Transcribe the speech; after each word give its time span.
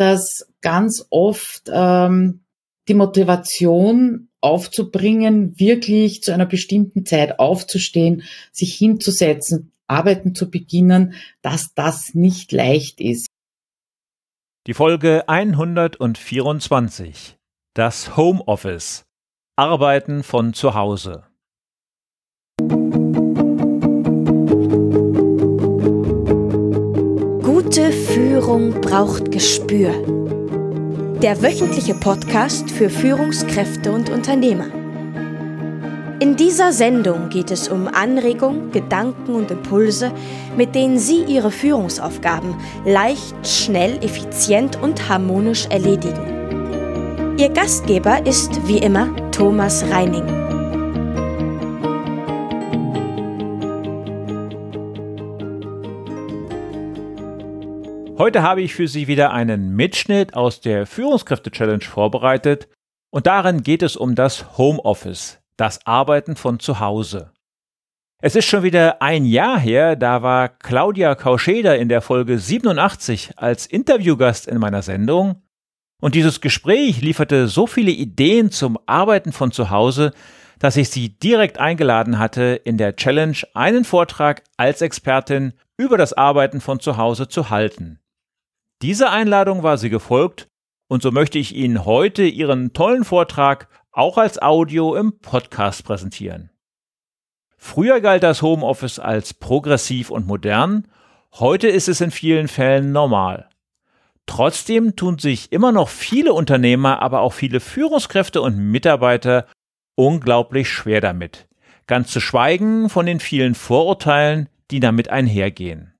dass 0.00 0.50
ganz 0.62 1.06
oft 1.10 1.70
ähm, 1.70 2.44
die 2.88 2.94
Motivation 2.94 4.28
aufzubringen, 4.40 5.58
wirklich 5.58 6.22
zu 6.22 6.32
einer 6.32 6.46
bestimmten 6.46 7.04
Zeit 7.04 7.38
aufzustehen, 7.38 8.22
sich 8.52 8.74
hinzusetzen, 8.74 9.72
arbeiten 9.86 10.34
zu 10.34 10.50
beginnen, 10.50 11.14
dass 11.42 11.74
das 11.74 12.14
nicht 12.14 12.52
leicht 12.52 13.00
ist. 13.00 13.26
Die 14.66 14.74
Folge 14.74 15.28
124. 15.28 17.36
Das 17.74 18.16
Homeoffice. 18.16 19.04
Arbeiten 19.56 20.22
von 20.22 20.54
zu 20.54 20.74
Hause. 20.74 21.29
Führung 28.50 28.80
braucht 28.80 29.30
Gespür. 29.30 29.92
Der 31.22 31.40
wöchentliche 31.40 31.94
Podcast 31.94 32.68
für 32.68 32.90
Führungskräfte 32.90 33.92
und 33.92 34.10
Unternehmer. 34.10 34.66
In 36.18 36.34
dieser 36.34 36.72
Sendung 36.72 37.28
geht 37.28 37.52
es 37.52 37.68
um 37.68 37.86
Anregungen, 37.86 38.72
Gedanken 38.72 39.36
und 39.36 39.52
Impulse, 39.52 40.10
mit 40.56 40.74
denen 40.74 40.98
Sie 40.98 41.22
Ihre 41.28 41.52
Führungsaufgaben 41.52 42.56
leicht, 42.84 43.36
schnell, 43.46 44.02
effizient 44.02 44.82
und 44.82 45.08
harmonisch 45.08 45.66
erledigen. 45.66 47.36
Ihr 47.38 47.50
Gastgeber 47.50 48.26
ist 48.26 48.66
wie 48.66 48.78
immer 48.78 49.14
Thomas 49.30 49.84
Reining. 49.92 50.49
Heute 58.20 58.42
habe 58.42 58.60
ich 58.60 58.74
für 58.74 58.86
Sie 58.86 59.06
wieder 59.06 59.32
einen 59.32 59.74
Mitschnitt 59.74 60.34
aus 60.34 60.60
der 60.60 60.86
Führungskräfte-Challenge 60.86 61.84
vorbereitet 61.84 62.68
und 63.08 63.26
darin 63.26 63.62
geht 63.62 63.82
es 63.82 63.96
um 63.96 64.14
das 64.14 64.58
Homeoffice, 64.58 65.38
das 65.56 65.86
Arbeiten 65.86 66.36
von 66.36 66.60
zu 66.60 66.80
Hause. 66.80 67.32
Es 68.20 68.36
ist 68.36 68.44
schon 68.44 68.62
wieder 68.62 69.00
ein 69.00 69.24
Jahr 69.24 69.58
her, 69.58 69.96
da 69.96 70.20
war 70.20 70.50
Claudia 70.50 71.14
Kauscheder 71.14 71.78
in 71.78 71.88
der 71.88 72.02
Folge 72.02 72.38
87 72.38 73.38
als 73.38 73.64
Interviewgast 73.64 74.48
in 74.48 74.58
meiner 74.58 74.82
Sendung 74.82 75.40
und 76.02 76.14
dieses 76.14 76.42
Gespräch 76.42 77.00
lieferte 77.00 77.48
so 77.48 77.66
viele 77.66 77.90
Ideen 77.90 78.50
zum 78.50 78.78
Arbeiten 78.84 79.32
von 79.32 79.50
zu 79.50 79.70
Hause, 79.70 80.12
dass 80.58 80.76
ich 80.76 80.90
sie 80.90 81.18
direkt 81.18 81.56
eingeladen 81.56 82.18
hatte, 82.18 82.60
in 82.64 82.76
der 82.76 82.96
Challenge 82.96 83.38
einen 83.54 83.86
Vortrag 83.86 84.42
als 84.58 84.82
Expertin 84.82 85.54
über 85.78 85.96
das 85.96 86.12
Arbeiten 86.12 86.60
von 86.60 86.80
zu 86.80 86.98
Hause 86.98 87.26
zu 87.26 87.48
halten. 87.48 87.96
Dieser 88.82 89.12
Einladung 89.12 89.62
war 89.62 89.76
sie 89.76 89.90
gefolgt 89.90 90.48
und 90.88 91.02
so 91.02 91.10
möchte 91.10 91.38
ich 91.38 91.54
Ihnen 91.54 91.84
heute 91.84 92.22
Ihren 92.22 92.72
tollen 92.72 93.04
Vortrag 93.04 93.68
auch 93.92 94.16
als 94.16 94.40
Audio 94.40 94.94
im 94.94 95.18
Podcast 95.18 95.84
präsentieren. 95.84 96.50
Früher 97.58 98.00
galt 98.00 98.22
das 98.22 98.40
Homeoffice 98.40 98.98
als 98.98 99.34
progressiv 99.34 100.10
und 100.10 100.26
modern, 100.26 100.88
heute 101.34 101.68
ist 101.68 101.88
es 101.88 102.00
in 102.00 102.10
vielen 102.10 102.48
Fällen 102.48 102.90
normal. 102.90 103.50
Trotzdem 104.24 104.96
tun 104.96 105.18
sich 105.18 105.52
immer 105.52 105.72
noch 105.72 105.90
viele 105.90 106.32
Unternehmer, 106.32 107.02
aber 107.02 107.20
auch 107.20 107.34
viele 107.34 107.60
Führungskräfte 107.60 108.40
und 108.40 108.56
Mitarbeiter 108.56 109.46
unglaublich 109.94 110.70
schwer 110.70 111.02
damit. 111.02 111.48
Ganz 111.86 112.12
zu 112.12 112.20
schweigen 112.20 112.88
von 112.88 113.04
den 113.04 113.20
vielen 113.20 113.54
Vorurteilen, 113.54 114.48
die 114.70 114.80
damit 114.80 115.10
einhergehen. 115.10 115.92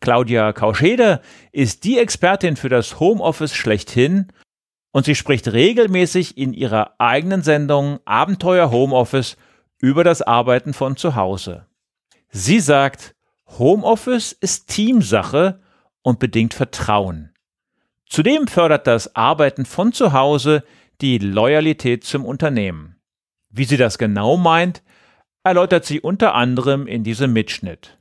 Claudia 0.00 0.52
Kauschede 0.52 1.20
ist 1.52 1.84
die 1.84 1.98
Expertin 1.98 2.56
für 2.56 2.68
das 2.68 3.00
Homeoffice 3.00 3.54
schlechthin 3.54 4.28
und 4.92 5.04
sie 5.04 5.14
spricht 5.14 5.48
regelmäßig 5.52 6.36
in 6.38 6.52
ihrer 6.52 6.94
eigenen 6.98 7.42
Sendung 7.42 8.00
Abenteuer 8.06 8.70
Homeoffice 8.70 9.36
über 9.78 10.02
das 10.02 10.22
Arbeiten 10.22 10.72
von 10.72 10.96
zu 10.96 11.16
Hause. 11.16 11.66
Sie 12.30 12.60
sagt, 12.60 13.14
Homeoffice 13.58 14.32
ist 14.32 14.68
Teamsache 14.68 15.60
und 16.02 16.18
bedingt 16.18 16.54
Vertrauen. 16.54 17.32
Zudem 18.08 18.46
fördert 18.46 18.86
das 18.86 19.14
Arbeiten 19.14 19.64
von 19.66 19.92
zu 19.92 20.12
Hause 20.12 20.64
die 21.00 21.18
Loyalität 21.18 22.04
zum 22.04 22.24
Unternehmen. 22.24 22.96
Wie 23.50 23.64
sie 23.64 23.76
das 23.76 23.98
genau 23.98 24.36
meint, 24.36 24.82
erläutert 25.44 25.84
sie 25.84 26.00
unter 26.00 26.34
anderem 26.34 26.86
in 26.86 27.04
diesem 27.04 27.32
Mitschnitt. 27.32 27.99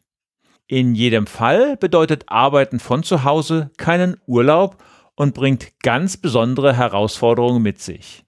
In 0.71 0.93
jedem 0.93 1.25
Fall 1.25 1.77
bedeutet 1.77 2.25
Arbeiten 2.27 2.79
von 2.79 3.01
zu 3.01 3.23
Hause 3.23 3.71
keinen 3.77 4.17
Urlaub 4.27 4.77
und 5.15 5.33
bringt 5.33 5.79
ganz 5.81 6.15
besondere 6.15 6.77
Herausforderungen 6.77 7.63
mit 7.63 7.79
sich. 7.81 8.23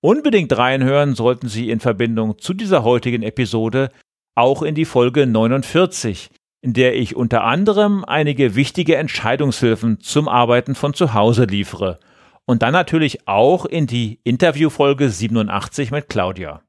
Unbedingt 0.00 0.56
reinhören 0.56 1.16
sollten 1.16 1.48
Sie 1.48 1.70
in 1.70 1.80
Verbindung 1.80 2.38
zu 2.38 2.54
dieser 2.54 2.84
heutigen 2.84 3.24
Episode 3.24 3.90
auch 4.36 4.62
in 4.62 4.76
die 4.76 4.84
Folge 4.84 5.26
49, 5.26 6.30
in 6.60 6.72
der 6.72 6.94
ich 6.94 7.16
unter 7.16 7.42
anderem 7.42 8.04
einige 8.04 8.54
wichtige 8.54 8.94
Entscheidungshilfen 8.94 9.98
zum 9.98 10.28
Arbeiten 10.28 10.76
von 10.76 10.94
zu 10.94 11.14
Hause 11.14 11.46
liefere 11.46 11.98
und 12.46 12.62
dann 12.62 12.72
natürlich 12.72 13.26
auch 13.26 13.66
in 13.66 13.88
die 13.88 14.20
Interviewfolge 14.22 15.10
87 15.10 15.90
mit 15.90 16.08
Claudia. 16.08 16.63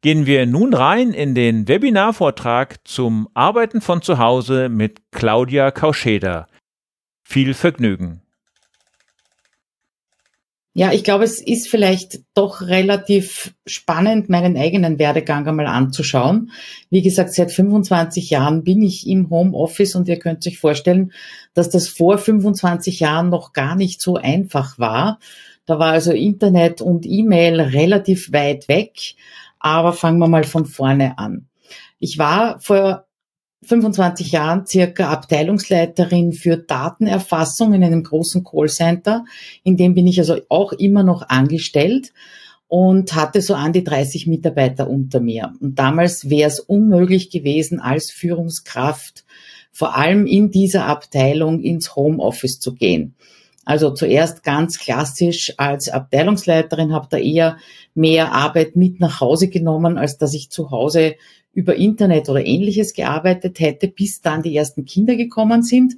Gehen 0.00 0.26
wir 0.26 0.46
nun 0.46 0.74
rein 0.74 1.12
in 1.12 1.34
den 1.34 1.66
Webinarvortrag 1.66 2.86
zum 2.86 3.28
Arbeiten 3.34 3.80
von 3.80 4.00
zu 4.00 4.18
Hause 4.18 4.68
mit 4.68 5.00
Claudia 5.10 5.72
Kauscheder. 5.72 6.46
Viel 7.24 7.52
Vergnügen. 7.52 8.22
Ja, 10.72 10.92
ich 10.92 11.02
glaube, 11.02 11.24
es 11.24 11.44
ist 11.44 11.68
vielleicht 11.68 12.20
doch 12.34 12.60
relativ 12.60 13.52
spannend, 13.66 14.28
meinen 14.28 14.56
eigenen 14.56 15.00
Werdegang 15.00 15.48
einmal 15.48 15.66
anzuschauen. 15.66 16.52
Wie 16.88 17.02
gesagt, 17.02 17.34
seit 17.34 17.50
25 17.50 18.30
Jahren 18.30 18.62
bin 18.62 18.80
ich 18.82 19.04
im 19.08 19.28
Homeoffice 19.28 19.96
und 19.96 20.06
ihr 20.06 20.20
könnt 20.20 20.46
euch 20.46 20.60
vorstellen, 20.60 21.12
dass 21.54 21.68
das 21.68 21.88
vor 21.88 22.18
25 22.18 23.00
Jahren 23.00 23.30
noch 23.30 23.52
gar 23.52 23.74
nicht 23.74 24.00
so 24.00 24.14
einfach 24.14 24.78
war. 24.78 25.18
Da 25.66 25.80
war 25.80 25.90
also 25.90 26.12
Internet 26.12 26.80
und 26.80 27.04
E-Mail 27.04 27.60
relativ 27.60 28.32
weit 28.32 28.68
weg. 28.68 29.16
Aber 29.60 29.92
fangen 29.92 30.18
wir 30.18 30.28
mal 30.28 30.44
von 30.44 30.66
vorne 30.66 31.18
an. 31.18 31.48
Ich 31.98 32.18
war 32.18 32.60
vor 32.60 33.06
25 33.62 34.32
Jahren 34.32 34.66
circa 34.66 35.10
Abteilungsleiterin 35.10 36.32
für 36.32 36.56
Datenerfassung 36.56 37.74
in 37.74 37.82
einem 37.82 38.04
großen 38.04 38.44
Callcenter. 38.44 39.24
In 39.64 39.76
dem 39.76 39.94
bin 39.94 40.06
ich 40.06 40.18
also 40.18 40.38
auch 40.48 40.72
immer 40.72 41.02
noch 41.02 41.28
angestellt 41.28 42.12
und 42.68 43.14
hatte 43.14 43.40
so 43.40 43.54
an 43.54 43.72
die 43.72 43.82
30 43.82 44.26
Mitarbeiter 44.26 44.88
unter 44.88 45.20
mir. 45.20 45.54
Und 45.60 45.78
damals 45.78 46.30
wäre 46.30 46.48
es 46.48 46.60
unmöglich 46.60 47.30
gewesen, 47.30 47.80
als 47.80 48.10
Führungskraft 48.10 49.24
vor 49.72 49.96
allem 49.96 50.26
in 50.26 50.50
dieser 50.50 50.86
Abteilung 50.86 51.60
ins 51.60 51.96
Homeoffice 51.96 52.60
zu 52.60 52.74
gehen. 52.74 53.14
Also 53.68 53.90
zuerst 53.90 54.44
ganz 54.44 54.78
klassisch 54.78 55.52
als 55.58 55.90
Abteilungsleiterin 55.90 56.94
habe 56.94 57.08
da 57.10 57.18
eher 57.18 57.58
mehr 57.94 58.32
Arbeit 58.32 58.76
mit 58.76 58.98
nach 58.98 59.20
Hause 59.20 59.48
genommen, 59.48 59.98
als 59.98 60.16
dass 60.16 60.32
ich 60.32 60.48
zu 60.48 60.70
Hause 60.70 61.16
über 61.52 61.76
Internet 61.76 62.30
oder 62.30 62.46
ähnliches 62.46 62.94
gearbeitet 62.94 63.60
hätte, 63.60 63.88
bis 63.88 64.22
dann 64.22 64.42
die 64.42 64.56
ersten 64.56 64.86
Kinder 64.86 65.16
gekommen 65.16 65.62
sind 65.62 65.96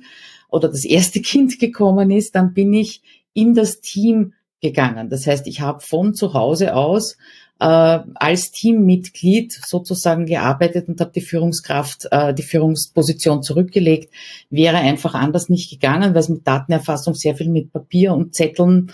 oder 0.48 0.68
das 0.68 0.84
erste 0.84 1.20
Kind 1.22 1.60
gekommen 1.60 2.10
ist, 2.10 2.34
dann 2.34 2.54
bin 2.54 2.74
ich 2.74 3.02
in 3.34 3.54
das 3.54 3.80
Team 3.80 4.32
gegangen. 4.60 5.08
Das 5.08 5.28
heißt, 5.28 5.46
ich 5.46 5.60
habe 5.60 5.78
von 5.78 6.12
zu 6.12 6.34
Hause 6.34 6.74
aus 6.74 7.18
äh, 7.60 7.98
als 8.14 8.50
Teammitglied 8.50 9.52
sozusagen 9.52 10.26
gearbeitet 10.26 10.88
und 10.88 11.00
habe 11.00 11.12
die 11.14 11.20
Führungskraft, 11.20 12.08
äh, 12.10 12.34
die 12.34 12.42
Führungsposition 12.42 13.42
zurückgelegt. 13.42 14.12
Wäre 14.50 14.78
einfach 14.78 15.14
anders 15.14 15.48
nicht 15.48 15.70
gegangen, 15.70 16.14
weil 16.14 16.20
es 16.20 16.28
mit 16.28 16.46
Datenerfassung 16.46 17.14
sehr 17.14 17.36
viel 17.36 17.50
mit 17.50 17.72
Papier 17.72 18.14
und 18.14 18.34
Zetteln 18.34 18.90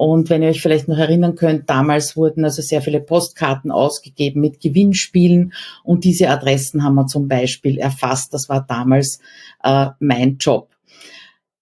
und 0.00 0.30
wenn 0.30 0.42
ihr 0.42 0.48
euch 0.48 0.62
vielleicht 0.62 0.88
noch 0.88 0.96
erinnern 0.96 1.34
könnt, 1.34 1.68
damals 1.68 2.16
wurden 2.16 2.42
also 2.46 2.62
sehr 2.62 2.80
viele 2.80 3.00
Postkarten 3.02 3.70
ausgegeben 3.70 4.40
mit 4.40 4.58
Gewinnspielen 4.58 5.52
und 5.84 6.04
diese 6.04 6.30
Adressen 6.30 6.82
haben 6.82 6.94
wir 6.94 7.06
zum 7.06 7.28
Beispiel 7.28 7.76
erfasst. 7.76 8.32
Das 8.32 8.48
war 8.48 8.64
damals 8.66 9.18
äh, 9.62 9.88
mein 9.98 10.38
Job. 10.38 10.70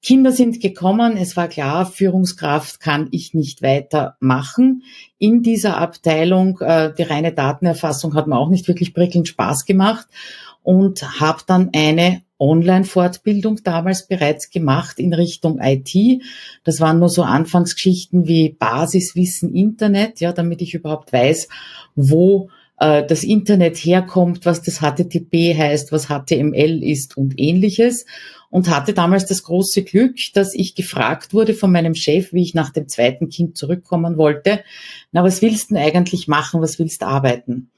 Kinder 0.00 0.30
sind 0.30 0.60
gekommen, 0.60 1.16
es 1.16 1.36
war 1.36 1.48
klar, 1.48 1.84
Führungskraft 1.84 2.78
kann 2.78 3.08
ich 3.10 3.34
nicht 3.34 3.62
weitermachen. 3.62 4.84
In 5.18 5.42
dieser 5.42 5.78
Abteilung, 5.78 6.60
äh, 6.60 6.92
die 6.96 7.02
reine 7.02 7.32
Datenerfassung 7.32 8.14
hat 8.14 8.28
mir 8.28 8.38
auch 8.38 8.48
nicht 8.48 8.68
wirklich 8.68 8.94
prickelnd 8.94 9.26
Spaß 9.26 9.64
gemacht 9.64 10.06
und 10.62 11.20
habe 11.20 11.42
dann 11.46 11.70
eine 11.74 12.22
Online-Fortbildung 12.38 13.60
damals 13.64 14.06
bereits 14.06 14.50
gemacht 14.50 14.98
in 15.00 15.12
Richtung 15.12 15.58
IT. 15.60 16.22
Das 16.62 16.80
waren 16.80 17.00
nur 17.00 17.08
so 17.08 17.22
Anfangsgeschichten 17.22 18.28
wie 18.28 18.50
Basiswissen 18.50 19.52
Internet, 19.52 20.20
ja, 20.20 20.32
damit 20.32 20.62
ich 20.62 20.74
überhaupt 20.74 21.12
weiß, 21.12 21.48
wo 21.96 22.50
äh, 22.78 23.04
das 23.04 23.24
Internet 23.24 23.76
herkommt, 23.76 24.46
was 24.46 24.62
das 24.62 24.78
HTTP 24.78 25.56
heißt, 25.56 25.90
was 25.90 26.06
HTML 26.06 26.82
ist 26.82 27.16
und 27.16 27.34
ähnliches. 27.38 28.06
Und 28.50 28.70
hatte 28.70 28.94
damals 28.94 29.26
das 29.26 29.42
große 29.42 29.82
Glück, 29.82 30.16
dass 30.34 30.54
ich 30.54 30.74
gefragt 30.74 31.34
wurde 31.34 31.54
von 31.54 31.70
meinem 31.70 31.94
Chef, 31.94 32.32
wie 32.32 32.42
ich 32.42 32.54
nach 32.54 32.70
dem 32.70 32.88
zweiten 32.88 33.28
Kind 33.28 33.56
zurückkommen 33.56 34.16
wollte. 34.16 34.60
Na, 35.12 35.22
was 35.22 35.42
willst 35.42 35.70
du 35.70 35.76
eigentlich 35.76 36.28
machen? 36.28 36.60
Was 36.60 36.78
willst 36.78 37.02
du 37.02 37.06
arbeiten? 37.06 37.70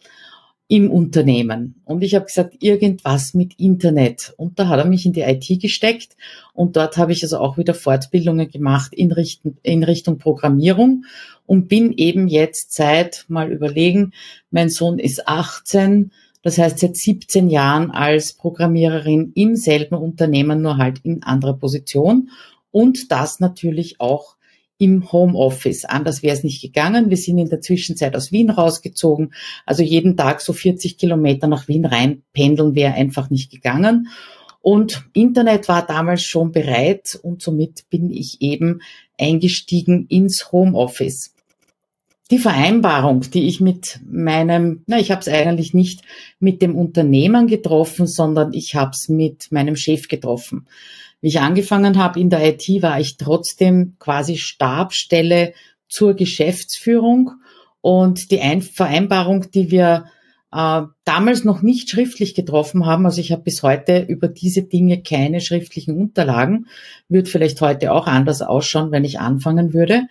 im 0.70 0.88
Unternehmen. 0.88 1.82
Und 1.84 2.04
ich 2.04 2.14
habe 2.14 2.26
gesagt, 2.26 2.54
irgendwas 2.60 3.34
mit 3.34 3.58
Internet. 3.58 4.32
Und 4.36 4.60
da 4.60 4.68
hat 4.68 4.78
er 4.78 4.84
mich 4.84 5.04
in 5.04 5.12
die 5.12 5.22
IT 5.22 5.60
gesteckt. 5.60 6.16
Und 6.54 6.76
dort 6.76 6.96
habe 6.96 7.10
ich 7.10 7.24
also 7.24 7.38
auch 7.38 7.58
wieder 7.58 7.74
Fortbildungen 7.74 8.48
gemacht 8.48 8.94
in, 8.94 9.10
Richtung, 9.10 9.56
in 9.64 9.82
Richtung 9.82 10.18
Programmierung 10.18 11.06
und 11.44 11.66
bin 11.66 11.92
eben 11.94 12.28
jetzt 12.28 12.72
seit, 12.72 13.24
mal 13.26 13.50
überlegen, 13.50 14.12
mein 14.52 14.68
Sohn 14.68 15.00
ist 15.00 15.26
18, 15.26 16.12
das 16.42 16.58
heißt 16.58 16.78
seit 16.78 16.96
17 16.96 17.50
Jahren 17.50 17.90
als 17.90 18.32
Programmiererin 18.32 19.32
im 19.34 19.56
selben 19.56 19.96
Unternehmen, 19.96 20.62
nur 20.62 20.78
halt 20.78 21.00
in 21.04 21.22
anderer 21.22 21.54
Position. 21.54 22.30
Und 22.70 23.10
das 23.10 23.40
natürlich 23.40 24.00
auch 24.00 24.36
im 24.78 25.12
Homeoffice. 25.12 25.84
Anders 25.84 26.22
wäre 26.22 26.34
es 26.34 26.42
nicht 26.42 26.62
gegangen. 26.62 27.10
Wir 27.10 27.18
sind 27.18 27.36
in 27.36 27.50
der 27.50 27.60
Zwischenzeit 27.60 28.16
aus 28.16 28.32
Wien 28.32 28.48
rausgezogen. 28.48 29.34
Also 29.66 29.82
jeden 29.82 30.16
Tag 30.16 30.40
so 30.40 30.54
40 30.54 30.96
Kilometer 30.96 31.48
nach 31.48 31.68
Wien 31.68 31.84
rein 31.84 32.22
pendeln 32.32 32.74
wäre 32.74 32.94
einfach 32.94 33.28
nicht 33.28 33.50
gegangen. 33.50 34.08
Und 34.62 35.04
Internet 35.12 35.68
war 35.68 35.86
damals 35.86 36.22
schon 36.22 36.52
bereit 36.52 37.18
und 37.22 37.42
somit 37.42 37.88
bin 37.90 38.10
ich 38.10 38.40
eben 38.40 38.80
eingestiegen 39.18 40.06
ins 40.08 40.50
Homeoffice. 40.50 41.34
Die 42.30 42.38
Vereinbarung, 42.38 43.22
die 43.22 43.48
ich 43.48 43.60
mit 43.60 43.98
meinem, 44.08 44.84
na, 44.86 45.00
ich 45.00 45.10
habe 45.10 45.20
es 45.20 45.28
eigentlich 45.28 45.74
nicht 45.74 46.02
mit 46.38 46.62
dem 46.62 46.76
Unternehmen 46.76 47.48
getroffen, 47.48 48.06
sondern 48.06 48.52
ich 48.52 48.76
habe 48.76 48.92
es 48.92 49.08
mit 49.08 49.50
meinem 49.50 49.74
Chef 49.74 50.06
getroffen. 50.06 50.66
Wie 51.20 51.28
ich 51.28 51.40
angefangen 51.40 51.98
habe 51.98 52.20
in 52.20 52.30
der 52.30 52.46
IT, 52.46 52.68
war 52.82 53.00
ich 53.00 53.16
trotzdem 53.16 53.96
quasi 53.98 54.36
Stabstelle 54.36 55.54
zur 55.88 56.14
Geschäftsführung. 56.14 57.32
Und 57.80 58.30
die 58.30 58.40
Ein 58.40 58.62
Vereinbarung, 58.62 59.50
die 59.50 59.72
wir 59.72 60.04
äh, 60.52 60.82
damals 61.04 61.44
noch 61.44 61.62
nicht 61.62 61.90
schriftlich 61.90 62.34
getroffen 62.34 62.86
haben, 62.86 63.06
also 63.06 63.20
ich 63.20 63.32
habe 63.32 63.42
bis 63.42 63.62
heute 63.64 64.00
über 64.00 64.28
diese 64.28 64.62
Dinge 64.62 65.02
keine 65.02 65.40
schriftlichen 65.40 65.96
Unterlagen, 65.96 66.66
wird 67.08 67.28
vielleicht 67.28 67.60
heute 67.60 67.92
auch 67.92 68.06
anders 68.06 68.40
ausschauen, 68.40 68.92
wenn 68.92 69.04
ich 69.04 69.18
anfangen 69.18 69.74
würde. 69.74 70.02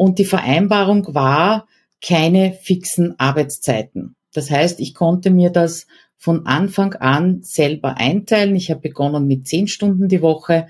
Und 0.00 0.18
die 0.18 0.24
Vereinbarung 0.24 1.14
war 1.14 1.68
keine 2.02 2.54
fixen 2.54 3.20
Arbeitszeiten. 3.20 4.16
Das 4.32 4.50
heißt, 4.50 4.80
ich 4.80 4.94
konnte 4.94 5.28
mir 5.28 5.50
das 5.50 5.86
von 6.16 6.46
Anfang 6.46 6.94
an 6.94 7.42
selber 7.42 7.98
einteilen. 7.98 8.56
Ich 8.56 8.70
habe 8.70 8.80
begonnen 8.80 9.26
mit 9.26 9.46
zehn 9.46 9.68
Stunden 9.68 10.08
die 10.08 10.22
Woche 10.22 10.68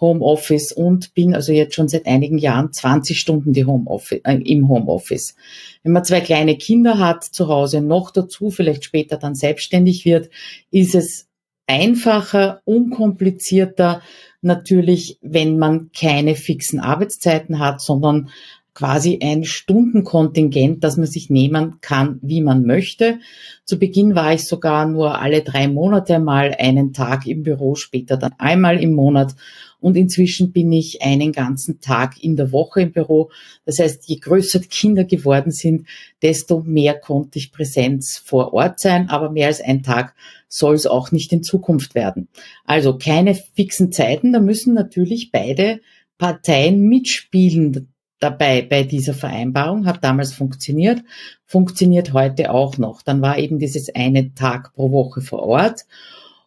Homeoffice 0.00 0.72
und 0.72 1.14
bin 1.14 1.32
also 1.32 1.52
jetzt 1.52 1.76
schon 1.76 1.86
seit 1.86 2.06
einigen 2.06 2.38
Jahren 2.38 2.72
20 2.72 3.20
Stunden 3.20 3.52
die 3.52 3.66
Homeoffice, 3.66 4.22
äh, 4.24 4.34
im 4.38 4.68
Homeoffice. 4.68 5.36
Wenn 5.84 5.92
man 5.92 6.04
zwei 6.04 6.20
kleine 6.20 6.58
Kinder 6.58 6.98
hat 6.98 7.22
zu 7.22 7.46
Hause, 7.46 7.82
noch 7.82 8.10
dazu 8.10 8.50
vielleicht 8.50 8.82
später 8.82 9.16
dann 9.16 9.36
selbstständig 9.36 10.04
wird, 10.04 10.28
ist 10.72 10.96
es 10.96 11.28
einfacher, 11.68 12.62
unkomplizierter 12.64 14.02
natürlich, 14.40 15.18
wenn 15.22 15.56
man 15.56 15.90
keine 15.96 16.34
fixen 16.34 16.80
Arbeitszeiten 16.80 17.60
hat, 17.60 17.80
sondern 17.80 18.28
quasi 18.74 19.18
ein 19.22 19.44
Stundenkontingent, 19.44 20.82
das 20.82 20.96
man 20.96 21.06
sich 21.06 21.28
nehmen 21.28 21.78
kann, 21.80 22.18
wie 22.22 22.40
man 22.40 22.64
möchte. 22.64 23.18
Zu 23.64 23.78
Beginn 23.78 24.14
war 24.14 24.32
ich 24.32 24.46
sogar 24.46 24.86
nur 24.86 25.20
alle 25.20 25.42
drei 25.42 25.68
Monate 25.68 26.18
mal 26.18 26.54
einen 26.58 26.92
Tag 26.92 27.26
im 27.26 27.42
Büro, 27.42 27.74
später 27.74 28.16
dann 28.16 28.34
einmal 28.38 28.82
im 28.82 28.92
Monat. 28.92 29.34
Und 29.78 29.96
inzwischen 29.96 30.52
bin 30.52 30.70
ich 30.70 31.02
einen 31.02 31.32
ganzen 31.32 31.80
Tag 31.80 32.22
in 32.22 32.36
der 32.36 32.52
Woche 32.52 32.82
im 32.82 32.92
Büro. 32.92 33.30
Das 33.66 33.80
heißt, 33.80 34.08
je 34.08 34.16
größer 34.16 34.60
die 34.60 34.68
Kinder 34.68 35.04
geworden 35.04 35.50
sind, 35.50 35.88
desto 36.22 36.60
mehr 36.60 36.94
konnte 36.94 37.38
ich 37.40 37.52
Präsenz 37.52 38.16
vor 38.24 38.54
Ort 38.54 38.78
sein. 38.78 39.10
Aber 39.10 39.30
mehr 39.30 39.48
als 39.48 39.60
ein 39.60 39.82
Tag 39.82 40.14
soll 40.48 40.76
es 40.76 40.86
auch 40.86 41.10
nicht 41.10 41.32
in 41.32 41.42
Zukunft 41.42 41.96
werden. 41.96 42.28
Also 42.64 42.96
keine 42.96 43.34
fixen 43.34 43.90
Zeiten. 43.90 44.32
Da 44.32 44.38
müssen 44.38 44.72
natürlich 44.72 45.32
beide 45.32 45.80
Parteien 46.16 46.82
mitspielen 46.88 47.91
dabei 48.22 48.62
bei 48.62 48.84
dieser 48.84 49.14
Vereinbarung, 49.14 49.86
hat 49.86 50.04
damals 50.04 50.32
funktioniert, 50.32 51.02
funktioniert 51.44 52.12
heute 52.12 52.50
auch 52.50 52.78
noch. 52.78 53.02
Dann 53.02 53.20
war 53.22 53.38
eben 53.38 53.58
dieses 53.58 53.94
eine 53.94 54.34
Tag 54.34 54.74
pro 54.74 54.92
Woche 54.92 55.20
vor 55.20 55.42
Ort 55.42 55.86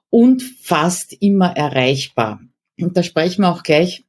und 0.09 0.41
fast 0.41 1.13
immer 1.13 1.55
erreichbar. 1.55 2.39
Und 2.79 2.95
da 2.97 3.03
sprechen 3.03 3.41
wir 3.41 3.51
auch 3.51 3.63
gleich 3.63 4.03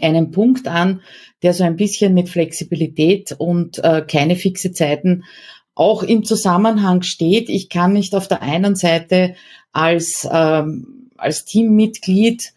einen 0.00 0.30
Punkt 0.30 0.68
an, 0.68 1.02
der 1.42 1.54
so 1.54 1.64
ein 1.64 1.76
bisschen 1.76 2.14
mit 2.14 2.28
Flexibilität 2.28 3.32
und 3.32 3.82
äh, 3.82 4.04
keine 4.06 4.36
fixe 4.36 4.72
Zeiten 4.72 5.24
auch 5.74 6.02
im 6.02 6.24
Zusammenhang 6.24 7.02
steht. 7.02 7.48
Ich 7.48 7.68
kann 7.68 7.92
nicht 7.92 8.14
auf 8.14 8.28
der 8.28 8.42
einen 8.42 8.76
Seite 8.76 9.34
als, 9.72 10.26
ähm, 10.30 11.10
als 11.16 11.44
Teammitglied 11.44 12.54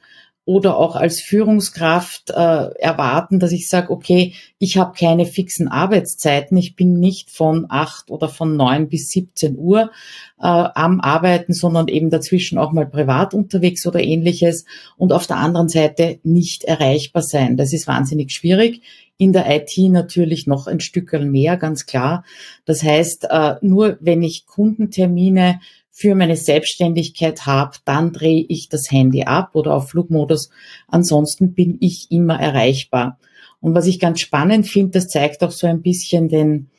oder 0.50 0.78
auch 0.78 0.96
als 0.96 1.22
Führungskraft 1.22 2.31
äh, 2.31 2.34
erwarten, 2.34 3.38
dass 3.38 3.51
ich 3.51 3.69
sage, 3.69 3.92
okay, 3.92 4.34
ich 4.57 4.80
habe 4.80 4.98
keine 4.98 5.28
fixen 5.28 5.68
Arbeitszeiten, 5.68 6.57
ich 6.57 6.75
bin 6.75 7.00
nicht 7.00 7.30
von 7.30 7.68
acht 7.69 8.10
oder 8.10 8.30
von 8.30 8.57
neun 8.57 8.90
bis 8.90 9.12
17 9.12 9.60
Uhr 9.60 9.92
äh, 10.40 10.48
am 10.48 11.01
Arbeiten, 11.01 11.54
sondern 11.54 11.88
eben 11.88 12.10
dazwischen 12.10 12.57
auch 12.57 12.72
mal 12.72 12.88
privat 12.88 13.36
unterwegs 13.36 13.86
oder 13.86 14.01
ähnliches 14.01 14.66
und 14.98 15.13
auf 15.13 15.28
der 15.28 15.38
anderen 15.38 15.69
Seite 15.69 16.18
nicht 16.24 16.63
erreichbar 16.63 17.22
sein. 17.22 17.56
Das 17.56 17.72
ist 17.72 17.86
wahnsinnig 17.86 18.31
schwierig. 18.31 18.81
In 19.19 19.34
der 19.34 19.56
IT 19.56 19.78
natürlich 19.78 20.48
noch 20.48 20.66
ein 20.66 20.80
Stück 20.80 21.13
mehr, 21.13 21.57
ganz 21.57 21.86
klar. 21.86 22.24
Das 22.66 22.81
heißt, 22.81 23.28
äh, 23.30 23.57
nur 23.62 24.00
wenn 24.01 24.24
ich 24.24 24.48
Kundentermine 24.48 25.60
für 25.91 26.15
meine 26.15 26.36
Selbstständigkeit 26.36 27.45
habe, 27.45 27.77
dann 27.86 28.13
drehe 28.13 28.45
ich 28.47 28.69
das 28.69 28.91
Handy 28.91 29.24
ab 29.24 29.51
oder 29.53 29.75
auf 29.75 29.89
Flugmodus. 29.89 30.50
Ansonsten 30.88 31.53
bin 31.53 31.77
ich 31.81 32.07
immer 32.09 32.39
erreichbar. 32.39 33.18
Und 33.62 33.75
was 33.75 33.88
ich 33.88 34.00
ganz 34.00 34.21
spannend 34.21 34.68
finde, 34.68 34.91
das 34.91 35.07
zeigt 35.07 35.44
auch 35.44 35.51
so 35.51 35.68
ein 35.68 35.81
bisschen 35.81 36.30
den, 36.30 36.69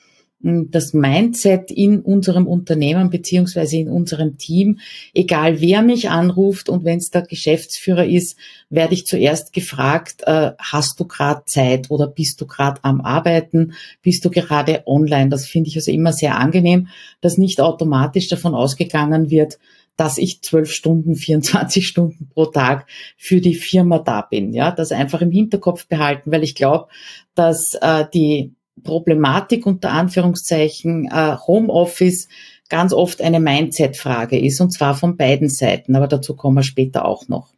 das 0.43 0.95
Mindset 0.95 1.71
in 1.71 2.01
unserem 2.01 2.47
Unternehmen 2.47 3.11
beziehungsweise 3.11 3.77
in 3.77 3.91
unserem 3.91 4.39
Team, 4.39 4.79
egal 5.13 5.61
wer 5.61 5.83
mich 5.83 6.09
anruft 6.09 6.71
und 6.71 6.85
wenn 6.85 6.99
es 6.99 7.11
der 7.11 7.23
Geschäftsführer 7.23 8.07
ist, 8.07 8.39
werde 8.71 8.95
ich 8.95 9.05
zuerst 9.05 9.53
gefragt, 9.53 10.23
äh, 10.25 10.53
hast 10.59 10.99
du 10.99 11.05
gerade 11.05 11.45
Zeit 11.45 11.91
oder 11.91 12.07
bist 12.07 12.41
du 12.41 12.47
gerade 12.47 12.83
am 12.83 13.03
Arbeiten, 13.03 13.75
bist 14.03 14.25
du 14.25 14.31
gerade 14.31 14.83
online? 14.87 15.29
Das 15.29 15.47
finde 15.47 15.69
ich 15.69 15.77
also 15.77 15.91
immer 15.91 16.13
sehr 16.13 16.39
angenehm, 16.39 16.89
dass 17.21 17.37
nicht 17.37 17.61
automatisch 17.61 18.29
davon 18.29 18.55
ausgegangen 18.55 19.31
wird, 19.31 19.59
dass 19.97 20.17
ich 20.17 20.41
zwölf 20.41 20.73
Stunden, 20.73 21.15
24 21.17 21.87
Stunden 21.87 22.31
pro 22.33 22.47
Tag 22.47 22.87
für 23.19 23.43
die 23.43 23.55
Firma 23.55 23.99
da 23.99 24.23
bin. 24.23 24.55
Ja, 24.55 24.71
das 24.71 24.93
einfach 24.93 25.21
im 25.21 25.31
Hinterkopf 25.31 25.87
behalten, 25.87 26.33
weil 26.33 26.43
ich 26.43 26.55
glaube, 26.55 26.89
dass 27.35 27.75
äh, 27.83 28.07
die 28.15 28.55
Problematik 28.83 29.67
unter 29.67 29.91
Anführungszeichen 29.91 31.07
äh, 31.07 31.37
Homeoffice 31.47 32.29
ganz 32.69 32.93
oft 32.93 33.21
eine 33.21 33.41
Mindset-Frage 33.41 34.39
ist, 34.39 34.61
und 34.61 34.71
zwar 34.71 34.95
von 34.95 35.17
beiden 35.17 35.49
Seiten, 35.49 35.97
aber 35.97 36.09
dazu 36.09 36.37
kommen 36.37 36.57
wir 36.57 36.63
später 36.63 37.05
auch 37.05 37.29
noch. 37.29 37.53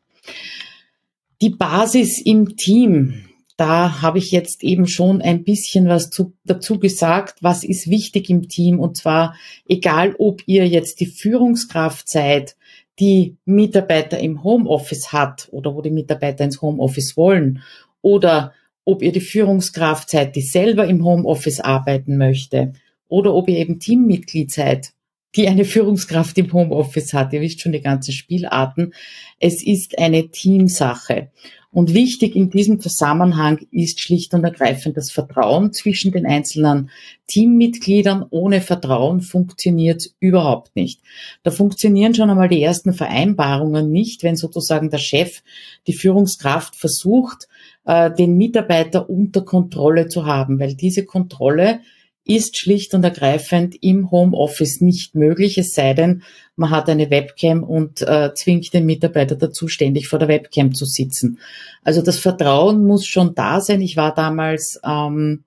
Die 1.41 1.51
Basis 1.51 2.21
im 2.21 2.57
Team, 2.57 3.25
da 3.57 4.01
habe 4.01 4.19
ich 4.19 4.31
jetzt 4.31 4.65
eben 4.65 4.87
schon 4.89 5.21
ein 5.21 5.45
bisschen 5.45 5.89
was 5.89 6.11
zu, 6.11 6.33
dazu 6.45 6.79
gesagt, 6.79 7.43
was 7.43 7.63
ist 7.63 7.89
wichtig 7.89 8.31
im 8.31 8.49
Team, 8.49 8.81
und 8.81 8.97
zwar 8.97 9.37
egal, 9.69 10.15
ob 10.19 10.43
ihr 10.47 10.67
jetzt 10.67 11.01
die 11.01 11.07
Führungskraft 11.07 12.09
seid, 12.09 12.57
die 12.99 13.37
Mitarbeiter 13.45 14.19
im 14.19 14.43
Homeoffice 14.43 15.13
hat 15.13 15.49
oder 15.51 15.75
wo 15.75 15.83
die 15.83 15.91
Mitarbeiter 15.91 16.45
ins 16.45 16.63
Homeoffice 16.63 17.17
wollen 17.17 17.63
oder 18.01 18.53
ob 18.85 19.03
ihr 19.03 19.13
die 19.13 19.21
Führungskraft 19.21 20.11
seid, 20.11 20.37
die 20.37 20.43
selber 20.43 20.87
im 20.87 21.05
Homeoffice 21.05 21.61
arbeiten 21.61 22.17
möchte, 22.17 22.73
oder 23.09 23.35
ob 23.35 23.49
ihr 23.49 23.59
eben 23.59 23.79
Teammitglied 23.79 24.51
seid, 24.51 24.93
die 25.35 25.49
eine 25.49 25.65
Führungskraft 25.65 26.37
im 26.39 26.53
Homeoffice 26.53 27.13
hat. 27.13 27.33
Ihr 27.33 27.41
wisst 27.41 27.61
schon 27.61 27.73
die 27.73 27.81
ganzen 27.81 28.13
Spielarten. 28.13 28.93
Es 29.39 29.63
ist 29.63 29.99
eine 29.99 30.29
Teamsache. 30.29 31.31
Und 31.71 31.95
wichtig 31.95 32.37
in 32.37 32.51
diesem 32.51 32.81
Zusammenhang 32.81 33.67
ist 33.71 33.99
schlicht 34.01 34.35
und 34.35 34.45
ergreifend 34.45 34.99
das 34.99 35.11
Vertrauen 35.11 35.73
zwischen 35.73 36.13
den 36.13 36.27
einzelnen 36.27 36.91
Teammitgliedern. 37.29 38.27
Ohne 38.29 38.61
Vertrauen 38.61 39.23
funktioniert 39.23 40.11
überhaupt 40.21 40.77
nicht. 40.77 41.01
Da 41.45 41.51
funktionieren 41.51 42.15
schon 42.15 42.29
einmal 42.29 42.51
die 42.51 42.63
ersten 42.63 42.93
Vereinbarungen 42.93 43.91
nicht, 43.91 44.23
wenn 44.23 44.37
sozusagen 44.37 44.91
der 44.91 44.99
Chef, 44.99 45.43
die 45.87 45.95
Führungskraft 45.95 46.77
versucht, 46.77 47.49
äh, 47.85 48.11
den 48.11 48.37
Mitarbeiter 48.37 49.09
unter 49.09 49.43
Kontrolle 49.43 50.09
zu 50.09 50.27
haben, 50.27 50.59
weil 50.61 50.75
diese 50.75 51.05
Kontrolle 51.05 51.81
ist 52.25 52.57
schlicht 52.57 52.95
und 52.95 53.03
ergreifend 53.03 53.75
im 53.81 54.11
Homeoffice 54.11 54.81
nicht 54.81 55.17
möglich, 55.17 55.59
es 55.59 55.75
sei 55.75 55.93
denn, 55.93 56.23
man 56.55 56.71
hat 56.71 56.89
eine 56.89 57.11
Webcam 57.11 57.65
und 57.65 58.01
äh, 58.03 58.33
zwingt 58.35 58.73
den 58.73 58.87
Mitarbeiter 58.87 59.35
dazu, 59.35 59.67
ständig 59.67 60.07
vor 60.07 60.21
der 60.21 60.29
Webcam 60.29 60.73
zu 60.73 60.85
sitzen. 60.85 61.41
Also 61.83 62.01
das 62.01 62.19
Vertrauen 62.19 62.87
muss 62.87 63.07
schon 63.07 63.35
da 63.35 63.61
sein. 63.61 63.81
Ich 63.81 63.97
war 63.97 64.15
damals 64.15 64.81
ähm, 64.85 65.43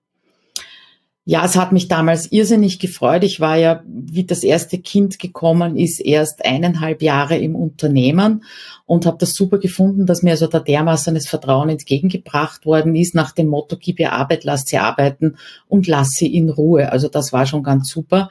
ja, 1.28 1.44
es 1.44 1.56
hat 1.56 1.72
mich 1.72 1.88
damals 1.88 2.32
irrsinnig 2.32 2.78
gefreut. 2.78 3.24
Ich 3.24 3.40
war 3.40 3.58
ja, 3.58 3.84
wie 3.88 4.26
das 4.26 4.44
erste 4.44 4.78
Kind 4.78 5.18
gekommen 5.18 5.76
ist, 5.76 6.00
erst 6.00 6.46
eineinhalb 6.46 7.02
Jahre 7.02 7.36
im 7.36 7.56
Unternehmen 7.56 8.44
und 8.86 9.08
habe 9.08 9.18
das 9.20 9.34
super 9.34 9.58
gefunden, 9.58 10.06
dass 10.06 10.22
mir 10.22 10.32
also 10.32 10.46
da 10.46 10.60
dermaßen 10.60 11.16
das 11.16 11.28
Vertrauen 11.28 11.70
entgegengebracht 11.70 12.68
worden 12.68 12.96
ist 12.96 13.16
nach 13.16 13.32
dem 13.32 13.48
Motto, 13.48 13.76
gib 13.80 14.00
ihr 14.00 14.14
Arbeit, 14.14 14.44
lass 14.44 14.66
sie 14.68 14.78
arbeiten 14.78 15.38
und 15.68 15.88
lass 15.88 16.10
sie 16.12 16.32
in 16.32 16.52
Ruhe. 16.52 16.92
Also 16.92 17.08
das 17.08 17.34
war 17.34 17.48
schon 17.48 17.64
ganz 17.64 17.90
super. 17.90 18.30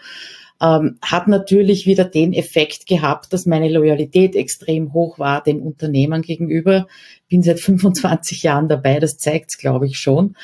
Ähm, 0.60 0.98
hat 1.02 1.26
natürlich 1.26 1.86
wieder 1.86 2.04
den 2.04 2.32
Effekt 2.32 2.86
gehabt, 2.86 3.32
dass 3.32 3.44
meine 3.44 3.68
Loyalität 3.68 4.36
extrem 4.36 4.92
hoch 4.92 5.18
war 5.18 5.42
dem 5.42 5.60
Unternehmen 5.60 6.22
gegenüber. 6.22 6.86
Bin 7.28 7.42
seit 7.42 7.60
25 7.60 8.42
Jahren 8.44 8.68
dabei, 8.68 9.00
das 9.00 9.18
zeigt's, 9.18 9.58
glaube 9.58 9.86
ich, 9.86 9.98
schon 9.98 10.36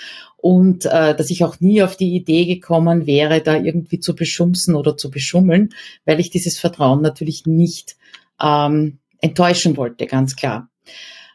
und 0.43 0.87
äh, 0.87 1.15
dass 1.15 1.31
ich 1.31 1.45
auch 1.45 1.61
nie 1.61 1.83
auf 1.83 1.97
die 1.97 2.15
Idee 2.15 2.47
gekommen 2.47 3.07
wäre, 3.07 3.41
da 3.43 3.57
irgendwie 3.57 4.01
zu 4.01 4.15
beschumsen 4.15 4.75
oder 4.75 4.97
zu 4.97 5.11
beschummeln, 5.11 5.71
weil 6.05 6.21
ich 6.21 6.31
dieses 6.31 6.59
Vertrauen 6.59 7.03
natürlich 7.03 7.47
nicht 7.47 7.97
ähm, 8.41 8.99
enttäuschen 9.21 9.77
wollte, 9.77 10.07
ganz 10.07 10.37
klar. 10.37 10.69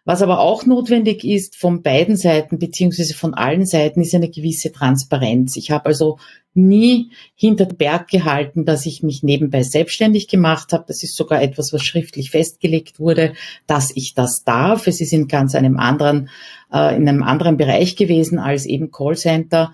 Was 0.05 0.21
aber 0.21 0.39
auch 0.39 0.65
notwendig 0.65 1.23
ist 1.23 1.55
von 1.55 1.81
beiden 1.81 2.15
Seiten 2.15 2.59
beziehungsweise 2.59 3.15
von 3.15 3.33
allen 3.33 3.65
Seiten 3.65 4.01
ist 4.01 4.13
eine 4.13 4.29
gewisse 4.29 4.71
Transparenz. 4.71 5.55
Ich 5.55 5.71
habe 5.71 5.87
also 5.87 6.19
nie 6.55 7.11
hinter 7.35 7.65
Berg 7.65 8.07
gehalten, 8.07 8.65
dass 8.65 8.85
ich 8.85 9.03
mich 9.03 9.23
nebenbei 9.23 9.63
selbstständig 9.63 10.27
gemacht 10.27 10.73
habe. 10.73 10.85
Das 10.87 11.03
ist 11.03 11.15
sogar 11.15 11.41
etwas, 11.41 11.73
was 11.73 11.83
schriftlich 11.83 12.31
festgelegt 12.31 12.99
wurde, 12.99 13.33
dass 13.67 13.91
ich 13.95 14.13
das 14.13 14.43
darf. 14.43 14.87
Es 14.87 15.01
ist 15.01 15.13
in 15.13 15.27
ganz 15.27 15.53
einem 15.55 15.77
anderen, 15.77 16.29
äh, 16.71 16.95
in 16.95 17.07
einem 17.07 17.23
anderen 17.23 17.57
Bereich 17.57 17.95
gewesen 17.95 18.39
als 18.39 18.65
eben 18.65 18.91
Callcenter. 18.91 19.73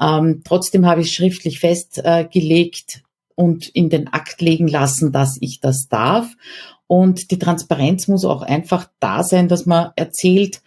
Ähm, 0.00 0.42
trotzdem 0.44 0.86
habe 0.86 1.02
ich 1.02 1.12
schriftlich 1.12 1.60
festgelegt 1.60 3.02
und 3.34 3.68
in 3.68 3.90
den 3.90 4.08
Akt 4.08 4.40
legen 4.40 4.68
lassen, 4.68 5.12
dass 5.12 5.36
ich 5.40 5.60
das 5.60 5.88
darf. 5.88 6.28
Und 6.86 7.30
die 7.30 7.38
Transparenz 7.38 8.08
muss 8.08 8.24
auch 8.24 8.42
einfach 8.42 8.88
da 8.98 9.22
sein, 9.22 9.48
dass 9.48 9.64
man 9.66 9.92
erzählt, 9.96 10.60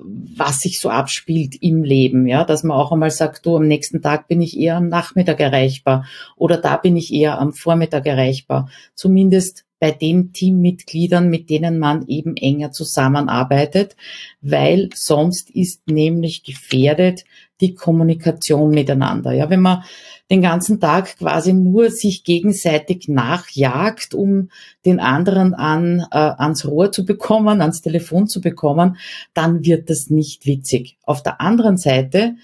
was 0.00 0.60
sich 0.60 0.78
so 0.80 0.90
abspielt 0.90 1.56
im 1.60 1.82
Leben, 1.82 2.26
ja, 2.26 2.44
dass 2.44 2.62
man 2.62 2.76
auch 2.76 2.92
einmal 2.92 3.10
sagt, 3.10 3.44
du, 3.44 3.56
am 3.56 3.66
nächsten 3.66 4.00
Tag 4.00 4.28
bin 4.28 4.40
ich 4.40 4.58
eher 4.58 4.76
am 4.76 4.88
Nachmittag 4.88 5.40
erreichbar 5.40 6.06
oder 6.36 6.56
da 6.56 6.76
bin 6.76 6.96
ich 6.96 7.12
eher 7.12 7.38
am 7.38 7.52
Vormittag 7.52 8.06
erreichbar. 8.06 8.68
Zumindest 8.94 9.64
bei 9.80 9.90
den 9.92 10.32
Teammitgliedern, 10.32 11.28
mit 11.28 11.50
denen 11.50 11.78
man 11.78 12.06
eben 12.08 12.36
enger 12.36 12.72
zusammenarbeitet, 12.72 13.96
weil 14.40 14.90
sonst 14.94 15.50
ist 15.50 15.88
nämlich 15.88 16.42
gefährdet 16.42 17.24
die 17.60 17.74
Kommunikation 17.74 18.70
miteinander. 18.70 19.32
Ja, 19.32 19.50
wenn 19.50 19.60
man 19.60 19.82
den 20.30 20.42
ganzen 20.42 20.78
Tag 20.78 21.18
quasi 21.18 21.52
nur 21.52 21.90
sich 21.90 22.22
gegenseitig 22.22 23.08
nachjagt, 23.08 24.14
um 24.14 24.50
den 24.84 25.00
anderen 25.00 25.54
an, 25.54 26.06
äh, 26.10 26.18
ans 26.18 26.66
Rohr 26.66 26.92
zu 26.92 27.04
bekommen, 27.04 27.60
ans 27.60 27.80
Telefon 27.80 28.28
zu 28.28 28.40
bekommen, 28.40 28.96
dann 29.34 29.64
wird 29.64 29.90
das 29.90 30.10
nicht 30.10 30.46
witzig. 30.46 30.98
Auf 31.02 31.22
der 31.22 31.40
anderen 31.40 31.78
Seite 31.78 32.36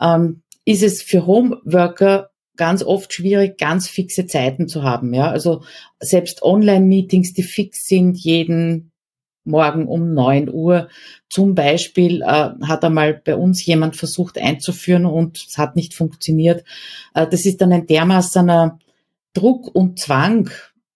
ähm, 0.00 0.42
ist 0.64 0.82
es 0.82 1.02
für 1.02 1.26
Homeworker 1.26 2.30
ganz 2.56 2.82
oft 2.82 3.12
schwierig, 3.12 3.58
ganz 3.58 3.88
fixe 3.88 4.26
Zeiten 4.26 4.68
zu 4.68 4.82
haben. 4.82 5.12
Ja, 5.14 5.30
also 5.30 5.62
selbst 6.00 6.42
Online-Meetings, 6.42 7.32
die 7.32 7.42
fix 7.42 7.86
sind, 7.86 8.16
jeden 8.18 8.92
morgen 9.44 9.86
um 9.86 10.14
neun 10.14 10.48
Uhr. 10.52 10.88
Zum 11.28 11.54
Beispiel 11.54 12.22
äh, 12.22 12.50
hat 12.66 12.84
einmal 12.84 13.14
bei 13.14 13.36
uns 13.36 13.64
jemand 13.64 13.96
versucht 13.96 14.38
einzuführen 14.38 15.06
und 15.06 15.44
es 15.48 15.58
hat 15.58 15.76
nicht 15.76 15.94
funktioniert. 15.94 16.64
Äh, 17.14 17.26
das 17.26 17.44
ist 17.44 17.60
dann 17.60 17.72
ein 17.72 17.86
dermaßener 17.86 18.78
Druck 19.34 19.74
und 19.74 19.98
Zwang 19.98 20.50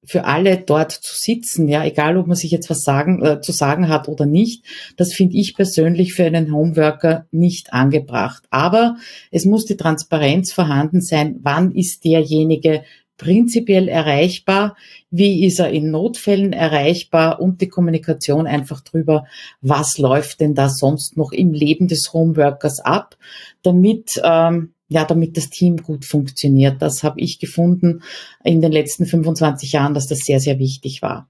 für 0.08 0.24
alle 0.24 0.56
dort 0.56 0.90
zu 0.90 1.12
sitzen, 1.14 1.68
ja, 1.68 1.84
egal 1.84 2.16
ob 2.16 2.26
man 2.26 2.36
sich 2.36 2.50
jetzt 2.50 2.70
was 2.70 2.82
sagen, 2.82 3.22
äh, 3.22 3.42
zu 3.42 3.52
sagen 3.52 3.88
hat 3.88 4.08
oder 4.08 4.24
nicht. 4.24 4.64
Das 4.96 5.12
finde 5.12 5.36
ich 5.36 5.54
persönlich 5.54 6.14
für 6.14 6.24
einen 6.24 6.50
Homeworker 6.52 7.26
nicht 7.30 7.74
angebracht. 7.74 8.44
Aber 8.48 8.96
es 9.30 9.44
muss 9.44 9.66
die 9.66 9.76
Transparenz 9.76 10.50
vorhanden 10.50 11.02
sein, 11.02 11.40
wann 11.42 11.72
ist 11.72 12.04
derjenige 12.04 12.84
prinzipiell 13.18 13.88
erreichbar, 13.88 14.76
wie 15.10 15.44
ist 15.44 15.58
er 15.58 15.70
in 15.70 15.90
Notfällen 15.90 16.54
erreichbar 16.54 17.40
und 17.40 17.60
die 17.60 17.68
Kommunikation 17.68 18.46
einfach 18.46 18.80
drüber, 18.80 19.26
was 19.60 19.98
läuft 19.98 20.40
denn 20.40 20.54
da 20.54 20.70
sonst 20.70 21.18
noch 21.18 21.32
im 21.32 21.52
Leben 21.52 21.88
des 21.88 22.14
Homeworkers 22.14 22.80
ab, 22.80 23.18
damit 23.62 24.22
ähm, 24.24 24.72
ja, 24.88 25.04
damit 25.04 25.36
das 25.36 25.50
Team 25.50 25.78
gut 25.78 26.04
funktioniert. 26.04 26.80
Das 26.80 27.02
habe 27.02 27.20
ich 27.20 27.38
gefunden 27.38 28.02
in 28.42 28.60
den 28.60 28.72
letzten 28.72 29.06
25 29.06 29.72
Jahren, 29.72 29.94
dass 29.94 30.06
das 30.06 30.20
sehr, 30.20 30.40
sehr 30.40 30.58
wichtig 30.58 31.02
war. 31.02 31.28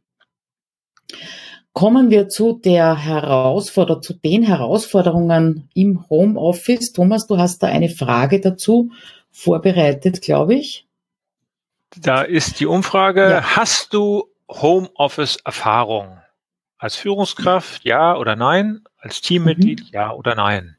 Kommen 1.73 2.11
wir 2.11 2.29
zu 2.29 2.55
der 2.55 2.97
Herausforderung, 2.97 4.03
zu 4.03 4.15
den 4.15 4.43
Herausforderungen 4.43 5.69
im 5.75 6.09
Homeoffice. 6.09 6.93
Thomas, 6.93 7.27
du 7.27 7.39
hast 7.39 7.63
da 7.63 7.69
eine 7.69 7.89
Frage 7.89 8.41
dazu 8.41 8.91
vorbereitet, 9.31 10.23
glaube 10.23 10.55
ich. 10.55 10.87
Da 11.97 12.23
ist 12.23 12.61
die 12.61 12.67
Umfrage, 12.67 13.31
ja. 13.31 13.57
hast 13.57 13.95
du 13.95 14.25
Homeoffice-Erfahrung? 14.49 16.19
Als 16.79 16.97
Führungskraft 16.97 17.85
ja 17.85 18.17
oder 18.17 18.37
nein? 18.37 18.83
Als 18.99 19.21
Teammitglied 19.21 19.81
mhm. 19.81 19.89
ja 19.93 20.13
oder 20.13 20.35
nein? 20.35 20.78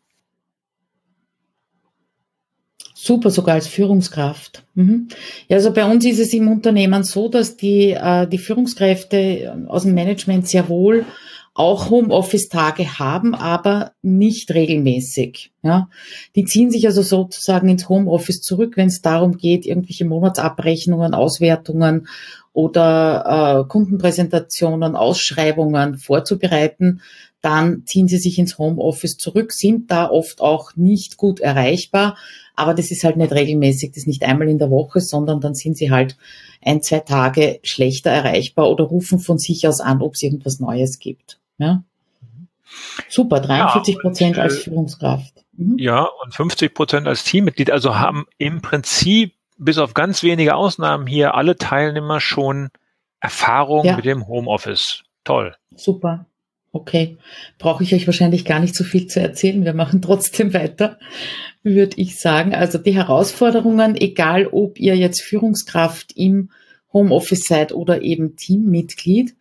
Super, 3.02 3.30
sogar 3.30 3.56
als 3.56 3.68
Führungskraft. 3.68 4.64
Mhm. 4.76 5.08
Ja, 5.48 5.56
also 5.56 5.72
bei 5.72 5.90
uns 5.90 6.04
ist 6.04 6.20
es 6.20 6.34
im 6.34 6.50
Unternehmen 6.50 7.04
so, 7.04 7.30
dass 7.30 7.56
die, 7.56 7.92
äh, 7.92 8.28
die 8.28 8.38
Führungskräfte 8.38 9.66
aus 9.68 9.84
dem 9.84 9.94
Management 9.94 10.50
sehr 10.50 10.68
wohl 10.68 11.06
auch 11.54 11.90
Homeoffice-Tage 11.90 13.00
haben, 13.00 13.36
aber 13.36 13.94
nicht 14.02 14.54
regelmäßig. 14.54 15.52
Ja, 15.64 15.90
die 16.36 16.44
ziehen 16.44 16.72
sich 16.72 16.88
also 16.88 17.02
sozusagen 17.02 17.70
ins 17.70 17.88
Homeoffice 17.88 18.42
zurück, 18.42 18.76
wenn 18.76 18.88
es 18.88 19.02
darum 19.02 19.38
geht, 19.38 19.66
irgendwelche 19.66 20.04
Monatsabrechnungen, 20.04 21.14
Auswertungen 21.14 22.08
oder 22.52 23.64
äh, 23.64 23.68
Kundenpräsentationen, 23.70 24.98
Ausschreibungen 24.98 25.98
vorzubereiten. 25.98 27.02
Dann 27.42 27.84
ziehen 27.86 28.08
sie 28.08 28.18
sich 28.18 28.38
ins 28.38 28.58
Homeoffice 28.58 29.18
zurück, 29.18 29.54
sind 29.54 29.92
da 29.92 30.10
oft 30.10 30.42
auch 30.42 30.76
nicht 30.76 31.18
gut 31.18 31.40
erreichbar, 31.40 32.18
aber 32.56 32.74
das 32.74 32.92
ist 32.92 33.06
halt 33.06 33.16
nicht 33.16 33.32
regelmäßig, 33.32 33.92
das 33.92 34.00
ist 34.00 34.08
nicht 34.08 34.24
einmal 34.24 34.50
in 34.50 34.60
der 34.60 34.70
Woche, 34.70 35.00
sondern 35.00 35.40
dann 35.40 35.56
sind 35.56 35.78
sie 35.78 35.92
halt 35.92 36.18
ein, 36.62 36.82
zwei 36.82 37.00
Tage 37.00 37.60
schlechter 37.64 38.10
erreichbar 38.10 38.70
oder 38.70 38.84
rufen 38.84 39.20
von 39.20 39.38
sich 39.38 39.66
aus 39.68 39.80
an, 39.80 40.02
ob 40.02 40.16
es 40.16 40.24
irgendwas 40.24 40.60
Neues 40.60 41.00
gibt. 41.00 41.40
Ja. 41.58 41.84
Super, 43.08 43.40
43 43.40 44.00
Prozent 44.00 44.38
ja, 44.38 44.44
als 44.44 44.56
äh, 44.56 44.60
Führungskraft. 44.62 45.46
Mhm. 45.54 45.78
Ja, 45.78 46.08
und 46.24 46.34
50 46.34 46.74
Prozent 46.74 47.08
als 47.08 47.24
Teammitglied. 47.24 47.72
Also 47.72 47.98
haben 47.98 48.26
im 48.38 48.62
Prinzip 48.62 49.34
bis 49.58 49.78
auf 49.78 49.94
ganz 49.94 50.24
wenige 50.24 50.56
Ausnahmen 50.56 51.08
hier 51.08 51.36
alle 51.36 51.58
Teilnehmer 51.58 52.20
schon 52.20 52.70
Erfahrung 53.20 53.86
ja. 53.86 53.96
mit 53.96 54.06
dem 54.06 54.28
Homeoffice. 54.28 55.04
Toll. 55.24 55.56
Super. 55.76 56.26
Okay. 56.72 57.18
Brauche 57.58 57.84
ich 57.84 57.96
euch 57.96 58.06
wahrscheinlich 58.06 58.46
gar 58.46 58.60
nicht 58.60 58.76
so 58.76 58.84
viel 58.84 59.08
zu 59.08 59.20
erzählen. 59.20 59.66
Wir 59.66 59.74
machen 59.74 60.02
trotzdem 60.04 60.54
weiter, 60.54 61.00
würde 61.64 61.98
ich 61.98 62.20
sagen. 62.20 62.54
Also 62.54 62.78
die 62.78 62.94
Herausforderungen, 62.94 63.96
egal 63.96 64.48
ob 64.48 64.80
ihr 64.80 64.96
jetzt 64.96 65.22
Führungskraft 65.22 66.14
im 66.16 66.50
Homeoffice 66.94 67.46
seid 67.48 67.72
oder 67.72 68.02
eben 68.02 68.36
Teammitglied, 68.36 69.36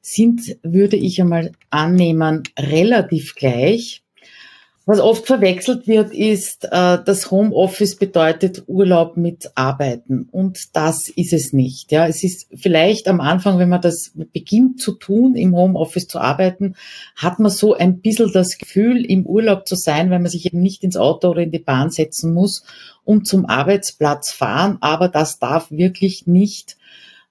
sind, 0.00 0.56
würde 0.62 0.96
ich 0.96 1.20
einmal 1.20 1.52
annehmen, 1.70 2.42
relativ 2.58 3.34
gleich. 3.34 4.02
Was 4.84 4.98
oft 4.98 5.28
verwechselt 5.28 5.86
wird, 5.86 6.12
ist, 6.12 6.64
äh, 6.64 6.98
das 7.04 7.30
Homeoffice 7.30 7.94
bedeutet 7.94 8.64
Urlaub 8.66 9.16
mit 9.16 9.52
Arbeiten. 9.54 10.28
Und 10.32 10.74
das 10.74 11.08
ist 11.08 11.32
es 11.32 11.52
nicht. 11.52 11.92
Ja, 11.92 12.08
es 12.08 12.24
ist 12.24 12.48
vielleicht 12.52 13.06
am 13.06 13.20
Anfang, 13.20 13.58
wenn 13.58 13.68
man 13.68 13.80
das 13.80 14.12
beginnt 14.32 14.80
zu 14.80 14.92
tun, 14.92 15.36
im 15.36 15.54
Homeoffice 15.54 16.08
zu 16.08 16.18
arbeiten, 16.18 16.74
hat 17.14 17.38
man 17.38 17.52
so 17.52 17.74
ein 17.74 18.00
bisschen 18.00 18.32
das 18.32 18.58
Gefühl, 18.58 19.04
im 19.04 19.24
Urlaub 19.24 19.68
zu 19.68 19.76
sein, 19.76 20.10
weil 20.10 20.18
man 20.18 20.30
sich 20.30 20.46
eben 20.46 20.60
nicht 20.60 20.82
ins 20.82 20.96
Auto 20.96 21.28
oder 21.28 21.42
in 21.42 21.52
die 21.52 21.60
Bahn 21.60 21.90
setzen 21.90 22.34
muss 22.34 22.64
und 23.04 23.28
zum 23.28 23.46
Arbeitsplatz 23.46 24.32
fahren. 24.32 24.78
Aber 24.80 25.08
das 25.08 25.38
darf 25.38 25.70
wirklich 25.70 26.26
nicht 26.26 26.76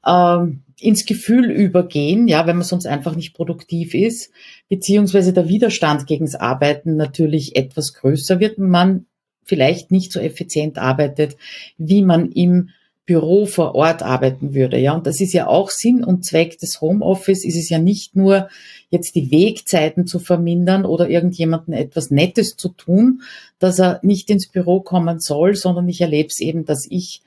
ähm, 0.08 0.64
ins 0.82 1.06
Gefühl 1.06 1.52
übergehen, 1.52 2.28
ja, 2.28 2.48
wenn 2.48 2.58
man 2.58 2.66
sonst 2.66 2.88
einfach 2.88 3.16
nicht 3.16 3.34
produktiv 3.34 3.94
ist, 3.94 4.32
beziehungsweise 4.70 5.34
der 5.34 5.48
Widerstand 5.48 6.08
gegens 6.08 6.36
Arbeiten 6.36 6.96
natürlich 6.96 7.56
etwas 7.56 7.94
größer 7.94 8.40
wird. 8.40 8.58
Man 8.58 9.06
vielleicht 9.44 9.92
nicht 9.92 10.12
so 10.12 10.20
effizient 10.20 10.78
arbeitet, 10.78 11.38
wie 11.78 12.02
man 12.02 12.32
im 12.32 12.70
Büro 13.06 13.46
vor 13.46 13.76
Ort 13.76 14.04
arbeiten 14.04 14.54
würde. 14.54 14.78
Ja, 14.78 14.94
und 14.94 15.06
das 15.06 15.20
ist 15.20 15.34
ja 15.34 15.48
auch 15.48 15.70
Sinn 15.70 16.04
und 16.04 16.24
Zweck 16.24 16.58
des 16.60 16.82
Homeoffice. 16.82 17.44
Ist 17.44 17.58
es 17.58 17.70
ja 17.70 17.80
nicht 17.80 18.16
nur 18.16 18.48
jetzt 18.90 19.16
die 19.16 19.32
Wegzeiten 19.32 20.08
zu 20.08 20.20
vermindern 20.20 20.86
oder 20.86 21.10
irgendjemanden 21.10 21.74
etwas 21.74 22.12
Nettes 22.12 22.56
zu 22.56 22.70
tun, 22.70 23.22
dass 23.60 23.80
er 23.80 24.00
nicht 24.04 24.30
ins 24.30 24.48
Büro 24.48 24.82
kommen 24.82 25.20
soll, 25.20 25.56
sondern 25.56 25.90
ich 25.90 26.00
erlebe 26.00 26.28
es 26.28 26.40
eben, 26.40 26.64
dass 26.64 26.88
ich 26.90 27.22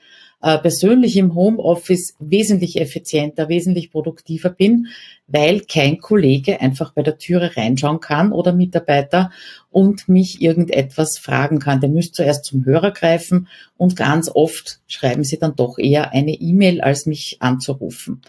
äh, 0.45 0.59
persönlich 0.59 1.17
im 1.17 1.33
Homeoffice 1.33 2.13
wesentlich 2.19 2.79
effizienter, 2.79 3.49
wesentlich 3.49 3.89
produktiver 3.89 4.51
bin, 4.51 4.89
weil 5.25 5.61
kein 5.61 5.97
Kollege 5.97 6.61
einfach 6.61 6.93
bei 6.93 7.01
der 7.01 7.17
Türe 7.17 7.57
reinschauen 7.57 7.99
kann 7.99 8.31
oder 8.31 8.53
Mitarbeiter 8.53 9.31
und 9.71 10.07
mich 10.07 10.43
irgendetwas 10.43 11.17
fragen 11.17 11.57
kann. 11.57 11.81
Der 11.81 11.89
müsste 11.89 12.17
zuerst 12.17 12.45
zum 12.45 12.63
Hörer 12.63 12.91
greifen 12.91 13.47
und 13.75 13.95
ganz 13.95 14.29
oft 14.31 14.81
schreiben 14.85 15.23
sie 15.23 15.39
dann 15.39 15.55
doch 15.55 15.79
eher 15.79 16.11
eine 16.11 16.33
E-Mail, 16.33 16.79
als 16.79 17.07
mich 17.07 17.37
anzurufen. 17.39 18.21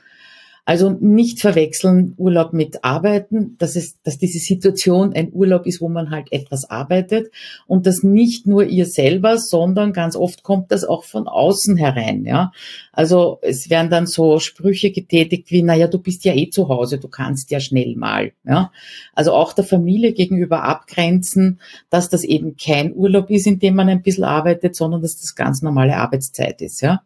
Also 0.68 0.90
nicht 0.90 1.40
verwechseln 1.40 2.14
Urlaub 2.16 2.52
mit 2.52 2.82
Arbeiten, 2.82 3.56
dass 3.58 3.76
es, 3.76 4.02
dass 4.02 4.18
diese 4.18 4.40
Situation 4.40 5.12
ein 5.12 5.32
Urlaub 5.32 5.64
ist, 5.64 5.80
wo 5.80 5.88
man 5.88 6.10
halt 6.10 6.32
etwas 6.32 6.68
arbeitet 6.68 7.30
und 7.68 7.86
das 7.86 8.02
nicht 8.02 8.48
nur 8.48 8.64
ihr 8.64 8.84
selber, 8.84 9.38
sondern 9.38 9.92
ganz 9.92 10.16
oft 10.16 10.42
kommt 10.42 10.72
das 10.72 10.82
auch 10.82 11.04
von 11.04 11.28
außen 11.28 11.76
herein, 11.76 12.24
ja. 12.24 12.50
Also 12.92 13.38
es 13.42 13.70
werden 13.70 13.90
dann 13.90 14.08
so 14.08 14.40
Sprüche 14.40 14.90
getätigt 14.90 15.52
wie, 15.52 15.62
naja, 15.62 15.86
du 15.86 16.00
bist 16.00 16.24
ja 16.24 16.34
eh 16.34 16.50
zu 16.50 16.68
Hause, 16.68 16.98
du 16.98 17.06
kannst 17.06 17.52
ja 17.52 17.60
schnell 17.60 17.94
mal, 17.94 18.32
ja. 18.44 18.72
Also 19.14 19.34
auch 19.34 19.52
der 19.52 19.64
Familie 19.64 20.14
gegenüber 20.14 20.64
abgrenzen, 20.64 21.60
dass 21.90 22.08
das 22.08 22.24
eben 22.24 22.56
kein 22.56 22.92
Urlaub 22.92 23.30
ist, 23.30 23.46
in 23.46 23.60
dem 23.60 23.76
man 23.76 23.88
ein 23.88 24.02
bisschen 24.02 24.24
arbeitet, 24.24 24.74
sondern 24.74 25.00
dass 25.00 25.20
das 25.20 25.36
ganz 25.36 25.62
normale 25.62 25.96
Arbeitszeit 25.96 26.60
ist, 26.60 26.80
ja. 26.80 27.02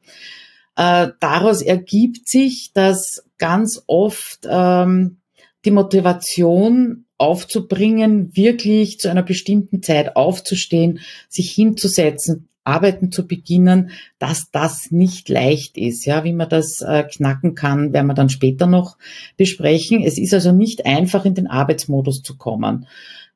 Äh, 0.77 1.09
daraus 1.21 1.61
ergibt 1.61 2.27
sich, 2.27 2.73
dass 2.73 3.23
ganz 3.41 3.83
oft 3.89 4.47
ähm, 4.49 5.17
die 5.65 5.73
Motivation 5.73 7.07
aufzubringen, 7.19 8.35
wirklich 8.35 8.99
zu 8.99 9.11
einer 9.11 9.25
bestimmten 9.25 9.83
Zeit 9.83 10.15
aufzustehen, 10.15 11.01
sich 11.29 11.51
hinzusetzen, 11.51 12.49
arbeiten 12.65 13.11
zu 13.11 13.27
beginnen, 13.27 13.91
dass 14.19 14.51
das 14.53 14.91
nicht 14.91 15.29
leicht 15.29 15.77
ist. 15.77 16.05
Ja, 16.05 16.25
wie 16.25 16.33
man 16.33 16.49
das 16.49 16.81
äh, 16.81 17.03
knacken 17.03 17.55
kann, 17.55 17.93
werden 17.93 18.07
wir 18.07 18.15
dann 18.15 18.29
später 18.29 18.67
noch 18.67 18.97
besprechen. 19.37 20.03
Es 20.03 20.19
ist 20.19 20.33
also 20.33 20.53
nicht 20.53 20.87
einfach, 20.87 21.25
in 21.25 21.35
den 21.35 21.47
Arbeitsmodus 21.47 22.23
zu 22.23 22.37
kommen. 22.37 22.87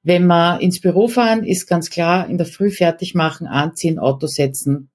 Wenn 0.02 0.26
wir 0.26 0.60
ins 0.60 0.80
Büro 0.80 1.08
fahren, 1.08 1.44
ist 1.44 1.66
ganz 1.66 1.90
klar, 1.90 2.28
in 2.28 2.36
der 2.36 2.46
Früh 2.46 2.70
fertig 2.70 3.14
machen, 3.14 3.46
anziehen, 3.46 3.98
Auto 3.98 4.26
setzen, 4.26 4.90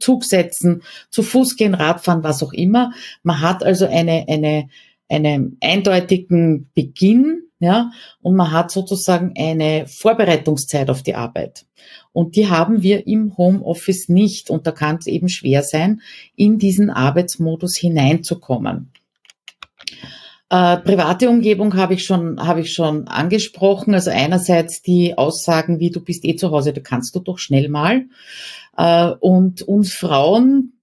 Zug 0.00 0.24
setzen, 0.24 0.82
zu 1.10 1.22
Fuß 1.22 1.56
gehen, 1.56 1.74
Radfahren, 1.74 2.22
was 2.22 2.42
auch 2.42 2.52
immer. 2.52 2.92
Man 3.22 3.40
hat 3.40 3.62
also 3.62 3.86
eine, 3.86 4.26
eine, 4.28 4.68
einen 5.08 5.56
eindeutigen 5.60 6.70
Beginn, 6.74 7.42
ja, 7.58 7.90
und 8.20 8.36
man 8.36 8.52
hat 8.52 8.70
sozusagen 8.70 9.32
eine 9.36 9.86
Vorbereitungszeit 9.86 10.90
auf 10.90 11.02
die 11.02 11.14
Arbeit. 11.14 11.64
Und 12.12 12.36
die 12.36 12.48
haben 12.48 12.82
wir 12.82 13.06
im 13.06 13.36
Homeoffice 13.36 14.08
nicht. 14.08 14.50
Und 14.50 14.66
da 14.66 14.72
kann 14.72 14.96
es 14.96 15.06
eben 15.06 15.28
schwer 15.28 15.62
sein, 15.62 16.00
in 16.34 16.58
diesen 16.58 16.90
Arbeitsmodus 16.90 17.76
hineinzukommen. 17.76 18.90
Äh, 20.48 20.76
private 20.78 21.28
Umgebung 21.28 21.74
habe 21.74 21.94
ich 21.94 22.04
schon, 22.04 22.38
habe 22.46 22.60
ich 22.60 22.72
schon 22.72 23.08
angesprochen. 23.08 23.94
Also 23.94 24.10
einerseits 24.10 24.80
die 24.80 25.18
Aussagen 25.18 25.80
wie 25.80 25.90
du 25.90 26.00
bist 26.00 26.24
eh 26.24 26.36
zu 26.36 26.50
Hause, 26.52 26.72
da 26.72 26.80
kannst 26.80 27.14
du 27.16 27.20
doch 27.20 27.38
schnell 27.38 27.68
mal. 27.68 28.04
Äh, 28.76 29.10
und 29.20 29.62
uns 29.62 29.92
Frauen, 29.92 30.75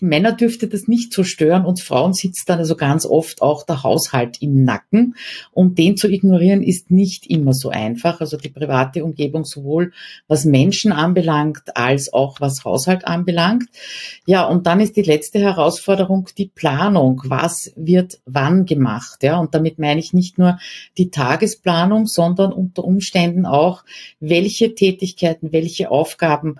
Männer 0.00 0.32
dürfte 0.32 0.68
das 0.68 0.88
nicht 0.88 1.12
so 1.12 1.22
stören. 1.22 1.66
Uns 1.66 1.82
Frauen 1.82 2.14
sitzt 2.14 2.48
dann 2.48 2.58
also 2.58 2.76
ganz 2.76 3.04
oft 3.04 3.42
auch 3.42 3.62
der 3.62 3.82
Haushalt 3.82 4.40
im 4.40 4.64
Nacken. 4.64 5.16
Und 5.52 5.78
den 5.78 5.96
zu 5.96 6.08
ignorieren 6.08 6.62
ist 6.62 6.90
nicht 6.90 7.26
immer 7.26 7.52
so 7.52 7.68
einfach. 7.68 8.20
Also 8.20 8.38
die 8.38 8.48
private 8.48 9.04
Umgebung 9.04 9.44
sowohl 9.44 9.92
was 10.28 10.44
Menschen 10.46 10.92
anbelangt 10.92 11.76
als 11.76 12.12
auch 12.12 12.40
was 12.40 12.64
Haushalt 12.64 13.06
anbelangt. 13.06 13.68
Ja, 14.26 14.44
und 14.44 14.66
dann 14.66 14.80
ist 14.80 14.96
die 14.96 15.02
letzte 15.02 15.40
Herausforderung 15.40 16.28
die 16.38 16.50
Planung. 16.54 17.22
Was 17.26 17.72
wird 17.76 18.20
wann 18.24 18.64
gemacht? 18.64 19.22
Ja, 19.22 19.38
und 19.38 19.54
damit 19.54 19.78
meine 19.78 20.00
ich 20.00 20.14
nicht 20.14 20.38
nur 20.38 20.58
die 20.96 21.10
Tagesplanung, 21.10 22.06
sondern 22.06 22.52
unter 22.52 22.84
Umständen 22.84 23.44
auch, 23.44 23.84
welche 24.20 24.74
Tätigkeiten, 24.74 25.52
welche 25.52 25.90
Aufgaben 25.90 26.56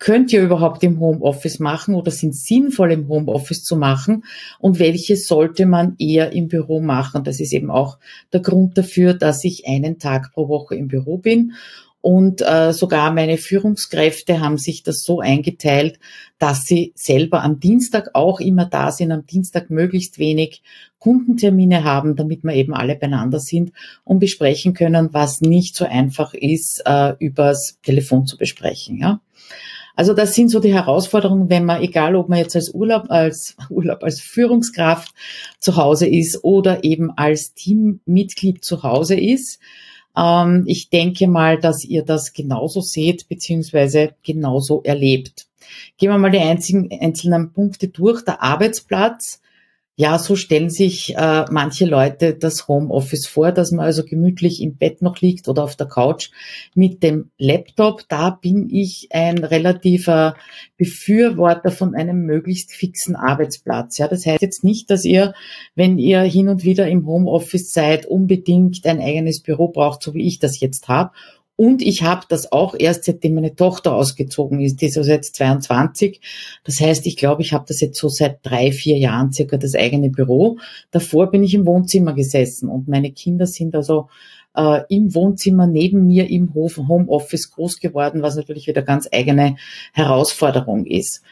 könnt 0.00 0.32
ihr 0.32 0.42
überhaupt 0.42 0.82
im 0.82 0.98
Homeoffice 0.98 1.60
machen 1.60 1.94
oder 1.94 2.10
sind 2.10 2.34
sinnvoll 2.34 2.90
im 2.90 3.08
Homeoffice 3.08 3.62
zu 3.62 3.76
machen 3.76 4.24
und 4.58 4.80
welche 4.80 5.16
sollte 5.16 5.66
man 5.66 5.94
eher 5.98 6.32
im 6.32 6.48
Büro 6.48 6.80
machen. 6.80 7.22
Das 7.22 7.38
ist 7.38 7.52
eben 7.52 7.70
auch 7.70 7.98
der 8.32 8.40
Grund 8.40 8.76
dafür, 8.76 9.14
dass 9.14 9.44
ich 9.44 9.68
einen 9.68 9.98
Tag 9.98 10.32
pro 10.32 10.48
Woche 10.48 10.74
im 10.74 10.88
Büro 10.88 11.18
bin. 11.18 11.52
Und 12.02 12.40
äh, 12.40 12.72
sogar 12.72 13.12
meine 13.12 13.36
Führungskräfte 13.36 14.40
haben 14.40 14.56
sich 14.56 14.82
das 14.82 15.02
so 15.02 15.20
eingeteilt, 15.20 15.98
dass 16.38 16.64
sie 16.64 16.92
selber 16.94 17.42
am 17.42 17.60
Dienstag 17.60 18.14
auch 18.14 18.40
immer 18.40 18.64
da 18.64 18.90
sind, 18.90 19.12
am 19.12 19.26
Dienstag 19.26 19.68
möglichst 19.68 20.18
wenig 20.18 20.62
Kundentermine 20.98 21.84
haben, 21.84 22.16
damit 22.16 22.42
wir 22.42 22.54
eben 22.54 22.72
alle 22.72 22.96
beieinander 22.96 23.38
sind 23.38 23.72
und 24.04 24.18
besprechen 24.18 24.72
können, 24.72 25.10
was 25.12 25.42
nicht 25.42 25.76
so 25.76 25.84
einfach 25.84 26.32
ist, 26.32 26.82
äh, 26.86 27.12
übers 27.18 27.78
Telefon 27.82 28.26
zu 28.26 28.38
besprechen. 28.38 28.96
Ja? 28.96 29.20
Also 29.96 30.14
das 30.14 30.34
sind 30.34 30.48
so 30.48 30.60
die 30.60 30.72
Herausforderungen, 30.72 31.50
wenn 31.50 31.64
man, 31.64 31.82
egal 31.82 32.16
ob 32.16 32.28
man 32.28 32.38
jetzt 32.38 32.56
als 32.56 32.70
Urlaub, 32.70 33.06
als 33.10 33.56
Urlaub, 33.70 34.02
als 34.02 34.20
Führungskraft 34.20 35.14
zu 35.58 35.76
Hause 35.76 36.06
ist 36.06 36.44
oder 36.44 36.84
eben 36.84 37.10
als 37.16 37.54
Teammitglied 37.54 38.64
zu 38.64 38.82
Hause 38.82 39.18
ist. 39.18 39.60
Ähm, 40.16 40.64
ich 40.66 40.90
denke 40.90 41.28
mal, 41.28 41.58
dass 41.58 41.84
ihr 41.84 42.04
das 42.04 42.32
genauso 42.32 42.80
seht, 42.80 43.28
beziehungsweise 43.28 44.14
genauso 44.22 44.82
erlebt. 44.82 45.46
Gehen 45.98 46.10
wir 46.10 46.18
mal 46.18 46.30
die 46.30 46.38
einzigen, 46.38 46.88
einzelnen 47.00 47.52
Punkte 47.52 47.88
durch. 47.88 48.24
Der 48.24 48.42
Arbeitsplatz 48.42 49.40
ja, 50.00 50.18
so 50.18 50.34
stellen 50.34 50.70
sich 50.70 51.14
äh, 51.14 51.44
manche 51.50 51.84
Leute 51.84 52.32
das 52.32 52.68
Homeoffice 52.68 53.26
vor, 53.26 53.52
dass 53.52 53.70
man 53.70 53.84
also 53.84 54.02
gemütlich 54.02 54.62
im 54.62 54.76
Bett 54.76 55.02
noch 55.02 55.20
liegt 55.20 55.46
oder 55.46 55.62
auf 55.62 55.76
der 55.76 55.88
Couch 55.88 56.30
mit 56.74 57.02
dem 57.02 57.30
Laptop. 57.36 58.04
Da 58.08 58.30
bin 58.30 58.70
ich 58.70 59.08
ein 59.10 59.44
relativer 59.44 60.36
Befürworter 60.78 61.70
von 61.70 61.94
einem 61.94 62.22
möglichst 62.24 62.72
fixen 62.72 63.14
Arbeitsplatz. 63.14 63.98
Ja, 63.98 64.08
das 64.08 64.24
heißt 64.24 64.40
jetzt 64.40 64.64
nicht, 64.64 64.88
dass 64.88 65.04
ihr, 65.04 65.34
wenn 65.74 65.98
ihr 65.98 66.22
hin 66.22 66.48
und 66.48 66.64
wieder 66.64 66.88
im 66.88 67.06
Homeoffice 67.06 67.70
seid, 67.70 68.06
unbedingt 68.06 68.86
ein 68.86 69.00
eigenes 69.00 69.42
Büro 69.42 69.68
braucht, 69.68 70.02
so 70.02 70.14
wie 70.14 70.26
ich 70.26 70.38
das 70.38 70.60
jetzt 70.60 70.88
habe 70.88 71.10
und 71.60 71.82
ich 71.82 72.04
habe 72.04 72.24
das 72.26 72.52
auch 72.52 72.74
erst, 72.78 73.04
seitdem 73.04 73.34
meine 73.34 73.54
Tochter 73.54 73.94
ausgezogen 73.94 74.62
ist, 74.62 74.80
die 74.80 74.86
ist 74.86 74.96
also 74.96 75.10
jetzt 75.10 75.34
22. 75.34 76.18
Das 76.64 76.80
heißt, 76.80 77.06
ich 77.06 77.18
glaube, 77.18 77.42
ich 77.42 77.52
habe 77.52 77.66
das 77.68 77.82
jetzt 77.82 77.98
so 77.98 78.08
seit 78.08 78.38
drei, 78.42 78.72
vier 78.72 78.96
Jahren 78.96 79.30
circa 79.30 79.58
das 79.58 79.74
eigene 79.74 80.08
Büro. 80.08 80.56
Davor 80.90 81.30
bin 81.30 81.44
ich 81.44 81.52
im 81.52 81.66
Wohnzimmer 81.66 82.14
gesessen 82.14 82.70
und 82.70 82.88
meine 82.88 83.12
Kinder 83.12 83.46
sind 83.46 83.74
also 83.74 84.08
äh, 84.56 84.84
im 84.88 85.14
Wohnzimmer 85.14 85.66
neben 85.66 86.06
mir 86.06 86.30
im 86.30 86.54
Hof, 86.54 86.78
Homeoffice 86.78 87.50
groß 87.50 87.78
geworden, 87.78 88.22
was 88.22 88.36
natürlich 88.36 88.66
wieder 88.66 88.80
ganz 88.80 89.06
eigene 89.12 89.56
Herausforderung 89.92 90.86
ist. 90.86 91.22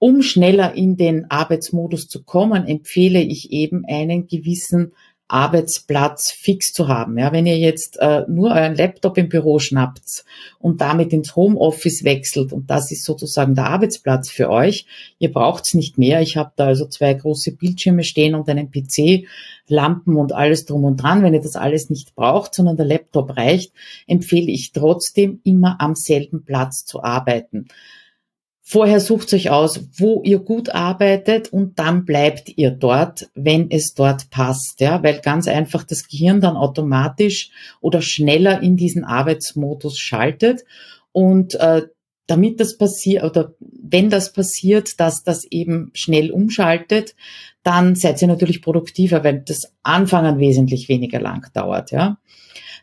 Um 0.00 0.22
schneller 0.22 0.74
in 0.74 0.96
den 0.96 1.30
Arbeitsmodus 1.30 2.08
zu 2.08 2.24
kommen, 2.24 2.66
empfehle 2.66 3.22
ich 3.22 3.52
eben 3.52 3.84
einen 3.84 4.26
gewissen 4.26 4.90
Arbeitsplatz 5.32 6.30
fix 6.30 6.72
zu 6.72 6.88
haben. 6.88 7.16
Ja, 7.16 7.32
wenn 7.32 7.46
ihr 7.46 7.56
jetzt 7.58 7.98
äh, 8.00 8.24
nur 8.28 8.50
euren 8.50 8.74
Laptop 8.74 9.16
im 9.16 9.30
Büro 9.30 9.58
schnappt 9.58 10.24
und 10.58 10.80
damit 10.82 11.12
ins 11.12 11.34
Homeoffice 11.34 12.04
wechselt 12.04 12.52
und 12.52 12.70
das 12.70 12.92
ist 12.92 13.04
sozusagen 13.04 13.54
der 13.54 13.66
Arbeitsplatz 13.66 14.30
für 14.30 14.50
euch, 14.50 14.86
ihr 15.18 15.32
braucht's 15.32 15.72
nicht 15.72 15.96
mehr. 15.96 16.20
Ich 16.20 16.36
habe 16.36 16.52
da 16.56 16.66
also 16.66 16.86
zwei 16.86 17.14
große 17.14 17.52
Bildschirme 17.56 18.04
stehen 18.04 18.34
und 18.34 18.48
einen 18.48 18.70
PC, 18.70 19.26
Lampen 19.68 20.16
und 20.16 20.32
alles 20.32 20.66
drum 20.66 20.84
und 20.84 21.02
dran. 21.02 21.22
Wenn 21.22 21.34
ihr 21.34 21.40
das 21.40 21.56
alles 21.56 21.88
nicht 21.88 22.14
braucht, 22.14 22.54
sondern 22.54 22.76
der 22.76 22.86
Laptop 22.86 23.36
reicht, 23.36 23.72
empfehle 24.06 24.50
ich 24.50 24.72
trotzdem 24.72 25.40
immer 25.44 25.80
am 25.80 25.94
selben 25.94 26.44
Platz 26.44 26.84
zu 26.84 27.02
arbeiten. 27.02 27.68
Vorher 28.64 29.00
sucht 29.00 29.34
euch 29.34 29.50
aus, 29.50 29.80
wo 29.96 30.22
ihr 30.22 30.38
gut 30.38 30.70
arbeitet 30.70 31.52
und 31.52 31.80
dann 31.80 32.04
bleibt 32.04 32.56
ihr 32.56 32.70
dort, 32.70 33.28
wenn 33.34 33.70
es 33.70 33.94
dort 33.94 34.30
passt, 34.30 34.80
ja, 34.80 35.02
weil 35.02 35.20
ganz 35.20 35.48
einfach 35.48 35.82
das 35.82 36.06
Gehirn 36.06 36.40
dann 36.40 36.56
automatisch 36.56 37.50
oder 37.80 38.00
schneller 38.00 38.62
in 38.62 38.76
diesen 38.76 39.04
Arbeitsmodus 39.04 39.98
schaltet 39.98 40.64
und 41.10 41.56
äh, 41.56 41.82
damit 42.28 42.60
das 42.60 42.78
passiert 42.78 43.24
oder 43.24 43.54
wenn 43.60 44.10
das 44.10 44.32
passiert, 44.32 45.00
dass 45.00 45.24
das 45.24 45.44
eben 45.50 45.90
schnell 45.92 46.30
umschaltet, 46.30 47.16
dann 47.64 47.96
seid 47.96 48.22
ihr 48.22 48.28
natürlich 48.28 48.62
produktiver, 48.62 49.24
weil 49.24 49.40
das 49.40 49.74
Anfangen 49.82 50.38
wesentlich 50.38 50.88
weniger 50.88 51.20
lang 51.20 51.46
dauert, 51.52 51.90
ja. 51.90 52.18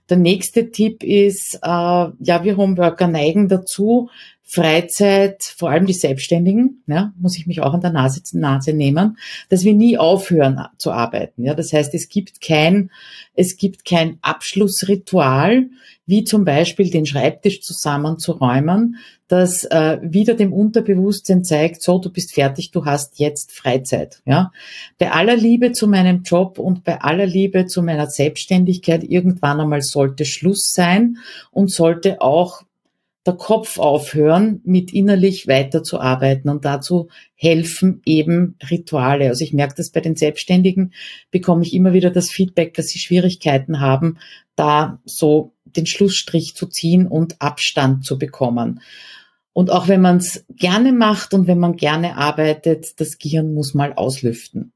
Der 0.09 0.17
nächste 0.17 0.71
Tipp 0.71 1.03
ist, 1.03 1.55
äh, 1.55 1.67
ja, 1.67 2.43
wir 2.43 2.57
Homeworker 2.57 3.07
neigen 3.07 3.47
dazu, 3.47 4.09
Freizeit, 4.43 5.43
vor 5.43 5.69
allem 5.69 5.85
die 5.85 5.93
Selbstständigen, 5.93 6.83
ja, 6.87 7.13
muss 7.19 7.37
ich 7.37 7.45
mich 7.45 7.61
auch 7.61 7.75
an 7.75 7.81
der 7.81 7.91
Nase, 7.91 8.21
Nase 8.35 8.73
nehmen, 8.73 9.17
dass 9.49 9.63
wir 9.63 9.75
nie 9.75 9.99
aufhören 9.99 10.65
zu 10.79 10.91
arbeiten. 10.91 11.43
Ja, 11.43 11.53
das 11.53 11.71
heißt, 11.71 11.93
es 11.93 12.09
gibt 12.09 12.41
kein, 12.41 12.89
es 13.35 13.57
gibt 13.57 13.85
kein 13.85 14.17
Abschlussritual, 14.23 15.69
wie 16.09 16.23
zum 16.23 16.43
Beispiel 16.43 16.89
den 16.89 17.05
Schreibtisch 17.05 17.61
zusammenzuräumen, 17.61 18.95
das 19.27 19.63
äh, 19.65 19.99
wieder 20.01 20.33
dem 20.33 20.51
Unterbewusstsein 20.51 21.43
zeigt, 21.43 21.83
so, 21.83 21.99
du 21.99 22.11
bist 22.11 22.33
fertig, 22.33 22.71
du 22.71 22.83
hast 22.85 23.19
jetzt 23.19 23.51
Freizeit. 23.51 24.19
Ja, 24.25 24.51
bei 24.97 25.11
aller 25.11 25.35
Liebe 25.35 25.71
zu 25.71 25.87
meinem 25.87 26.23
Job 26.23 26.57
und 26.57 26.83
bei 26.83 26.99
aller 26.99 27.27
Liebe 27.27 27.67
zu 27.67 27.83
meiner 27.83 28.07
Selbstständigkeit, 28.07 29.03
irgendwann 29.03 29.59
einmal 29.59 29.83
sollte 29.83 30.25
Schluss 30.25 30.71
sein 30.73 31.17
und 31.51 31.71
sollte 31.71 32.21
auch 32.21 32.63
der 33.29 33.37
Kopf 33.37 33.77
aufhören, 33.77 34.59
mit 34.63 34.91
innerlich 34.91 35.47
weiterzuarbeiten 35.47 36.49
und 36.49 36.65
dazu 36.65 37.09
helfen 37.35 38.01
eben 38.05 38.55
Rituale. 38.71 39.27
Also 39.27 39.43
ich 39.43 39.53
merke 39.53 39.75
das 39.77 39.91
bei 39.91 40.01
den 40.01 40.15
Selbstständigen, 40.15 40.93
bekomme 41.29 41.61
ich 41.61 41.75
immer 41.75 41.93
wieder 41.93 42.09
das 42.09 42.31
Feedback, 42.31 42.73
dass 42.73 42.87
sie 42.87 42.97
Schwierigkeiten 42.97 43.79
haben, 43.79 44.17
da 44.55 44.99
so 45.05 45.53
den 45.65 45.85
Schlussstrich 45.85 46.55
zu 46.55 46.65
ziehen 46.65 47.05
und 47.05 47.39
Abstand 47.39 48.03
zu 48.03 48.17
bekommen. 48.17 48.81
Und 49.53 49.69
auch 49.69 49.87
wenn 49.87 50.01
man 50.01 50.17
es 50.17 50.43
gerne 50.49 50.91
macht 50.91 51.35
und 51.35 51.45
wenn 51.45 51.59
man 51.59 51.75
gerne 51.75 52.17
arbeitet, 52.17 52.99
das 52.99 53.19
Gehirn 53.19 53.53
muss 53.53 53.75
mal 53.75 53.93
auslüften. 53.93 54.73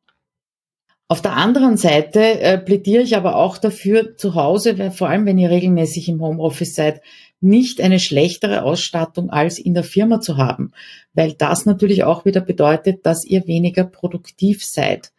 Auf 1.08 1.22
der 1.22 1.34
anderen 1.34 1.78
Seite 1.78 2.40
äh, 2.40 2.58
plädiere 2.60 3.04
ich 3.04 3.16
aber 3.16 3.36
auch 3.36 3.58
dafür, 3.58 4.16
zu 4.16 4.36
Hause, 4.36 4.92
vor 4.92 5.10
allem 5.10 5.26
wenn 5.26 5.38
ihr 5.38 5.50
regelmäßig 5.50 6.10
im 6.10 6.22
Homeoffice 6.22 6.76
seid, 6.76 7.02
nicht 7.44 7.82
eine 7.82 8.00
schlechtere 8.00 8.64
Ausstattung 8.64 9.30
als 9.30 9.60
in 9.60 9.74
der 9.74 9.84
Firma 9.84 10.22
zu 10.22 10.38
haben, 10.38 10.72
weil 11.14 11.34
das 11.34 11.66
natürlich 11.66 12.04
auch 12.04 12.26
wieder 12.26 12.42
bedeutet, 12.42 13.06
dass 13.06 13.26
ihr 13.26 13.48
weniger 13.48 13.84
produktiv 13.84 14.64
seid. 14.66 15.12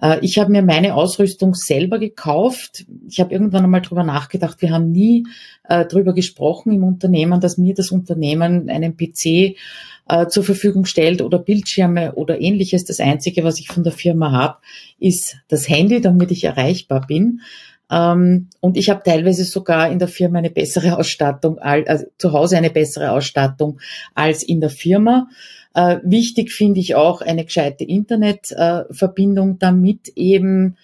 Äh, 0.00 0.18
ich 0.20 0.38
habe 0.38 0.50
mir 0.50 0.62
meine 0.62 0.94
Ausrüstung 0.94 1.54
selber 1.54 1.98
gekauft. 1.98 2.84
Ich 3.08 3.20
habe 3.20 3.32
irgendwann 3.32 3.64
einmal 3.64 3.82
drüber 3.82 4.04
nachgedacht. 4.04 4.60
Wir 4.60 4.70
haben 4.70 4.90
nie 4.90 5.24
äh, 5.68 5.86
drüber 5.86 6.12
gesprochen 6.12 6.72
im 6.72 6.84
Unternehmen, 6.84 7.40
dass 7.40 7.56
mir 7.56 7.74
das 7.74 7.90
Unternehmen 7.90 8.68
einen 8.68 8.96
PC 8.96 9.56
äh, 10.08 10.26
zur 10.28 10.44
Verfügung 10.44 10.84
stellt 10.84 11.22
oder 11.22 11.38
Bildschirme 11.38 12.14
oder 12.14 12.40
ähnliches. 12.40 12.84
Das 12.84 13.00
Einzige, 13.00 13.44
was 13.44 13.60
ich 13.60 13.68
von 13.68 13.84
der 13.84 13.92
Firma 13.92 14.32
habe, 14.32 14.58
ist 14.98 15.36
das 15.48 15.68
Handy, 15.68 16.00
damit 16.00 16.30
ich 16.32 16.44
erreichbar 16.44 17.06
bin. 17.06 17.40
Ähm, 17.92 18.48
und 18.60 18.76
ich 18.78 18.88
habe 18.88 19.02
teilweise 19.04 19.44
sogar 19.44 19.90
in 19.90 19.98
der 19.98 20.08
Firma 20.08 20.38
eine 20.38 20.50
bessere 20.50 20.96
Ausstattung, 20.96 21.58
also 21.58 22.06
zu 22.16 22.32
Hause 22.32 22.56
eine 22.56 22.70
bessere 22.70 23.12
Ausstattung 23.12 23.78
als 24.14 24.42
in 24.42 24.60
der 24.60 24.70
Firma. 24.70 25.28
Äh, 25.74 25.98
wichtig 26.02 26.52
finde 26.52 26.80
ich 26.80 26.94
auch 26.94 27.20
eine 27.20 27.44
gescheite 27.44 27.84
Internetverbindung, 27.84 29.52
äh, 29.52 29.56
damit 29.58 30.08
eben 30.16 30.76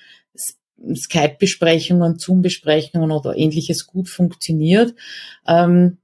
Skype-Besprechungen, 0.94 2.18
Zoom-Besprechungen 2.18 3.11
oder 3.11 3.37
ähnliches 3.37 3.87
gut 3.87 4.09
funktioniert. 4.09 4.94
Ähm, 5.47 5.99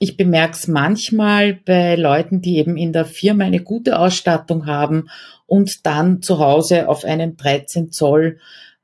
ich 0.00 0.16
bemerke 0.16 0.54
es 0.54 0.68
manchmal 0.68 1.54
bei 1.54 1.96
Leuten, 1.96 2.40
die 2.40 2.58
eben 2.58 2.76
in 2.76 2.92
der 2.92 3.04
Firma 3.04 3.44
eine 3.44 3.60
gute 3.60 3.98
Ausstattung 3.98 4.66
haben 4.66 5.08
und 5.46 5.84
dann 5.86 6.22
zu 6.22 6.38
Hause 6.38 6.88
auf 6.88 7.04
einem 7.04 7.36
13 7.36 7.90
Zoll 7.90 8.38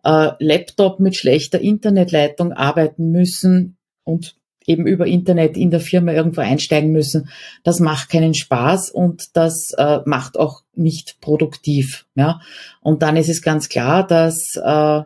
äh, 0.05 0.31
Laptop 0.39 1.01
mit 1.01 1.17
schlechter 1.17 1.61
Internetleitung 1.61 2.53
arbeiten 2.53 3.11
müssen 3.11 3.77
und 4.05 4.37
eben 4.67 4.87
über 4.87 5.07
Internet 5.07 5.57
in 5.57 5.71
der 5.71 5.81
Firma 5.81 6.13
irgendwo 6.13 6.41
einsteigen 6.41 6.91
müssen, 6.91 7.29
das 7.65 7.81
macht 7.81 8.09
keinen 8.09 8.35
Spaß 8.35 8.91
und 8.91 9.37
das 9.37 9.73
äh, 9.77 9.99
macht 10.07 10.39
auch 10.39 10.63
nicht 10.75 11.21
produktiv. 11.21 12.07
Ja? 12.15 12.41
Und 12.81 13.03
dann 13.03 13.17
ist 13.17 13.29
es 13.29 13.43
ganz 13.43 13.69
klar, 13.69 14.07
dass 14.07 14.57
äh, 14.57 15.03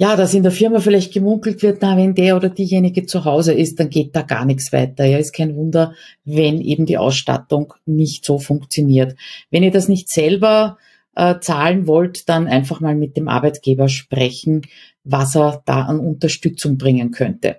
ja, 0.00 0.16
dass 0.16 0.32
in 0.32 0.42
der 0.42 0.50
Firma 0.50 0.80
vielleicht 0.80 1.12
gemunkelt 1.12 1.62
wird, 1.62 1.82
na, 1.82 1.94
wenn 1.94 2.14
der 2.14 2.34
oder 2.34 2.48
diejenige 2.48 3.04
zu 3.04 3.26
Hause 3.26 3.52
ist, 3.52 3.78
dann 3.78 3.90
geht 3.90 4.16
da 4.16 4.22
gar 4.22 4.46
nichts 4.46 4.72
weiter. 4.72 5.04
Ja, 5.04 5.18
ist 5.18 5.34
kein 5.34 5.54
Wunder, 5.56 5.92
wenn 6.24 6.62
eben 6.62 6.86
die 6.86 6.96
Ausstattung 6.96 7.74
nicht 7.84 8.24
so 8.24 8.38
funktioniert. 8.38 9.14
Wenn 9.50 9.62
ihr 9.62 9.70
das 9.70 9.88
nicht 9.88 10.08
selber 10.08 10.78
äh, 11.14 11.40
zahlen 11.40 11.86
wollt, 11.86 12.28
dann 12.28 12.46
einfach 12.46 12.80
mal 12.80 12.94
mit 12.94 13.16
dem 13.16 13.28
Arbeitgeber 13.28 13.88
sprechen, 13.88 14.62
was 15.04 15.34
er 15.36 15.62
da 15.64 15.82
an 15.82 16.00
Unterstützung 16.00 16.78
bringen 16.78 17.10
könnte. 17.10 17.56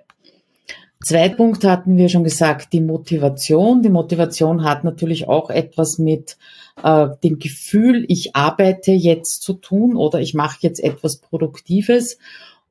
Zweiter 1.02 1.34
Punkt 1.34 1.64
hatten 1.64 1.96
wir 1.96 2.08
schon 2.08 2.22
gesagt, 2.22 2.72
die 2.72 2.80
Motivation. 2.80 3.82
Die 3.82 3.90
Motivation 3.90 4.62
hat 4.62 4.84
natürlich 4.84 5.28
auch 5.28 5.50
etwas 5.50 5.98
mit 5.98 6.36
äh, 6.82 7.08
dem 7.24 7.40
Gefühl, 7.40 8.04
ich 8.08 8.36
arbeite 8.36 8.92
jetzt 8.92 9.42
zu 9.42 9.54
tun 9.54 9.96
oder 9.96 10.20
ich 10.20 10.34
mache 10.34 10.58
jetzt 10.60 10.82
etwas 10.82 11.18
Produktives. 11.18 12.18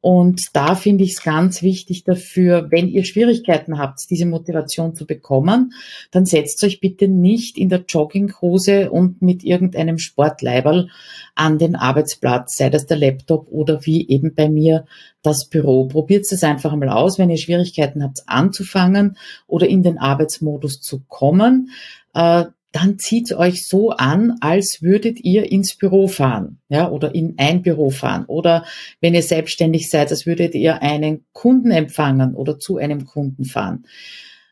Und 0.02 0.42
da 0.54 0.74
finde 0.74 1.04
ich 1.04 1.12
es 1.12 1.24
ganz 1.24 1.62
wichtig 1.62 2.04
dafür, 2.04 2.68
wenn 2.72 2.88
ihr 2.88 3.06
Schwierigkeiten 3.06 3.78
habt, 3.78 4.10
diese 4.10 4.26
Motivation 4.26 4.96
zu 4.96 5.06
bekommen, 5.06 5.74
dann 6.10 6.26
setzt 6.26 6.64
euch 6.64 6.80
bitte 6.80 7.08
nicht 7.08 7.56
in 7.58 7.70
der 7.70 7.84
Jogginghose 7.88 8.90
und 8.90 9.22
mit 9.22 9.44
irgendeinem 9.44 10.00
Sportleiberl 10.00 10.90
an 11.36 11.60
den 11.60 11.76
Arbeitsplatz, 11.76 12.58
sei 12.58 12.72
das 12.72 12.88
der 12.88 12.98
Laptop 12.98 13.48
oder 13.52 13.86
wie 13.86 14.10
eben 14.10 14.34
bei 14.34 14.50
mir 14.50 14.86
das 15.22 15.48
Büro. 15.48 15.86
Probiert 15.88 16.26
es 16.32 16.44
einfach 16.44 16.74
einmal 16.74 16.90
aus, 16.90 17.20
wenn 17.20 17.30
ihr 17.30 17.38
Schwierigkeiten 17.38 18.04
habt 18.04 18.24
anzufangen 18.26 19.18
oder 19.46 19.68
in 19.68 19.84
den 19.84 20.00
Arbeitsmodus 20.00 20.82
zu 20.82 21.04
kommen. 21.08 21.70
Äh, 22.16 22.46
dann 22.72 23.00
zieht 23.00 23.34
euch 23.34 23.68
so 23.68 23.92
an, 23.92 24.38
als 24.40 24.80
würdet 24.82 25.20
ihr 25.20 25.52
ins 25.52 25.76
Büro 25.76 26.08
fahren, 26.08 26.60
ja, 26.70 26.90
oder 26.90 27.14
in 27.14 27.36
ein 27.38 27.62
Büro 27.62 27.90
fahren. 27.90 28.26
Oder 28.26 28.66
wenn 29.02 29.14
ihr 29.14 29.24
selbstständig 29.24 29.90
seid, 29.90 30.10
als 30.10 30.26
würdet 30.26 30.56
ihr 30.56 30.82
einen 30.82 31.26
Kunden 31.34 31.72
empfangen 31.72 32.34
oder 32.34 32.60
zu 32.60 32.78
einem 32.78 33.06
Kunden 33.06 33.44
fahren. 33.46 33.86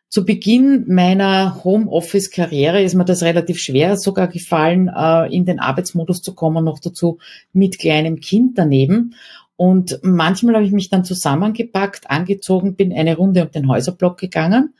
Zu 0.09 0.25
Beginn 0.25 0.85
meiner 0.87 1.63
Homeoffice-Karriere 1.63 2.81
ist 2.81 2.95
mir 2.95 3.05
das 3.05 3.21
relativ 3.21 3.59
schwer 3.59 3.95
sogar 3.95 4.27
gefallen, 4.27 4.89
äh, 4.93 5.33
in 5.33 5.45
den 5.45 5.59
Arbeitsmodus 5.59 6.21
zu 6.21 6.33
kommen, 6.33 6.65
noch 6.65 6.79
dazu 6.79 7.19
mit 7.53 7.79
kleinem 7.79 8.19
Kind 8.19 8.57
daneben. 8.57 9.13
Und 9.55 9.99
manchmal 10.01 10.55
habe 10.55 10.65
ich 10.65 10.71
mich 10.71 10.89
dann 10.89 11.05
zusammengepackt, 11.05 12.09
angezogen, 12.09 12.75
bin 12.75 12.91
eine 12.91 13.17
Runde 13.17 13.43
um 13.43 13.51
den 13.51 13.67
Häuserblock 13.67 14.17
gegangen 14.17 14.73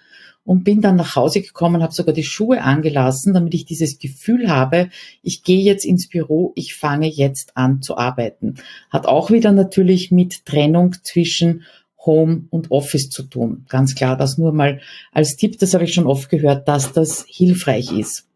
und 0.46 0.64
bin 0.64 0.82
dann 0.82 0.96
nach 0.96 1.16
Hause 1.16 1.42
gekommen, 1.42 1.84
habe 1.84 1.94
sogar 1.94 2.14
die 2.14 2.24
Schuhe 2.24 2.62
angelassen, 2.62 3.34
damit 3.34 3.54
ich 3.54 3.66
dieses 3.66 4.00
Gefühl 4.00 4.50
habe, 4.50 4.90
ich 5.22 5.44
gehe 5.44 5.62
jetzt 5.62 5.86
ins 5.86 6.08
Büro, 6.08 6.54
ich 6.56 6.76
fange 6.76 7.08
jetzt 7.08 7.56
an 7.56 7.82
zu 7.82 7.98
arbeiten. 7.98 8.56
Hat 8.90 9.06
auch 9.06 9.32
wieder 9.32 9.52
natürlich 9.52 10.12
mit 10.12 10.46
Trennung 10.46 10.96
zwischen 11.04 11.64
Home 12.06 12.46
und 12.50 12.72
Office 12.72 13.10
zu 13.10 13.24
tun. 13.24 13.66
Ganz 13.68 13.96
klar, 13.96 14.16
das 14.16 14.38
nur 14.38 14.54
mal 14.54 14.80
als 15.12 15.36
Tipp, 15.36 15.60
das 15.60 15.74
habe 15.74 15.84
ich 15.84 15.94
schon 15.94 16.08
oft 16.08 16.30
gehört, 16.30 16.68
dass 16.68 16.94
das 16.94 17.26
hilfreich 17.28 17.92
ist. 17.92 18.29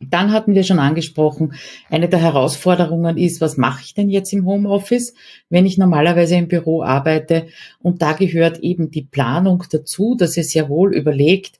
Dann 0.00 0.32
hatten 0.32 0.54
wir 0.54 0.64
schon 0.64 0.80
angesprochen, 0.80 1.54
eine 1.88 2.08
der 2.08 2.18
Herausforderungen 2.18 3.16
ist, 3.16 3.40
was 3.40 3.56
mache 3.56 3.82
ich 3.84 3.94
denn 3.94 4.10
jetzt 4.10 4.32
im 4.32 4.44
Homeoffice, 4.44 5.14
wenn 5.50 5.66
ich 5.66 5.78
normalerweise 5.78 6.34
im 6.36 6.48
Büro 6.48 6.82
arbeite? 6.82 7.46
Und 7.80 8.02
da 8.02 8.12
gehört 8.12 8.58
eben 8.58 8.90
die 8.90 9.04
Planung 9.04 9.64
dazu, 9.70 10.14
dass 10.16 10.36
ihr 10.36 10.44
sehr 10.44 10.68
wohl 10.68 10.94
überlegt, 10.94 11.58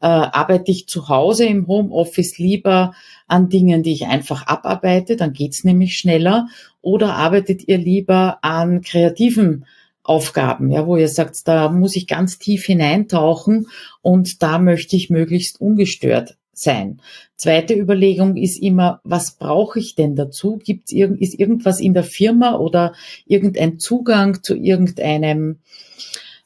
äh, 0.00 0.06
arbeite 0.06 0.72
ich 0.72 0.88
zu 0.88 1.08
Hause 1.08 1.46
im 1.46 1.68
Homeoffice 1.68 2.38
lieber 2.38 2.92
an 3.28 3.48
Dingen, 3.48 3.82
die 3.82 3.92
ich 3.92 4.06
einfach 4.06 4.46
abarbeite, 4.46 5.16
dann 5.16 5.32
geht's 5.32 5.64
nämlich 5.64 5.96
schneller, 5.96 6.48
oder 6.82 7.14
arbeitet 7.14 7.66
ihr 7.66 7.78
lieber 7.78 8.38
an 8.42 8.82
kreativen 8.82 9.64
Aufgaben, 10.02 10.70
ja, 10.70 10.86
wo 10.86 10.96
ihr 10.96 11.08
sagt, 11.08 11.48
da 11.48 11.68
muss 11.68 11.96
ich 11.96 12.06
ganz 12.06 12.38
tief 12.38 12.64
hineintauchen 12.64 13.68
und 14.02 14.42
da 14.42 14.58
möchte 14.58 14.96
ich 14.96 15.10
möglichst 15.10 15.60
ungestört 15.60 16.36
sein. 16.58 17.00
Zweite 17.36 17.74
Überlegung 17.74 18.36
ist 18.36 18.60
immer, 18.60 19.00
was 19.04 19.32
brauche 19.32 19.78
ich 19.78 19.94
denn 19.94 20.16
dazu? 20.16 20.58
Gibt's 20.62 20.92
irgend, 20.92 21.20
ist 21.20 21.38
irgendwas 21.38 21.80
in 21.80 21.94
der 21.94 22.04
Firma 22.04 22.56
oder 22.56 22.94
irgendein 23.26 23.78
Zugang 23.78 24.42
zu 24.42 24.56
irgendeinem 24.56 25.58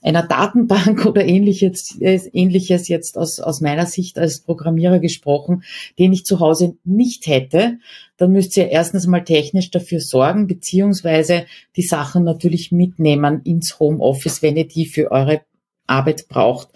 einer 0.02 0.22
Datenbank 0.22 1.04
oder 1.06 1.24
ähnliches, 1.24 1.96
ähnliches 2.00 2.88
jetzt 2.88 3.18
aus, 3.18 3.40
aus 3.40 3.60
meiner 3.60 3.86
Sicht 3.86 4.18
als 4.18 4.40
Programmierer 4.40 4.98
gesprochen, 4.98 5.62
den 5.98 6.12
ich 6.12 6.24
zu 6.24 6.40
Hause 6.40 6.76
nicht 6.84 7.26
hätte, 7.26 7.78
dann 8.16 8.32
müsst 8.32 8.56
ihr 8.56 8.68
erstens 8.68 9.06
mal 9.06 9.24
technisch 9.24 9.70
dafür 9.70 10.00
sorgen, 10.00 10.46
beziehungsweise 10.46 11.46
die 11.76 11.82
Sachen 11.82 12.24
natürlich 12.24 12.72
mitnehmen 12.72 13.42
ins 13.44 13.78
Homeoffice, 13.78 14.42
wenn 14.42 14.56
ihr 14.56 14.68
die 14.68 14.86
für 14.86 15.10
eure 15.10 15.42
Arbeit 15.86 16.28
braucht. 16.28 16.68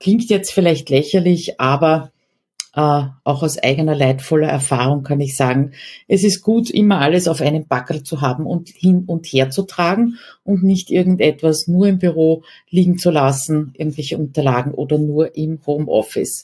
Klingt 0.00 0.30
jetzt 0.30 0.52
vielleicht 0.52 0.90
lächerlich, 0.90 1.60
aber 1.60 2.10
äh, 2.74 3.02
auch 3.24 3.42
aus 3.42 3.58
eigener 3.58 3.94
leidvoller 3.94 4.48
Erfahrung 4.48 5.02
kann 5.02 5.20
ich 5.20 5.36
sagen, 5.36 5.72
es 6.08 6.24
ist 6.24 6.42
gut, 6.42 6.70
immer 6.70 7.00
alles 7.00 7.28
auf 7.28 7.40
einem 7.40 7.66
Backel 7.66 8.02
zu 8.02 8.20
haben 8.20 8.46
und 8.46 8.70
hin 8.70 9.04
und 9.06 9.26
her 9.26 9.50
zu 9.50 9.62
tragen 9.62 10.18
und 10.44 10.62
nicht 10.62 10.90
irgendetwas 10.90 11.66
nur 11.68 11.86
im 11.86 11.98
Büro 11.98 12.44
liegen 12.70 12.98
zu 12.98 13.10
lassen, 13.10 13.74
irgendwelche 13.76 14.16
Unterlagen 14.16 14.72
oder 14.72 14.98
nur 14.98 15.36
im 15.36 15.60
Homeoffice. 15.66 16.42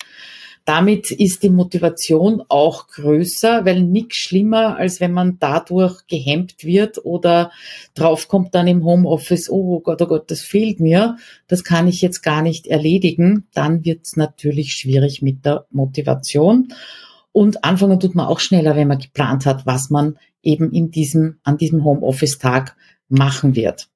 Damit 0.64 1.10
ist 1.10 1.42
die 1.42 1.50
Motivation 1.50 2.42
auch 2.48 2.88
größer, 2.88 3.64
weil 3.64 3.82
nichts 3.82 4.16
schlimmer, 4.16 4.76
als 4.76 5.00
wenn 5.00 5.12
man 5.12 5.38
dadurch 5.38 6.06
gehemmt 6.06 6.64
wird 6.64 7.04
oder 7.04 7.50
draufkommt 7.94 8.54
dann 8.54 8.66
im 8.66 8.84
Homeoffice, 8.84 9.50
oh 9.50 9.80
Gott, 9.80 10.02
oh 10.02 10.06
Gott, 10.06 10.30
das 10.30 10.40
fehlt 10.40 10.80
mir, 10.80 11.16
das 11.46 11.64
kann 11.64 11.88
ich 11.88 12.00
jetzt 12.00 12.22
gar 12.22 12.42
nicht 12.42 12.66
erledigen. 12.66 13.46
Dann 13.54 13.84
wird 13.84 14.06
es 14.06 14.16
natürlich 14.16 14.72
schwierig 14.72 15.22
mit 15.22 15.44
der 15.44 15.66
Motivation. 15.70 16.68
Und 17.32 17.64
anfangen 17.64 18.00
tut 18.00 18.14
man 18.14 18.26
auch 18.26 18.40
schneller, 18.40 18.76
wenn 18.76 18.88
man 18.88 18.98
geplant 18.98 19.46
hat, 19.46 19.66
was 19.66 19.90
man 19.90 20.18
eben 20.42 20.72
in 20.72 20.90
diesem, 20.90 21.38
an 21.44 21.56
diesem 21.56 21.84
Homeoffice-Tag 21.84 22.76
machen 23.08 23.54
wird. 23.54 23.88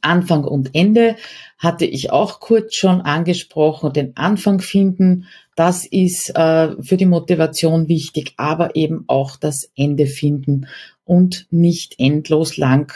Anfang 0.00 0.44
und 0.44 0.74
Ende 0.74 1.16
hatte 1.58 1.84
ich 1.84 2.10
auch 2.10 2.40
kurz 2.40 2.74
schon 2.74 3.02
angesprochen. 3.02 3.92
Den 3.92 4.16
Anfang 4.16 4.60
finden, 4.60 5.26
das 5.56 5.84
ist 5.86 6.30
äh, 6.34 6.82
für 6.82 6.96
die 6.96 7.06
Motivation 7.06 7.88
wichtig, 7.88 8.34
aber 8.36 8.76
eben 8.76 9.04
auch 9.08 9.36
das 9.36 9.70
Ende 9.76 10.06
finden 10.06 10.66
und 11.04 11.46
nicht 11.50 11.96
endlos 11.98 12.56
lang 12.56 12.92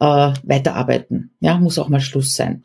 äh, 0.00 0.32
weiterarbeiten. 0.42 1.30
Ja, 1.40 1.58
muss 1.58 1.78
auch 1.78 1.88
mal 1.88 2.00
Schluss 2.00 2.32
sein. 2.34 2.62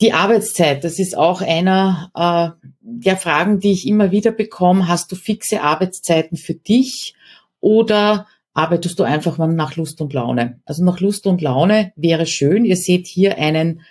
Die 0.00 0.12
Arbeitszeit, 0.12 0.84
das 0.84 0.98
ist 0.98 1.16
auch 1.16 1.40
einer 1.40 2.10
äh, 2.14 2.66
der 2.80 3.16
Fragen, 3.16 3.60
die 3.60 3.72
ich 3.72 3.86
immer 3.86 4.10
wieder 4.10 4.32
bekomme. 4.32 4.88
Hast 4.88 5.10
du 5.10 5.16
fixe 5.16 5.62
Arbeitszeiten 5.62 6.36
für 6.36 6.54
dich 6.54 7.14
oder 7.60 8.26
arbeitest 8.54 8.98
du 8.98 9.02
einfach 9.02 9.36
mal 9.36 9.52
nach 9.52 9.76
Lust 9.76 10.00
und 10.00 10.12
Laune. 10.12 10.60
Also 10.64 10.84
nach 10.84 11.00
Lust 11.00 11.26
und 11.26 11.42
Laune 11.42 11.92
wäre 11.96 12.24
schön. 12.24 12.64
Ihr 12.64 12.76
seht 12.76 13.06
hier 13.06 13.36
einen 13.36 13.82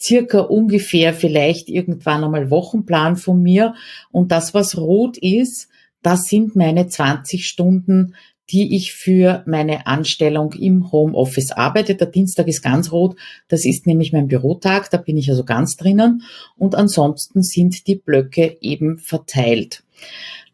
circa 0.00 0.40
ungefähr 0.40 1.12
vielleicht 1.12 1.68
irgendwann 1.68 2.24
einmal 2.24 2.50
Wochenplan 2.50 3.16
von 3.16 3.42
mir. 3.42 3.74
Und 4.10 4.32
das, 4.32 4.54
was 4.54 4.78
rot 4.78 5.18
ist, 5.18 5.68
das 6.02 6.24
sind 6.24 6.56
meine 6.56 6.88
20 6.88 7.46
Stunden, 7.46 8.14
die 8.50 8.76
ich 8.76 8.92
für 8.92 9.42
meine 9.46 9.86
Anstellung 9.86 10.52
im 10.52 10.92
Homeoffice 10.92 11.52
arbeite. 11.52 11.94
Der 11.94 12.08
Dienstag 12.08 12.48
ist 12.48 12.62
ganz 12.62 12.92
rot. 12.92 13.16
Das 13.48 13.64
ist 13.64 13.86
nämlich 13.86 14.12
mein 14.12 14.28
Bürotag. 14.28 14.90
Da 14.90 14.98
bin 14.98 15.16
ich 15.16 15.30
also 15.30 15.44
ganz 15.44 15.76
drinnen. 15.76 16.22
Und 16.56 16.74
ansonsten 16.74 17.42
sind 17.42 17.86
die 17.86 17.96
Blöcke 17.96 18.58
eben 18.60 18.98
verteilt. 18.98 19.81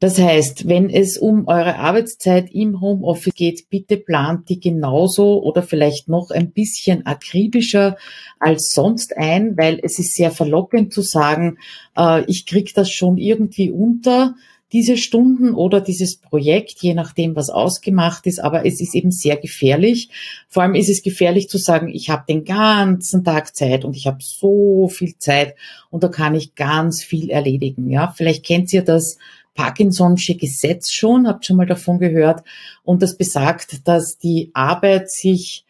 Das 0.01 0.19
heißt, 0.19 0.69
wenn 0.69 0.91
es 0.91 1.19
um 1.19 1.49
eure 1.49 1.77
Arbeitszeit 1.77 2.51
im 2.53 2.81
Homeoffice 2.81 3.35
geht, 3.35 3.69
bitte 3.69 3.97
plant 3.97 4.49
die 4.49 4.61
genauso 4.61 5.43
oder 5.43 5.65
vielleicht 5.65 6.09
noch 6.09 6.31
ein 6.31 6.53
bisschen 6.53 7.05
akribischer 7.05 7.97
als 8.39 8.71
sonst 8.73 9.17
ein, 9.17 9.57
weil 9.57 9.81
es 9.83 9.99
ist 9.99 10.15
sehr 10.15 10.31
verlockend 10.31 10.93
zu 10.93 11.03
sagen, 11.03 11.59
äh, 11.97 12.23
ich 12.27 12.47
kriege 12.47 12.71
das 12.75 12.93
schon 12.93 13.19
irgendwie 13.19 13.73
unter 13.73 14.37
diese 14.73 14.99
Stunden 14.99 15.55
oder 15.55 15.81
dieses 15.81 16.19
Projekt, 16.19 16.83
je 16.83 16.95
nachdem, 16.95 17.35
was 17.35 17.49
ausgemacht 17.49 18.27
ist. 18.27 18.39
Aber 18.39 18.67
es 18.67 18.81
ist 18.81 18.95
eben 18.95 19.11
sehr 19.11 19.37
gefährlich. 19.37 20.11
Vor 20.49 20.63
allem 20.63 20.75
ist 20.75 20.91
es 20.91 21.03
gefährlich 21.03 21.49
zu 21.49 21.59
sagen, 21.59 21.89
ich 21.89 22.11
habe 22.11 22.25
den 22.29 22.45
ganzen 22.45 23.25
Tag 23.25 23.57
Zeit 23.57 23.85
und 23.85 23.97
ich 23.97 24.07
habe 24.07 24.19
so 24.21 24.89
viel 24.89 25.17
Zeit 25.17 25.55
und 25.91 26.05
da 26.05 26.09
kann 26.09 26.35
ich 26.35 26.55
ganz 26.55 27.03
viel 27.03 27.31
erledigen. 27.31 27.89
Ja, 27.91 28.13
vielleicht 28.15 28.45
kennt 28.45 28.73
ihr 28.73 28.83
das 28.83 29.17
Parkinson'sche 29.59 30.37
Gesetz 30.37 30.93
schon, 30.93 31.27
habt 31.27 31.45
schon 31.45 31.57
mal 31.57 31.67
davon 31.67 31.99
gehört. 31.99 32.45
Und 32.85 33.03
das 33.03 33.17
besagt, 33.17 33.89
dass 33.89 34.17
die 34.17 34.53
Arbeit 34.55 35.11
sich 35.11 35.65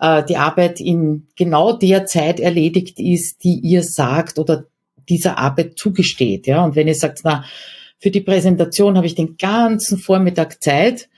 äh, 0.00 0.24
die 0.24 0.38
Arbeit 0.38 0.80
in 0.80 1.26
genau 1.36 1.76
der 1.76 2.06
Zeit 2.06 2.40
erledigt 2.40 2.98
ist, 2.98 3.44
die 3.44 3.58
ihr 3.60 3.82
sagt 3.82 4.38
oder 4.38 4.64
dieser 5.08 5.36
Arbeit 5.38 5.78
zugesteht. 5.78 6.46
Ja, 6.46 6.64
und 6.64 6.74
wenn 6.74 6.88
ihr 6.88 6.94
sagt, 6.94 7.20
na, 7.24 7.44
für 7.98 8.10
die 8.10 8.22
Präsentation 8.22 8.96
habe 8.96 9.06
ich 9.06 9.14
den 9.14 9.36
ganzen 9.36 9.98
Vormittag 9.98 10.62
Zeit, 10.62 11.08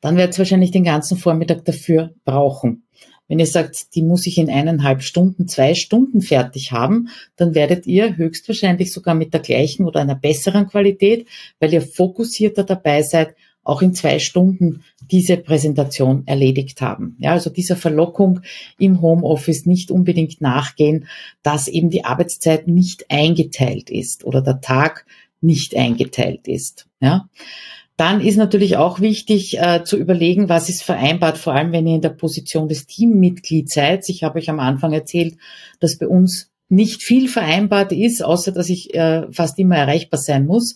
dann 0.00 0.16
werdet 0.16 0.36
ihr 0.36 0.38
wahrscheinlich 0.38 0.70
den 0.70 0.84
ganzen 0.84 1.18
Vormittag 1.18 1.64
dafür 1.64 2.14
brauchen. 2.24 2.84
Wenn 3.28 3.38
ihr 3.38 3.46
sagt, 3.46 3.94
die 3.94 4.02
muss 4.02 4.26
ich 4.26 4.38
in 4.38 4.50
eineinhalb 4.50 5.02
Stunden, 5.02 5.48
zwei 5.48 5.74
Stunden 5.74 6.20
fertig 6.20 6.72
haben, 6.72 7.08
dann 7.36 7.54
werdet 7.54 7.86
ihr 7.86 8.16
höchstwahrscheinlich 8.16 8.92
sogar 8.92 9.14
mit 9.14 9.32
der 9.32 9.40
gleichen 9.40 9.86
oder 9.86 10.00
einer 10.00 10.14
besseren 10.14 10.68
Qualität, 10.68 11.26
weil 11.58 11.72
ihr 11.72 11.82
fokussierter 11.82 12.64
dabei 12.64 13.02
seid, 13.02 13.34
auch 13.64 13.80
in 13.80 13.94
zwei 13.94 14.18
Stunden 14.18 14.84
diese 15.10 15.38
Präsentation 15.38 16.24
erledigt 16.26 16.80
haben. 16.82 17.16
Ja, 17.18 17.32
also 17.32 17.50
dieser 17.50 17.76
Verlockung 17.76 18.40
im 18.78 19.00
Homeoffice 19.00 19.66
nicht 19.66 19.90
unbedingt 19.90 20.40
nachgehen, 20.40 21.08
dass 21.42 21.66
eben 21.66 21.90
die 21.90 22.04
Arbeitszeit 22.04 22.68
nicht 22.68 23.10
eingeteilt 23.10 23.90
ist 23.90 24.24
oder 24.24 24.42
der 24.42 24.60
Tag 24.60 25.06
nicht 25.40 25.74
eingeteilt 25.76 26.46
ist. 26.46 26.86
Ja. 27.00 27.28
Dann 27.96 28.20
ist 28.20 28.36
natürlich 28.36 28.76
auch 28.76 29.00
wichtig 29.00 29.58
äh, 29.58 29.84
zu 29.84 29.96
überlegen, 29.96 30.48
was 30.48 30.68
ist 30.68 30.82
vereinbart, 30.82 31.38
vor 31.38 31.54
allem 31.54 31.70
wenn 31.72 31.86
ihr 31.86 31.94
in 31.94 32.00
der 32.00 32.08
Position 32.08 32.68
des 32.68 32.86
Teammitglieds 32.86 33.74
seid. 33.74 34.08
Ich 34.08 34.24
habe 34.24 34.38
euch 34.38 34.50
am 34.50 34.58
Anfang 34.58 34.92
erzählt, 34.92 35.36
dass 35.78 35.98
bei 35.98 36.08
uns 36.08 36.50
nicht 36.68 37.02
viel 37.02 37.28
vereinbart 37.28 37.92
ist, 37.92 38.24
außer 38.24 38.50
dass 38.50 38.68
ich 38.68 38.94
äh, 38.94 39.30
fast 39.30 39.58
immer 39.58 39.76
erreichbar 39.76 40.18
sein 40.18 40.46
muss. 40.46 40.74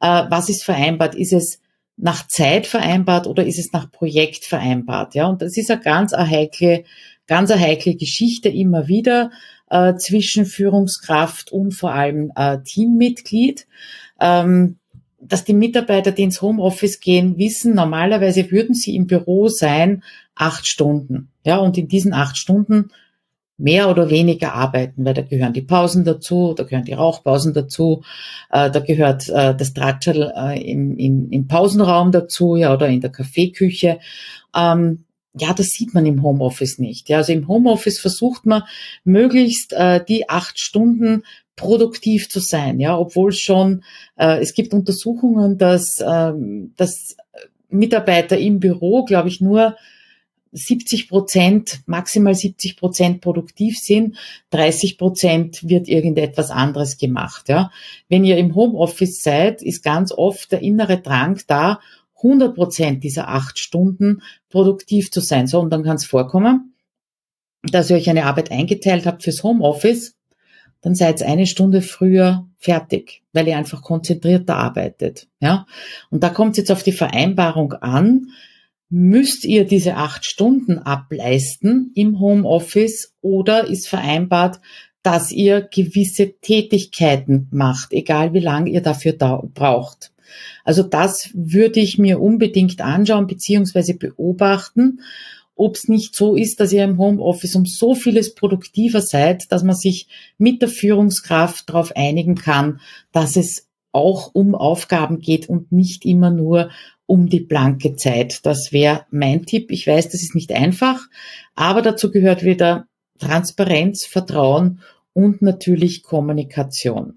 Äh, 0.00 0.24
was 0.28 0.48
ist 0.48 0.64
vereinbart? 0.64 1.14
Ist 1.14 1.32
es 1.32 1.60
nach 1.96 2.26
Zeit 2.26 2.66
vereinbart 2.66 3.28
oder 3.28 3.46
ist 3.46 3.58
es 3.58 3.72
nach 3.72 3.90
Projekt 3.90 4.44
vereinbart? 4.44 5.14
Ja, 5.14 5.28
und 5.28 5.42
das 5.42 5.56
ist 5.56 5.70
eine 5.70 5.80
ganz 5.80 6.12
eine 6.12 6.28
heikle, 6.28 6.82
ganz 7.28 7.50
eine 7.52 7.60
heikle 7.60 7.94
Geschichte 7.94 8.48
immer 8.48 8.88
wieder 8.88 9.30
äh, 9.70 9.94
zwischen 9.94 10.46
Führungskraft 10.46 11.52
und 11.52 11.72
vor 11.72 11.92
allem 11.92 12.32
äh, 12.34 12.58
Teammitglied. 12.64 13.66
Ähm, 14.20 14.78
dass 15.20 15.44
die 15.44 15.54
Mitarbeiter, 15.54 16.12
die 16.12 16.22
ins 16.22 16.42
Homeoffice 16.42 17.00
gehen, 17.00 17.38
wissen, 17.38 17.74
normalerweise 17.74 18.50
würden 18.50 18.74
sie 18.74 18.94
im 18.94 19.06
Büro 19.06 19.48
sein 19.48 20.02
acht 20.34 20.66
Stunden. 20.66 21.28
Ja, 21.44 21.56
und 21.58 21.78
in 21.78 21.88
diesen 21.88 22.12
acht 22.12 22.36
Stunden 22.36 22.90
mehr 23.58 23.88
oder 23.88 24.10
weniger 24.10 24.52
arbeiten, 24.52 25.04
weil 25.04 25.14
da 25.14 25.22
gehören 25.22 25.54
die 25.54 25.62
Pausen 25.62 26.04
dazu, 26.04 26.52
da 26.54 26.64
gehören 26.64 26.84
die 26.84 26.92
Rauchpausen 26.92 27.54
dazu, 27.54 28.02
äh, 28.50 28.70
da 28.70 28.80
gehört 28.80 29.28
äh, 29.30 29.54
das 29.54 29.72
Tratschel 29.72 30.30
äh, 30.36 30.60
im, 30.70 30.98
im, 30.98 31.30
im 31.30 31.48
Pausenraum 31.48 32.12
dazu, 32.12 32.56
ja, 32.56 32.74
oder 32.74 32.88
in 32.88 33.00
der 33.00 33.10
Kaffeeküche. 33.10 33.98
Ähm, 34.54 35.05
ja, 35.38 35.52
das 35.52 35.68
sieht 35.68 35.94
man 35.94 36.06
im 36.06 36.22
Homeoffice 36.22 36.78
nicht. 36.78 37.08
Ja, 37.08 37.18
also 37.18 37.32
im 37.32 37.46
Homeoffice 37.48 37.98
versucht 37.98 38.46
man 38.46 38.62
möglichst 39.04 39.72
äh, 39.72 40.04
die 40.04 40.28
acht 40.28 40.58
Stunden 40.58 41.24
produktiv 41.56 42.28
zu 42.28 42.40
sein, 42.40 42.80
ja, 42.80 42.98
obwohl 42.98 43.32
schon 43.32 43.82
äh, 44.16 44.40
es 44.40 44.54
gibt 44.54 44.74
Untersuchungen, 44.74 45.56
dass, 45.58 45.98
ähm, 46.06 46.72
dass 46.76 47.16
Mitarbeiter 47.68 48.38
im 48.38 48.60
Büro, 48.60 49.04
glaube 49.04 49.28
ich, 49.28 49.40
nur 49.40 49.76
70 50.52 51.08
Prozent, 51.08 51.80
maximal 51.86 52.34
70 52.34 52.76
Prozent 52.76 53.20
produktiv 53.20 53.78
sind, 53.78 54.16
30 54.50 54.96
Prozent 54.96 55.68
wird 55.68 55.88
irgendetwas 55.88 56.50
anderes 56.50 56.96
gemacht. 56.96 57.48
Ja. 57.48 57.70
Wenn 58.08 58.24
ihr 58.24 58.38
im 58.38 58.54
Homeoffice 58.54 59.22
seid, 59.22 59.62
ist 59.62 59.82
ganz 59.82 60.12
oft 60.12 60.52
der 60.52 60.62
innere 60.62 60.98
Drang 60.98 61.40
da, 61.46 61.80
100 62.26 62.54
Prozent 62.54 63.04
dieser 63.04 63.28
acht 63.28 63.58
Stunden 63.58 64.22
produktiv 64.48 65.10
zu 65.10 65.20
sein. 65.20 65.46
So, 65.46 65.60
und 65.60 65.70
dann 65.70 65.82
kann 65.82 65.96
es 65.96 66.04
vorkommen, 66.04 66.74
dass 67.62 67.90
ihr 67.90 67.96
euch 67.96 68.08
eine 68.10 68.26
Arbeit 68.26 68.50
eingeteilt 68.50 69.06
habt 69.06 69.22
fürs 69.22 69.42
Homeoffice 69.42 70.16
dann 70.86 70.94
seid 70.94 71.20
eine 71.22 71.46
Stunde 71.46 71.82
früher 71.82 72.46
fertig, 72.58 73.22
weil 73.32 73.48
ihr 73.48 73.56
einfach 73.56 73.82
konzentrierter 73.82 74.54
arbeitet. 74.54 75.26
Ja? 75.40 75.66
Und 76.10 76.22
da 76.22 76.28
kommt 76.28 76.52
es 76.52 76.58
jetzt 76.58 76.70
auf 76.70 76.84
die 76.84 76.92
Vereinbarung 76.92 77.72
an. 77.72 78.28
Müsst 78.88 79.44
ihr 79.44 79.64
diese 79.64 79.96
acht 79.96 80.24
Stunden 80.24 80.78
ableisten 80.78 81.90
im 81.96 82.20
Homeoffice 82.20 83.14
oder 83.20 83.66
ist 83.66 83.88
vereinbart, 83.88 84.60
dass 85.02 85.32
ihr 85.32 85.62
gewisse 85.62 86.38
Tätigkeiten 86.40 87.48
macht, 87.50 87.92
egal 87.92 88.32
wie 88.32 88.38
lange 88.38 88.70
ihr 88.70 88.80
dafür 88.80 89.12
da 89.12 89.42
braucht. 89.54 90.12
Also 90.64 90.82
das 90.82 91.30
würde 91.34 91.80
ich 91.80 91.98
mir 91.98 92.20
unbedingt 92.20 92.80
anschauen 92.80 93.26
bzw. 93.26 93.94
beobachten 93.94 95.00
ob 95.56 95.74
es 95.74 95.88
nicht 95.88 96.14
so 96.14 96.36
ist, 96.36 96.60
dass 96.60 96.72
ihr 96.72 96.84
im 96.84 96.98
Homeoffice 96.98 97.56
um 97.56 97.64
so 97.64 97.94
vieles 97.94 98.34
produktiver 98.34 99.00
seid, 99.00 99.50
dass 99.50 99.64
man 99.64 99.74
sich 99.74 100.06
mit 100.36 100.60
der 100.60 100.68
Führungskraft 100.68 101.68
darauf 101.68 101.96
einigen 101.96 102.34
kann, 102.34 102.80
dass 103.10 103.36
es 103.36 103.66
auch 103.90 104.34
um 104.34 104.54
Aufgaben 104.54 105.18
geht 105.18 105.48
und 105.48 105.72
nicht 105.72 106.04
immer 106.04 106.30
nur 106.30 106.70
um 107.06 107.28
die 107.28 107.40
blanke 107.40 107.96
Zeit. 107.96 108.44
Das 108.44 108.70
wäre 108.70 109.06
mein 109.10 109.46
Tipp. 109.46 109.70
Ich 109.70 109.86
weiß, 109.86 110.10
das 110.10 110.22
ist 110.22 110.34
nicht 110.34 110.52
einfach, 110.52 111.08
aber 111.54 111.80
dazu 111.80 112.10
gehört 112.10 112.44
wieder 112.44 112.86
Transparenz, 113.18 114.04
Vertrauen 114.04 114.80
und 115.14 115.40
natürlich 115.40 116.02
Kommunikation. 116.02 117.16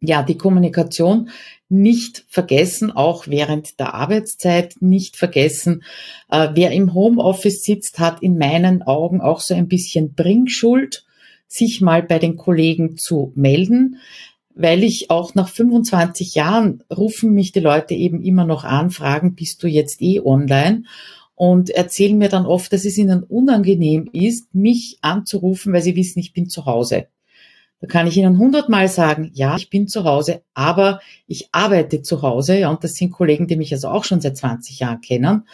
Ja, 0.00 0.22
die 0.22 0.36
Kommunikation 0.36 1.30
nicht 1.68 2.24
vergessen, 2.28 2.90
auch 2.92 3.26
während 3.26 3.80
der 3.80 3.94
Arbeitszeit 3.94 4.76
nicht 4.80 5.16
vergessen. 5.16 5.82
Äh, 6.30 6.50
wer 6.54 6.70
im 6.72 6.94
Homeoffice 6.94 7.64
sitzt, 7.64 7.98
hat 7.98 8.22
in 8.22 8.38
meinen 8.38 8.82
Augen 8.82 9.20
auch 9.20 9.40
so 9.40 9.54
ein 9.54 9.68
bisschen 9.68 10.14
Bringschuld, 10.14 11.04
sich 11.46 11.80
mal 11.80 12.02
bei 12.02 12.18
den 12.18 12.36
Kollegen 12.36 12.96
zu 12.96 13.32
melden, 13.34 13.98
weil 14.54 14.82
ich 14.82 15.10
auch 15.10 15.34
nach 15.34 15.48
25 15.48 16.34
Jahren 16.34 16.82
rufen 16.94 17.32
mich 17.32 17.52
die 17.52 17.60
Leute 17.60 17.94
eben 17.94 18.22
immer 18.22 18.44
noch 18.44 18.64
an, 18.64 18.90
fragen, 18.90 19.34
bist 19.34 19.62
du 19.62 19.66
jetzt 19.66 20.00
eh 20.00 20.20
online? 20.20 20.84
Und 21.36 21.70
erzählen 21.70 22.16
mir 22.16 22.28
dann 22.28 22.46
oft, 22.46 22.72
dass 22.72 22.84
es 22.84 22.96
ihnen 22.96 23.24
unangenehm 23.24 24.08
ist, 24.12 24.54
mich 24.54 24.98
anzurufen, 25.02 25.72
weil 25.72 25.82
sie 25.82 25.96
wissen, 25.96 26.20
ich 26.20 26.32
bin 26.32 26.48
zu 26.48 26.66
Hause. 26.66 27.08
Da 27.84 27.88
kann 27.88 28.06
ich 28.06 28.16
Ihnen 28.16 28.38
hundertmal 28.38 28.88
sagen, 28.88 29.30
ja, 29.34 29.56
ich 29.56 29.68
bin 29.68 29.88
zu 29.88 30.04
Hause, 30.04 30.40
aber 30.54 31.00
ich 31.26 31.50
arbeite 31.52 32.00
zu 32.00 32.22
Hause. 32.22 32.58
Ja, 32.58 32.70
und 32.70 32.82
das 32.82 32.94
sind 32.94 33.12
Kollegen, 33.12 33.46
die 33.46 33.56
mich 33.56 33.74
also 33.74 33.88
auch 33.88 34.04
schon 34.04 34.22
seit 34.22 34.38
20 34.38 34.78
Jahren 34.78 35.02
kennen. 35.02 35.46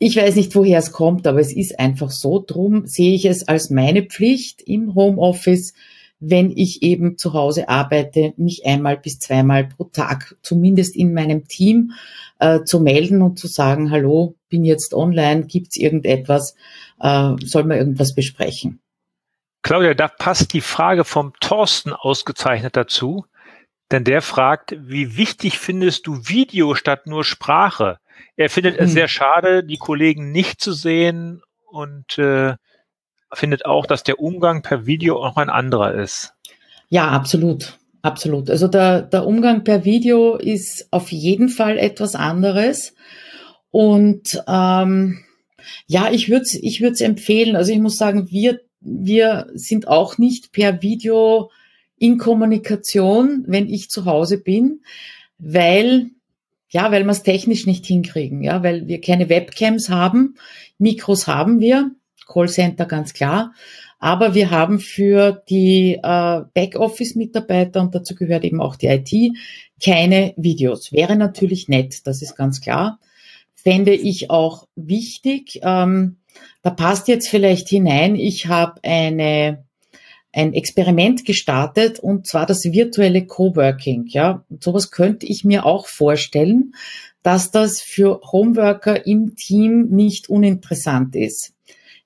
Ich 0.00 0.16
weiß 0.16 0.34
nicht, 0.34 0.52
woher 0.56 0.80
es 0.80 0.90
kommt, 0.90 1.28
aber 1.28 1.38
es 1.38 1.54
ist 1.54 1.78
einfach 1.78 2.10
so. 2.10 2.42
Drum 2.44 2.86
sehe 2.86 3.14
ich 3.14 3.24
es 3.24 3.46
als 3.46 3.70
meine 3.70 4.02
Pflicht 4.02 4.62
im 4.62 4.96
Homeoffice, 4.96 5.74
wenn 6.18 6.50
ich 6.50 6.82
eben 6.82 7.16
zu 7.18 7.34
Hause 7.34 7.68
arbeite, 7.68 8.32
mich 8.36 8.66
einmal 8.66 8.96
bis 8.96 9.20
zweimal 9.20 9.68
pro 9.68 9.84
Tag, 9.84 10.36
zumindest 10.42 10.96
in 10.96 11.14
meinem 11.14 11.46
Team, 11.46 11.92
äh, 12.40 12.64
zu 12.64 12.80
melden 12.80 13.22
und 13.22 13.38
zu 13.38 13.46
sagen, 13.46 13.92
hallo, 13.92 14.34
bin 14.48 14.64
jetzt 14.64 14.92
online, 14.92 15.46
gibt's 15.46 15.76
irgendetwas, 15.76 16.56
äh, 16.98 17.34
soll 17.44 17.62
man 17.62 17.78
irgendwas 17.78 18.16
besprechen. 18.16 18.80
Claudia, 19.62 19.94
da 19.94 20.08
passt 20.08 20.52
die 20.52 20.60
Frage 20.60 21.04
vom 21.04 21.32
Thorsten 21.40 21.92
ausgezeichnet 21.92 22.76
dazu, 22.76 23.26
denn 23.90 24.04
der 24.04 24.22
fragt, 24.22 24.76
wie 24.78 25.16
wichtig 25.16 25.58
findest 25.58 26.06
du 26.06 26.28
Video 26.28 26.74
statt 26.74 27.06
nur 27.06 27.24
Sprache? 27.24 27.98
Er 28.36 28.50
findet 28.50 28.78
hm. 28.78 28.84
es 28.84 28.92
sehr 28.92 29.08
schade, 29.08 29.64
die 29.64 29.78
Kollegen 29.78 30.30
nicht 30.30 30.60
zu 30.60 30.72
sehen 30.72 31.42
und 31.66 32.18
äh, 32.18 32.54
findet 33.32 33.66
auch, 33.66 33.86
dass 33.86 34.02
der 34.02 34.20
Umgang 34.20 34.62
per 34.62 34.86
Video 34.86 35.22
auch 35.22 35.36
ein 35.36 35.50
anderer 35.50 35.94
ist. 35.94 36.34
Ja, 36.88 37.08
absolut. 37.08 37.78
Absolut. 38.00 38.48
Also 38.48 38.68
der, 38.68 39.02
der 39.02 39.26
Umgang 39.26 39.64
per 39.64 39.84
Video 39.84 40.36
ist 40.36 40.88
auf 40.92 41.10
jeden 41.10 41.48
Fall 41.48 41.78
etwas 41.78 42.14
anderes. 42.14 42.94
Und 43.70 44.42
ähm, 44.46 45.24
ja, 45.86 46.10
ich 46.10 46.28
würde 46.28 46.42
es 46.42 46.54
ich 46.54 46.80
würd's 46.80 47.00
empfehlen. 47.00 47.56
Also 47.56 47.72
ich 47.72 47.80
muss 47.80 47.96
sagen, 47.96 48.30
wir 48.30 48.60
wir 48.80 49.48
sind 49.54 49.88
auch 49.88 50.18
nicht 50.18 50.52
per 50.52 50.82
Video 50.82 51.50
in 51.98 52.18
Kommunikation, 52.18 53.44
wenn 53.46 53.68
ich 53.68 53.90
zu 53.90 54.04
Hause 54.04 54.38
bin, 54.38 54.82
weil 55.38 56.10
ja, 56.70 56.92
weil 56.92 57.04
wir 57.04 57.12
es 57.12 57.22
technisch 57.22 57.66
nicht 57.66 57.86
hinkriegen, 57.86 58.42
ja, 58.42 58.62
weil 58.62 58.86
wir 58.88 59.00
keine 59.00 59.28
Webcams 59.28 59.88
haben, 59.88 60.36
Mikros 60.78 61.26
haben 61.26 61.60
wir, 61.60 61.92
Callcenter 62.26 62.84
ganz 62.84 63.14
klar, 63.14 63.54
aber 63.98 64.34
wir 64.34 64.50
haben 64.50 64.78
für 64.78 65.42
die 65.48 65.98
äh, 66.02 66.42
Backoffice-Mitarbeiter 66.54 67.80
und 67.80 67.94
dazu 67.94 68.14
gehört 68.14 68.44
eben 68.44 68.60
auch 68.60 68.76
die 68.76 68.86
IT 68.86 69.12
keine 69.82 70.34
Videos. 70.36 70.92
Wäre 70.92 71.16
natürlich 71.16 71.68
nett, 71.68 72.06
das 72.06 72.22
ist 72.22 72.36
ganz 72.36 72.60
klar. 72.60 73.00
Fände 73.54 73.94
ich 73.94 74.30
auch 74.30 74.68
wichtig. 74.76 75.60
Ähm, 75.62 76.17
da 76.62 76.70
passt 76.70 77.08
jetzt 77.08 77.28
vielleicht 77.28 77.68
hinein, 77.68 78.16
ich 78.16 78.46
habe 78.46 78.80
eine 78.82 79.64
ein 80.32 80.52
Experiment 80.52 81.24
gestartet 81.24 81.98
und 81.98 82.26
zwar 82.26 82.46
das 82.46 82.64
virtuelle 82.64 83.26
Coworking. 83.26 84.06
Ja, 84.08 84.44
und 84.50 84.62
sowas 84.62 84.90
könnte 84.90 85.26
ich 85.26 85.44
mir 85.44 85.64
auch 85.64 85.86
vorstellen, 85.86 86.74
dass 87.22 87.50
das 87.50 87.80
für 87.80 88.20
Homeworker 88.30 89.06
im 89.06 89.36
Team 89.36 89.88
nicht 89.88 90.28
uninteressant 90.28 91.16
ist. 91.16 91.54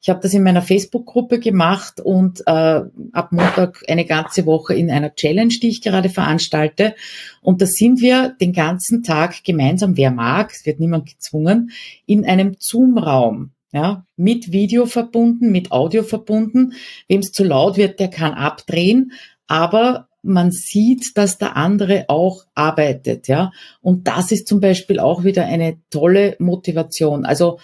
Ich 0.01 0.09
habe 0.09 0.19
das 0.21 0.35
in 0.35 0.43
meiner 0.43 0.63
Facebook-Gruppe 0.63 1.39
gemacht 1.39 2.01
und 2.01 2.41
äh, 2.47 2.81
ab 3.13 3.31
Montag 3.31 3.85
eine 3.87 4.05
ganze 4.05 4.47
Woche 4.47 4.75
in 4.75 4.91
einer 4.91 5.15
Challenge, 5.15 5.55
die 5.63 5.69
ich 5.69 5.81
gerade 5.81 6.09
veranstalte. 6.09 6.97
Und 7.41 7.63
da 7.63 7.67
sind 7.67 8.01
wir 8.01 8.31
den 8.41 8.53
ganzen 8.53 9.05
Tag 9.05 9.45
gemeinsam, 9.45 9.97
wer 9.97 10.11
mag, 10.11 10.51
es 10.53 10.67
wird 10.67 10.81
niemand 10.81 11.07
gezwungen, 11.07 11.71
in 12.07 12.25
einem 12.25 12.57
Zoom-Raum 12.59 13.53
ja, 13.73 14.07
mit 14.17 14.53
Video 14.53 14.87
verbunden, 14.87 15.51
mit 15.51 15.73
Audio 15.73 16.03
verbunden. 16.03 16.75
Wem 17.09 17.21
es 17.21 17.33
zu 17.33 17.45
laut 17.45 17.77
wird, 17.77 17.99
der 18.01 18.09
kann 18.09 18.35
abdrehen, 18.35 19.13
aber 19.47 20.09
man 20.23 20.53
sieht, 20.53 21.17
dass 21.17 21.39
der 21.39 21.57
andere 21.57 22.05
auch 22.09 22.45
arbeitet, 22.55 23.27
ja. 23.27 23.51
Und 23.81 24.07
das 24.07 24.31
ist 24.31 24.47
zum 24.47 24.61
Beispiel 24.61 25.01
auch 25.01 25.25
wieder 25.25 25.47
eine 25.47 25.79
tolle 25.91 26.37
Motivation. 26.39 27.25
Also 27.25 27.59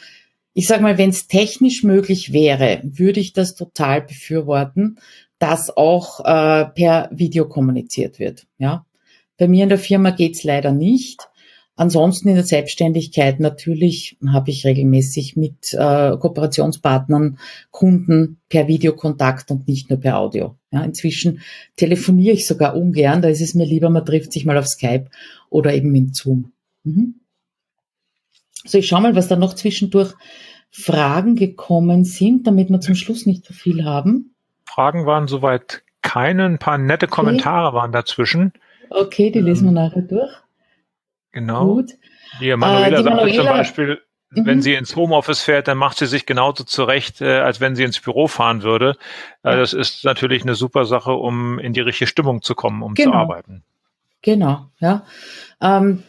ich 0.55 0.67
sage 0.67 0.83
mal, 0.83 0.99
wenn 0.99 1.11
es 1.11 1.29
technisch 1.29 1.85
möglich 1.85 2.33
wäre, 2.33 2.81
würde 2.83 3.21
ich 3.21 3.33
das 3.33 3.55
total 3.55 4.03
befürworten, 4.03 4.99
dass 5.39 5.71
auch 5.77 6.19
äh, 6.25 6.65
per 6.65 7.09
Video 7.13 7.49
kommuniziert 7.49 8.19
wird. 8.19 8.49
Ja, 8.59 8.85
bei 9.37 9.47
mir 9.47 9.63
in 9.63 9.69
der 9.69 9.79
Firma 9.79 10.11
geht's 10.11 10.43
leider 10.43 10.73
nicht. 10.73 11.28
Ansonsten 11.79 12.29
in 12.29 12.35
der 12.35 12.45
Selbstständigkeit 12.45 13.39
natürlich 13.39 14.17
habe 14.27 14.51
ich 14.51 14.67
regelmäßig 14.67 15.37
mit 15.37 15.73
äh, 15.75 16.17
Kooperationspartnern, 16.17 17.39
Kunden 17.71 18.41
per 18.49 18.67
Videokontakt 18.67 19.53
und 19.53 19.69
nicht 19.69 19.89
nur 19.89 20.01
per 20.01 20.19
Audio. 20.19 20.57
Ja, 20.73 20.83
inzwischen 20.83 21.41
telefoniere 21.77 22.35
ich 22.35 22.49
sogar 22.49 22.75
ungern, 22.75 23.23
da 23.23 23.29
ist 23.29 23.41
es 23.41 23.55
mir 23.55 23.65
lieber, 23.65 23.91
man 23.91 24.05
trifft 24.05 24.33
sich 24.33 24.45
mal 24.45 24.59
auf 24.59 24.67
Skype 24.67 25.07
oder 25.51 25.73
eben 25.73 25.95
in 25.95 26.13
Zoom. 26.13 26.51
Mhm. 26.83 27.21
So, 28.65 28.79
ich 28.79 28.89
schaue 28.89 29.03
mal, 29.03 29.15
was 29.15 29.29
da 29.29 29.37
noch 29.37 29.55
zwischendurch 29.55 30.15
Fragen 30.71 31.37
gekommen 31.37 32.03
sind, 32.03 32.49
damit 32.49 32.71
wir 32.71 32.81
zum 32.81 32.97
Schluss 32.97 33.25
nicht 33.25 33.45
zu 33.45 33.53
viel 33.53 33.85
haben. 33.85 34.35
Fragen 34.65 35.07
waren 35.07 35.29
soweit 35.29 35.85
keine, 36.03 36.45
ein 36.47 36.59
paar 36.59 36.77
nette 36.77 37.07
Kommentare 37.07 37.69
okay. 37.69 37.77
waren 37.77 37.93
dazwischen. 37.93 38.53
Okay, 38.91 39.31
die 39.31 39.39
lesen 39.39 39.67
wir 39.67 39.69
ähm, 39.69 39.75
nachher 39.75 40.03
durch. 40.03 40.33
Genau. 41.39 41.75
Gut. 41.75 41.93
Die 42.41 42.55
Manuela, 42.57 42.99
äh, 42.99 43.03
Manuela 43.03 43.35
zum 43.35 43.47
Beispiel, 43.47 44.01
mhm. 44.31 44.47
wenn 44.47 44.61
sie 44.61 44.75
ins 44.75 44.97
Homeoffice 44.97 45.43
fährt, 45.43 45.69
dann 45.69 45.79
macht 45.79 45.99
sie 45.99 46.07
sich 46.07 46.27
genauso 46.27 46.65
zurecht, 46.65 47.21
äh, 47.21 47.39
als 47.39 47.61
wenn 47.61 47.77
sie 47.77 47.85
ins 47.85 48.01
Büro 48.01 48.27
fahren 48.27 48.65
würde. 48.65 48.97
Äh. 49.45 49.57
Das 49.57 49.73
ist 49.73 50.05
natürlich 50.05 50.43
eine 50.43 50.57
super 50.57 50.85
Sache, 50.85 51.13
um 51.13 51.61
in 51.61 51.73
die 51.73 51.81
richtige 51.81 52.09
Stimmung 52.09 52.43
zu 52.43 52.57
kommen, 52.57 52.83
um 52.83 52.95
genau. 52.95 53.13
zu 53.13 53.17
arbeiten. 53.17 53.63
Genau, 54.23 54.67
ja. 54.81 55.05
Ähm, 55.61 56.03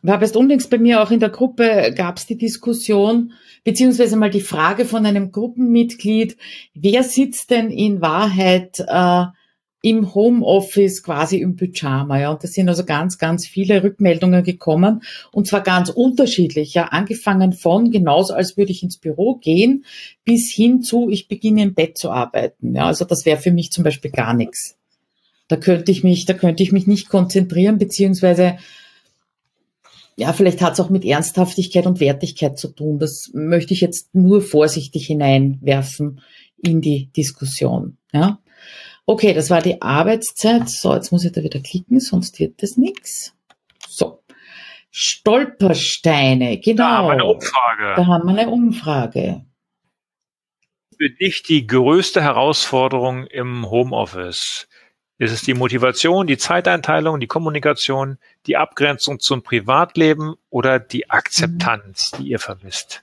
war 0.00 0.22
jetzt 0.22 0.36
unlängst 0.36 0.70
bei 0.70 0.78
mir 0.78 1.02
auch 1.02 1.10
in 1.10 1.20
der 1.20 1.28
Gruppe, 1.28 1.92
gab 1.94 2.16
es 2.16 2.24
die 2.24 2.38
Diskussion, 2.38 3.34
beziehungsweise 3.64 4.16
mal 4.16 4.30
die 4.30 4.40
Frage 4.40 4.86
von 4.86 5.04
einem 5.04 5.32
Gruppenmitglied, 5.32 6.38
wer 6.72 7.02
sitzt 7.02 7.50
denn 7.50 7.70
in 7.70 8.00
Wahrheit 8.00 8.80
äh, 8.80 9.26
im 9.82 10.14
Homeoffice 10.14 11.02
quasi 11.02 11.38
im 11.38 11.56
Pyjama. 11.56 12.20
Ja, 12.20 12.30
und 12.30 12.44
da 12.44 12.48
sind 12.48 12.68
also 12.68 12.84
ganz, 12.84 13.18
ganz 13.18 13.46
viele 13.46 13.82
Rückmeldungen 13.82 14.44
gekommen 14.44 15.02
und 15.32 15.46
zwar 15.46 15.62
ganz 15.62 15.88
unterschiedlich. 15.88 16.74
Ja, 16.74 16.84
angefangen 16.86 17.52
von 17.52 17.90
genauso 17.90 18.34
als 18.34 18.56
würde 18.56 18.72
ich 18.72 18.82
ins 18.82 18.98
Büro 18.98 19.36
gehen 19.36 19.84
bis 20.24 20.52
hin 20.52 20.82
zu 20.82 21.08
ich 21.08 21.28
beginne 21.28 21.62
im 21.62 21.74
Bett 21.74 21.96
zu 21.96 22.10
arbeiten. 22.10 22.74
Ja, 22.74 22.86
also 22.86 23.04
das 23.04 23.24
wäre 23.24 23.40
für 23.40 23.52
mich 23.52 23.72
zum 23.72 23.84
Beispiel 23.84 24.10
gar 24.10 24.34
nichts. 24.34 24.76
Da 25.48 25.56
könnte 25.56 25.90
ich 25.90 26.04
mich, 26.04 26.26
da 26.26 26.34
könnte 26.34 26.62
ich 26.62 26.72
mich 26.72 26.86
nicht 26.86 27.08
konzentrieren 27.08 27.78
beziehungsweise 27.78 28.58
ja, 30.16 30.34
vielleicht 30.34 30.60
hat 30.60 30.74
es 30.74 30.80
auch 30.80 30.90
mit 30.90 31.06
Ernsthaftigkeit 31.06 31.86
und 31.86 31.98
Wertigkeit 31.98 32.58
zu 32.58 32.68
tun. 32.68 32.98
Das 32.98 33.30
möchte 33.32 33.72
ich 33.72 33.80
jetzt 33.80 34.14
nur 34.14 34.42
vorsichtig 34.42 35.06
hineinwerfen 35.06 36.20
in 36.62 36.82
die 36.82 37.10
Diskussion. 37.16 37.96
Ja. 38.12 38.38
Okay, 39.06 39.34
das 39.34 39.50
war 39.50 39.60
die 39.60 39.80
Arbeitszeit. 39.82 40.68
So, 40.68 40.94
jetzt 40.94 41.10
muss 41.10 41.24
ich 41.24 41.32
da 41.32 41.42
wieder 41.42 41.60
klicken, 41.60 42.00
sonst 42.00 42.38
wird 42.38 42.62
das 42.62 42.76
nichts. 42.76 43.34
So. 43.88 44.22
Stolpersteine, 44.90 46.58
genau. 46.58 46.82
Da 46.82 46.90
haben 46.90 47.06
wir 47.06 47.12
eine 47.12 47.24
Umfrage. 47.24 47.94
Da 47.96 48.06
haben 48.06 48.28
wir 48.28 48.38
eine 48.38 48.50
Umfrage. 48.50 49.44
Für 50.96 51.10
dich 51.10 51.42
die 51.42 51.66
größte 51.66 52.22
Herausforderung 52.22 53.26
im 53.26 53.70
Homeoffice? 53.70 54.68
Ist 55.18 55.32
es 55.32 55.42
die 55.42 55.54
Motivation, 55.54 56.26
die 56.26 56.38
Zeiteinteilung, 56.38 57.20
die 57.20 57.26
Kommunikation, 57.26 58.18
die 58.46 58.56
Abgrenzung 58.56 59.20
zum 59.20 59.42
Privatleben 59.42 60.34
oder 60.48 60.78
die 60.78 61.10
Akzeptanz, 61.10 62.12
die 62.18 62.28
ihr 62.28 62.38
vermisst? 62.38 63.02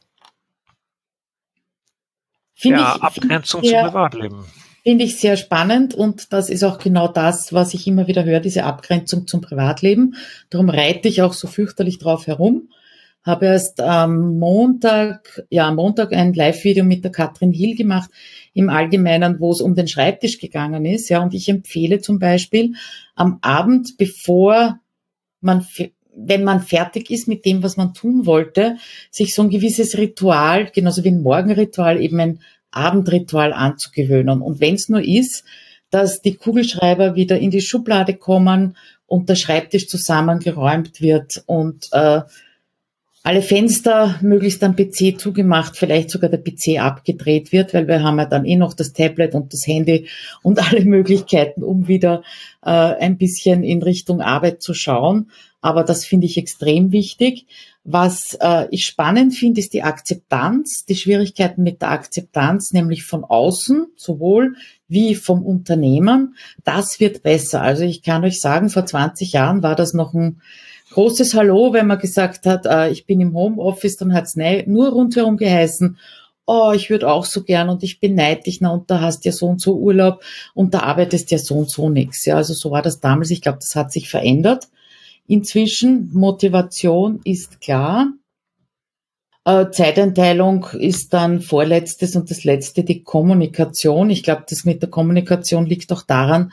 Find 2.56 2.78
ja, 2.78 2.96
ich, 2.96 3.04
Abgrenzung 3.04 3.64
zum 3.64 3.72
Privatleben 3.72 4.46
finde 4.88 5.04
ich 5.04 5.18
sehr 5.18 5.36
spannend 5.36 5.96
und 5.96 6.32
das 6.32 6.50
ist 6.50 6.64
auch 6.64 6.80
genau 6.80 7.10
das, 7.10 7.52
was 7.52 7.74
ich 7.74 7.88
immer 7.88 8.08
wieder 8.08 8.24
höre, 8.24 8.40
diese 8.40 8.64
Abgrenzung 8.64 9.28
zum 9.28 9.42
Privatleben. 9.42 10.16
Darum 10.50 10.70
reite 10.70 11.10
ich 11.10 11.22
auch 11.22 11.34
so 11.34 11.50
fürchterlich 11.50 12.00
drauf 12.00 12.26
herum. 12.26 12.70
habe 13.22 13.48
erst 13.48 13.82
am 13.82 14.40
Montag, 14.40 15.46
ja, 15.50 15.68
am 15.68 15.76
Montag 15.76 16.14
ein 16.14 16.34
Live-Video 16.34 16.86
mit 16.86 17.04
der 17.04 17.12
Katrin 17.12 17.52
Hill 17.52 17.76
gemacht 17.76 18.10
im 18.54 18.70
Allgemeinen, 18.70 19.42
wo 19.42 19.52
es 19.52 19.60
um 19.60 19.76
den 19.76 19.90
Schreibtisch 19.90 20.40
gegangen 20.40 20.86
ist. 20.86 21.10
Ja, 21.10 21.22
und 21.22 21.34
ich 21.34 21.50
empfehle 21.50 22.00
zum 22.00 22.18
Beispiel 22.18 22.76
am 23.14 23.40
Abend, 23.42 23.98
bevor 23.98 24.80
man, 25.42 25.68
wenn 26.16 26.46
man 26.46 26.62
fertig 26.62 27.12
ist 27.12 27.28
mit 27.28 27.44
dem, 27.44 27.62
was 27.62 27.76
man 27.76 27.94
tun 27.94 28.26
wollte, 28.26 28.78
sich 29.12 29.36
so 29.36 29.42
ein 29.42 29.50
gewisses 29.50 29.98
Ritual, 29.98 30.72
genauso 30.74 31.04
wie 31.04 31.10
ein 31.10 31.24
Morgenritual, 31.24 32.00
eben 32.00 32.22
ein 32.22 32.40
Abendritual 32.72 33.54
anzugewöhnen. 33.54 34.42
Und 34.42 34.60
wenn 34.60 34.76
es 34.76 34.90
nur 34.90 35.02
ist, 35.02 35.44
dass 35.90 36.22
die 36.22 36.36
Kugelschreiber 36.36 37.16
wieder 37.16 37.40
in 37.40 37.52
die 37.52 37.62
Schublade 37.62 38.14
kommen 38.14 38.76
und 39.06 39.30
der 39.30 39.36
Schreibtisch 39.36 39.88
zusammengeräumt 39.88 41.02
wird 41.02 41.44
und 41.46 41.88
äh, 41.94 42.22
alle 43.28 43.42
Fenster 43.42 44.18
möglichst 44.22 44.64
am 44.64 44.78
PC 44.78 45.20
zugemacht, 45.20 45.76
vielleicht 45.76 46.12
sogar 46.12 46.30
der 46.30 46.38
PC 46.38 46.80
abgedreht 46.80 47.52
wird, 47.52 47.74
weil 47.74 47.86
wir 47.86 48.02
haben 48.02 48.20
ja 48.20 48.26
dann 48.26 48.46
eh 48.46 48.56
noch 48.56 48.74
das 48.74 48.94
Tablet 48.94 49.36
und 49.36 49.52
das 49.52 49.68
Handy 49.68 50.08
und 50.44 50.66
alle 50.66 50.86
Möglichkeiten, 50.86 51.62
um 51.62 51.90
wieder 51.90 52.24
äh, 52.64 52.70
ein 52.70 53.18
bisschen 53.18 53.64
in 53.64 53.84
Richtung 53.84 54.22
Arbeit 54.22 54.62
zu 54.62 54.74
schauen. 54.74 55.30
Aber 55.60 55.84
das 55.84 56.06
finde 56.06 56.26
ich 56.26 56.38
extrem 56.38 56.94
wichtig. 56.94 57.48
Was 57.90 58.38
äh, 58.42 58.68
ich 58.70 58.84
spannend 58.84 59.34
finde, 59.34 59.62
ist 59.62 59.72
die 59.72 59.82
Akzeptanz, 59.82 60.84
die 60.84 60.98
Schwierigkeiten 60.98 61.64
mit 61.64 61.82
der 61.82 61.92
Akzeptanz, 61.92 62.74
nämlich 62.74 63.06
von 63.06 63.24
außen, 63.24 63.88
sowohl 63.96 64.58
wie 64.90 65.16
vom 65.16 65.42
Unternehmen. 65.42 66.36
Das 66.66 67.00
wird 67.00 67.24
besser. 67.24 67.62
Also 67.62 67.86
ich 67.86 68.04
kann 68.04 68.26
euch 68.26 68.42
sagen, 68.42 68.70
vor 68.70 68.86
20 68.86 69.32
Jahren 69.32 69.64
war 69.64 69.76
das 69.76 69.94
noch 69.94 70.14
ein 70.14 70.42
großes 70.92 71.34
Hallo, 71.34 71.72
wenn 71.72 71.88
man 71.88 71.98
gesagt 71.98 72.46
hat, 72.46 72.66
äh, 72.66 72.90
ich 72.90 73.06
bin 73.06 73.22
im 73.22 73.34
Homeoffice, 73.34 73.96
dann 73.96 74.14
hat's 74.14 74.36
nur 74.36 74.90
rundherum 74.90 75.38
geheißen, 75.38 75.98
oh, 76.46 76.74
ich 76.76 76.90
würde 76.90 77.10
auch 77.10 77.24
so 77.24 77.44
gern 77.44 77.70
und 77.70 77.84
ich 77.84 78.02
beneide 78.02 78.44
dich, 78.44 78.60
na, 78.60 78.70
und 78.72 78.92
da 78.92 79.00
hast 79.00 79.24
ja 79.24 79.32
so 79.32 79.48
und 79.48 79.62
so 79.62 79.78
Urlaub 79.78 80.22
und 80.54 80.74
da 80.74 80.80
arbeitest 80.80 81.32
ja 81.32 81.38
so 81.38 81.56
und 81.56 81.70
so 81.70 81.90
nichts. 81.90 82.26
Ja, 82.26 82.36
also 82.36 82.54
so 82.54 82.70
war 82.70 82.82
das 82.82 83.00
damals. 83.00 83.32
Ich 83.32 83.42
glaube, 83.42 83.60
das 83.62 83.78
hat 83.78 83.94
sich 83.94 84.10
verändert. 84.10 84.68
Inzwischen, 85.28 86.10
Motivation 86.14 87.20
ist 87.26 87.60
klar. 87.60 88.14
Äh, 89.44 89.72
Zeiteinteilung 89.72 90.68
ist 90.80 91.14
dann 91.14 91.42
vorletztes 91.42 92.16
und 92.16 92.32
das 92.32 92.46
letzte 92.46 92.84
die 92.84 93.04
Kommunikation. 93.04 94.10
Ich 94.10 94.24
glaube, 94.24 94.46
das 94.50 94.64
mit 94.66 94.82
der 94.82 94.90
Kommunikation 94.90 95.66
liegt 95.66 95.92
auch 95.92 96.02
daran, 96.02 96.52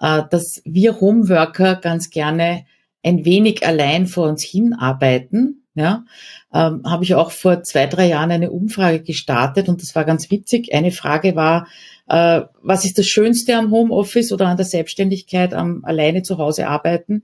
äh, 0.00 0.22
dass 0.30 0.62
wir 0.64 1.00
Homeworker 1.00 1.76
ganz 1.76 2.10
gerne 2.10 2.66
ein 3.04 3.24
wenig 3.24 3.66
allein 3.66 4.06
vor 4.06 4.28
uns 4.28 4.42
hinarbeiten. 4.42 5.64
Ja, 5.74 6.04
ähm, 6.52 6.82
habe 6.84 7.04
ich 7.04 7.14
auch 7.14 7.30
vor 7.30 7.62
zwei, 7.62 7.86
drei 7.86 8.08
Jahren 8.08 8.32
eine 8.32 8.50
Umfrage 8.50 9.00
gestartet 9.00 9.68
und 9.68 9.80
das 9.80 9.94
war 9.94 10.04
ganz 10.04 10.28
witzig. 10.28 10.74
Eine 10.74 10.90
Frage 10.90 11.36
war, 11.36 11.68
äh, 12.08 12.42
was 12.62 12.84
ist 12.84 12.98
das 12.98 13.06
Schönste 13.06 13.56
am 13.56 13.70
Homeoffice 13.70 14.32
oder 14.32 14.48
an 14.48 14.56
der 14.56 14.66
Selbstständigkeit, 14.66 15.54
am 15.54 15.84
alleine 15.84 16.24
zu 16.24 16.38
Hause 16.38 16.66
arbeiten? 16.66 17.22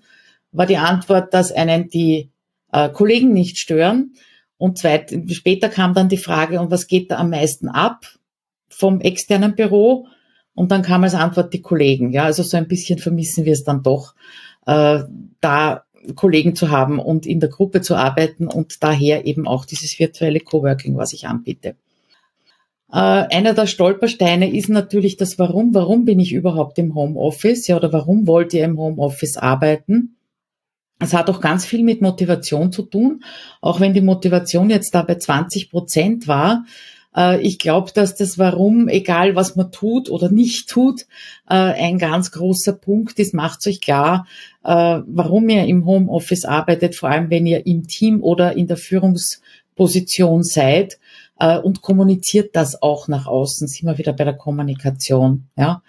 War 0.55 0.67
die 0.67 0.79
Antwort, 0.79 1.35
dass 1.35 1.53
einen 1.53 1.89
die 1.89 2.31
äh, 2.73 2.89
Kollegen 2.89 3.33
nicht 3.33 3.59
stören. 3.59 4.15
Und 4.57 4.79
zweit, 4.79 5.15
später 5.31 5.69
kam 5.69 5.95
dann 5.95 6.09
die 6.09 6.17
Frage, 6.17 6.61
und 6.61 6.71
was 6.71 6.87
geht 6.87 7.11
da 7.11 7.17
am 7.17 7.31
meisten 7.31 7.69
ab 7.69 8.07
vom 8.69 9.01
externen 9.01 9.55
Büro? 9.55 10.07
Und 10.55 10.71
dann 10.71 10.83
kam 10.83 11.05
als 11.05 11.15
Antwort 11.15 11.53
die 11.53 11.61
Kollegen. 11.61 12.13
Ja, 12.13 12.25
also 12.25 12.43
so 12.43 12.57
ein 12.57 12.69
bisschen 12.69 12.99
vermissen 12.99 13.45
wir 13.45 13.53
es 13.53 13.65
dann 13.65 13.83
doch 13.83 14.15
äh, 14.67 15.01
da 15.41 15.85
Kollegen 16.15 16.55
zu 16.55 16.71
haben 16.71 16.99
und 16.99 17.27
in 17.27 17.41
der 17.41 17.49
Gruppe 17.49 17.81
zu 17.81 17.97
arbeiten 17.97 18.47
und 18.47 18.83
daher 18.83 19.27
eben 19.27 19.49
auch 19.49 19.65
dieses 19.65 19.99
virtuelle 19.99 20.41
Coworking, 20.41 20.97
was 20.97 21.13
ich 21.13 21.27
anbiete. 21.27 21.77
Äh, 22.93 22.97
einer 22.97 23.55
der 23.55 23.67
Stolpersteine 23.67 24.55
ist 24.55 24.69
natürlich 24.69 25.17
das 25.17 25.39
Warum. 25.39 25.75
Warum 25.75 26.05
bin 26.05 26.21
ich 26.21 26.33
überhaupt 26.33 26.79
im 26.79 26.95
Homeoffice? 26.95 27.67
Ja, 27.67 27.77
oder 27.77 27.93
warum 27.93 28.27
wollt 28.27 28.55
ihr 28.55 28.65
im 28.65 28.79
Homeoffice 28.79 29.37
arbeiten? 29.37 30.17
Es 31.05 31.15
hat 31.15 31.29
auch 31.29 31.41
ganz 31.41 31.65
viel 31.67 31.83
mit 31.83 32.01
Motivation 32.01 32.73
zu 32.73 32.83
tun. 32.83 33.23
Auch 33.61 33.81
wenn 33.81 33.95
die 33.95 34.01
Motivation 34.01 34.71
jetzt 34.71 34.95
da 34.95 35.03
bei 35.03 35.17
20 35.17 35.71
Prozent 35.71 36.27
war, 36.27 36.65
äh, 37.17 37.41
ich 37.41 37.59
glaube, 37.59 37.91
dass 37.95 38.15
das 38.15 38.39
Warum, 38.39 38.89
egal 38.89 39.37
was 39.37 39.57
man 39.57 39.71
tut 39.71 40.11
oder 40.11 40.31
nicht 40.31 40.69
tut, 40.69 41.03
äh, 41.49 41.55
ein 41.55 41.99
ganz 41.99 42.31
großer 42.31 42.73
Punkt 42.73 43.19
ist. 43.19 43.35
Macht 43.35 43.67
euch 43.67 43.81
klar, 43.81 44.27
äh, 44.65 45.01
warum 45.07 45.49
ihr 45.49 45.65
im 45.65 45.87
Homeoffice 45.87 46.45
arbeitet, 46.45 46.95
vor 46.95 47.11
allem 47.11 47.31
wenn 47.31 47.47
ihr 47.47 47.67
im 47.67 47.87
Team 47.87 48.23
oder 48.23 48.57
in 48.57 48.67
der 48.67 48.77
Führungsposition 48.77 50.43
seid 50.43 50.99
und 51.37 51.83
kommuniziert 51.83 52.55
das 52.55 52.81
auch 52.81 53.09
nach 53.09 53.27
außen. 53.27 53.67
Sind 53.67 53.89
wir 53.89 53.99
wieder 53.99 54.13
bei 54.13 54.23
der 54.23 54.37
Kommunikation, 54.37 55.49
ja. 55.57 55.83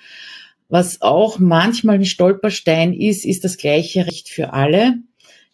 Was 0.67 1.01
auch 1.01 1.37
manchmal 1.39 1.95
ein 1.95 2.05
Stolperstein 2.05 2.93
ist, 2.93 3.25
ist 3.25 3.43
das 3.43 3.57
gleiche 3.57 4.07
Recht 4.07 4.29
für 4.29 4.53
alle. 4.53 4.95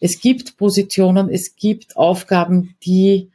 Es 0.00 0.20
gibt 0.20 0.56
Positionen, 0.56 1.28
es 1.28 1.54
gibt 1.56 1.96
Aufgaben, 1.96 2.74
die 2.84 3.30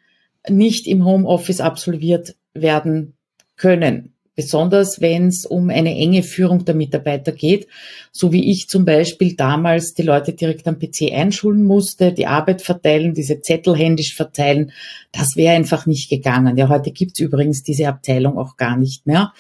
nicht 0.50 0.88
im 0.88 1.06
Homeoffice 1.06 1.62
absolviert 1.62 2.36
werden 2.54 3.14
können. 3.56 4.14
Besonders 4.36 5.02
wenn 5.02 5.30
es 5.30 5.48
um 5.48 5.72
eine 5.72 5.96
enge 5.96 6.22
Führung 6.22 6.64
der 6.64 6.76
Mitarbeiter 6.76 7.32
geht, 7.32 7.68
so 8.12 8.32
wie 8.32 8.52
ich 8.52 8.70
zum 8.70 8.86
Beispiel 8.86 9.36
damals 9.36 9.96
die 9.96 10.04
Leute 10.04 10.34
direkt 10.34 10.68
am 10.68 10.78
PC 10.78 11.12
einschulen 11.12 11.64
musste, 11.64 12.14
die 12.14 12.28
Arbeit 12.28 12.62
verteilen, 12.62 13.16
diese 13.16 13.42
Zettel 13.42 13.76
händisch 13.76 14.16
verteilen, 14.16 14.72
das 15.12 15.38
wäre 15.38 15.56
einfach 15.56 15.88
nicht 15.88 16.10
gegangen. 16.12 16.56
Ja, 16.56 16.70
heute 16.70 16.92
gibt's 16.92 17.20
übrigens 17.20 17.64
diese 17.64 17.88
Abteilung 17.88 18.38
auch 18.38 18.58
gar 18.58 18.78
nicht 18.78 19.08
mehr. 19.08 19.34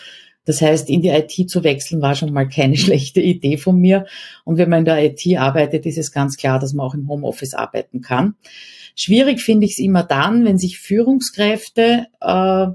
Das 0.48 0.62
heißt, 0.62 0.90
in 0.90 1.02
die 1.02 1.10
IT 1.10 1.50
zu 1.50 1.64
wechseln 1.66 2.02
war 2.02 2.16
schon 2.16 2.32
mal 2.32 2.48
keine 2.48 2.78
schlechte 2.78 3.22
Idee 3.22 3.58
von 3.58 3.78
mir. 3.78 4.08
Und 4.46 4.58
wenn 4.58 4.70
man 4.70 4.80
in 4.80 4.86
der 4.86 5.04
IT 5.04 5.38
arbeitet, 5.38 5.86
ist 5.86 5.98
es 5.98 6.12
ganz 6.12 6.38
klar, 6.38 6.58
dass 6.58 6.74
man 6.74 6.88
auch 6.88 6.96
im 6.96 7.08
Homeoffice 7.08 7.54
arbeiten 7.54 8.02
kann. 8.02 8.36
Schwierig 8.96 9.42
finde 9.42 9.66
ich 9.66 9.74
es 9.74 9.80
immer 9.80 10.04
dann, 10.04 10.46
wenn 10.46 10.58
sich 10.58 10.80
Führungskräfte 10.80 12.08
äh, 12.22 12.68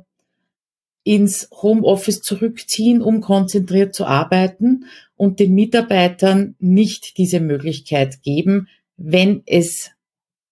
ins 1.03 1.49
Homeoffice 1.51 2.21
zurückziehen, 2.21 3.03
um 3.03 3.21
konzentriert 3.21 3.95
zu 3.95 4.05
arbeiten 4.05 4.85
und 5.17 5.41
den 5.41 5.55
Mitarbeitern 5.55 6.55
nicht 6.61 7.17
diese 7.17 7.41
Möglichkeit 7.41 8.23
geben, 8.23 8.69
wenn 8.97 9.43
es 9.47 9.91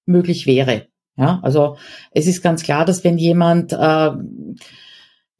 möglich 0.06 0.46
wäre. 0.46 0.88
Ja, 1.16 1.38
also 1.42 1.76
es 2.12 2.26
ist 2.26 2.42
ganz 2.42 2.62
klar, 2.62 2.86
dass 2.86 3.04
wenn 3.04 3.18
jemand 3.18 3.72
äh, 3.72 4.10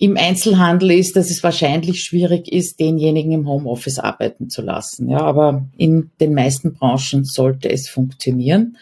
im 0.01 0.17
Einzelhandel 0.17 0.93
ist, 0.93 1.15
dass 1.15 1.31
es 1.31 1.43
wahrscheinlich 1.43 2.01
schwierig 2.03 2.51
ist, 2.51 2.81
denjenigen 2.81 3.33
im 3.33 3.47
Homeoffice 3.47 3.99
arbeiten 3.99 4.49
zu 4.49 4.63
lassen. 4.63 5.11
Ja, 5.11 5.21
aber 5.21 5.67
in 5.77 6.11
den 6.19 6.33
meisten 6.33 6.73
Branchen 6.73 7.25
sollte 7.25 7.71
es 7.71 7.87
funktionieren. 7.87 8.79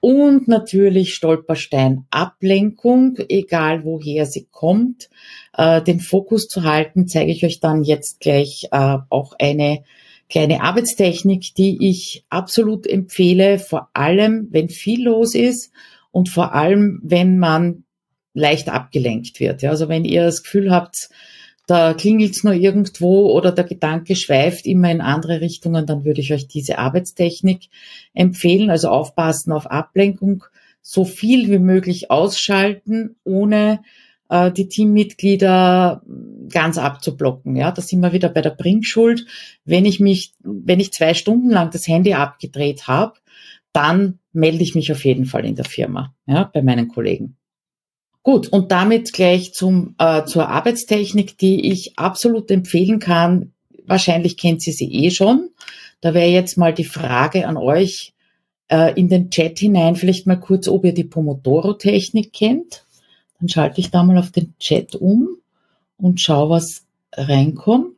Und 0.00 0.48
natürlich 0.48 1.14
Stolperstein 1.14 2.04
Ablenkung, 2.10 3.16
egal 3.28 3.84
woher 3.84 4.26
sie 4.26 4.48
kommt. 4.50 5.08
Äh, 5.56 5.82
den 5.82 6.00
Fokus 6.00 6.48
zu 6.48 6.64
halten, 6.64 7.06
zeige 7.06 7.30
ich 7.30 7.44
euch 7.44 7.60
dann 7.60 7.84
jetzt 7.84 8.18
gleich 8.18 8.66
äh, 8.72 8.96
auch 9.08 9.34
eine 9.38 9.84
kleine 10.28 10.62
Arbeitstechnik, 10.62 11.54
die 11.54 11.88
ich 11.88 12.24
absolut 12.28 12.88
empfehle, 12.88 13.60
vor 13.60 13.90
allem 13.92 14.48
wenn 14.50 14.68
viel 14.68 15.04
los 15.04 15.36
ist 15.36 15.70
und 16.10 16.28
vor 16.28 16.56
allem 16.56 16.98
wenn 17.04 17.38
man 17.38 17.84
leicht 18.40 18.68
abgelenkt 18.68 19.38
wird. 19.38 19.62
Ja, 19.62 19.70
also 19.70 19.88
wenn 19.88 20.04
ihr 20.04 20.24
das 20.24 20.42
Gefühl 20.42 20.72
habt, 20.72 21.10
da 21.66 21.94
klingelt's 21.94 22.42
nur 22.42 22.54
irgendwo 22.54 23.30
oder 23.30 23.52
der 23.52 23.62
Gedanke 23.64 24.16
schweift 24.16 24.66
immer 24.66 24.90
in 24.90 25.00
andere 25.00 25.40
Richtungen, 25.40 25.86
dann 25.86 26.04
würde 26.04 26.20
ich 26.20 26.32
euch 26.32 26.48
diese 26.48 26.78
Arbeitstechnik 26.78 27.68
empfehlen. 28.12 28.70
Also 28.70 28.88
aufpassen 28.88 29.52
auf 29.52 29.70
Ablenkung, 29.70 30.42
so 30.82 31.04
viel 31.04 31.48
wie 31.48 31.60
möglich 31.60 32.10
ausschalten, 32.10 33.14
ohne 33.22 33.82
äh, 34.30 34.50
die 34.50 34.66
Teammitglieder 34.66 36.02
ganz 36.48 36.78
abzublocken. 36.78 37.54
Ja, 37.54 37.70
da 37.70 37.82
sind 37.82 38.00
wir 38.00 38.12
wieder 38.12 38.30
bei 38.30 38.40
der 38.40 38.50
Bringschuld. 38.50 39.26
Wenn 39.64 39.84
ich 39.84 40.00
mich, 40.00 40.32
wenn 40.40 40.80
ich 40.80 40.92
zwei 40.92 41.14
Stunden 41.14 41.50
lang 41.50 41.70
das 41.70 41.86
Handy 41.86 42.14
abgedreht 42.14 42.88
habe, 42.88 43.14
dann 43.72 44.18
melde 44.32 44.62
ich 44.62 44.74
mich 44.74 44.90
auf 44.90 45.04
jeden 45.04 45.26
Fall 45.26 45.44
in 45.44 45.54
der 45.54 45.64
Firma, 45.64 46.14
ja, 46.26 46.50
bei 46.52 46.62
meinen 46.62 46.88
Kollegen. 46.88 47.36
Gut, 48.22 48.48
und 48.48 48.70
damit 48.70 49.12
gleich 49.12 49.54
zum, 49.54 49.94
äh, 49.98 50.24
zur 50.24 50.48
Arbeitstechnik, 50.48 51.38
die 51.38 51.70
ich 51.70 51.98
absolut 51.98 52.50
empfehlen 52.50 52.98
kann. 52.98 53.52
Wahrscheinlich 53.86 54.36
kennt 54.36 54.62
sie 54.62 54.72
sie 54.72 54.92
eh 54.92 55.10
schon. 55.10 55.50
Da 56.00 56.12
wäre 56.14 56.28
jetzt 56.28 56.58
mal 56.58 56.74
die 56.74 56.84
Frage 56.84 57.48
an 57.48 57.56
euch 57.56 58.12
äh, 58.68 58.92
in 58.98 59.08
den 59.08 59.30
Chat 59.30 59.58
hinein, 59.58 59.96
vielleicht 59.96 60.26
mal 60.26 60.38
kurz, 60.38 60.68
ob 60.68 60.84
ihr 60.84 60.94
die 60.94 61.04
Pomodoro-Technik 61.04 62.32
kennt. 62.32 62.84
Dann 63.38 63.48
schalte 63.48 63.80
ich 63.80 63.90
da 63.90 64.02
mal 64.02 64.18
auf 64.18 64.30
den 64.30 64.54
Chat 64.58 64.94
um 64.94 65.28
und 65.96 66.20
schaue, 66.20 66.50
was 66.50 66.84
reinkommt. 67.12 67.96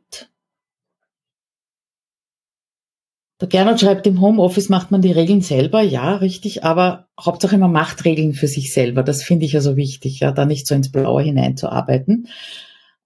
Der 3.43 3.49
Gernot 3.49 3.81
schreibt, 3.81 4.07
im 4.07 4.21
Homeoffice 4.21 4.69
macht 4.69 4.89
man 4.89 5.01
die 5.01 5.11
Regeln 5.11 5.41
selber, 5.41 5.81
ja, 5.81 6.15
richtig, 6.15 6.63
aber 6.63 7.07
Hauptsache 7.19 7.57
man 7.57 7.73
macht 7.73 8.05
Regeln 8.05 8.31
für 8.31 8.47
sich 8.47 8.71
selber. 8.71 9.03
Das 9.03 9.21
finde 9.21 9.45
ich 9.45 9.53
also 9.53 9.75
wichtig, 9.75 10.21
ja, 10.21 10.31
da 10.31 10.45
nicht 10.45 10.65
so 10.65 10.73
ins 10.73 10.93
Blaue 10.93 11.23
hineinzuarbeiten. 11.23 12.29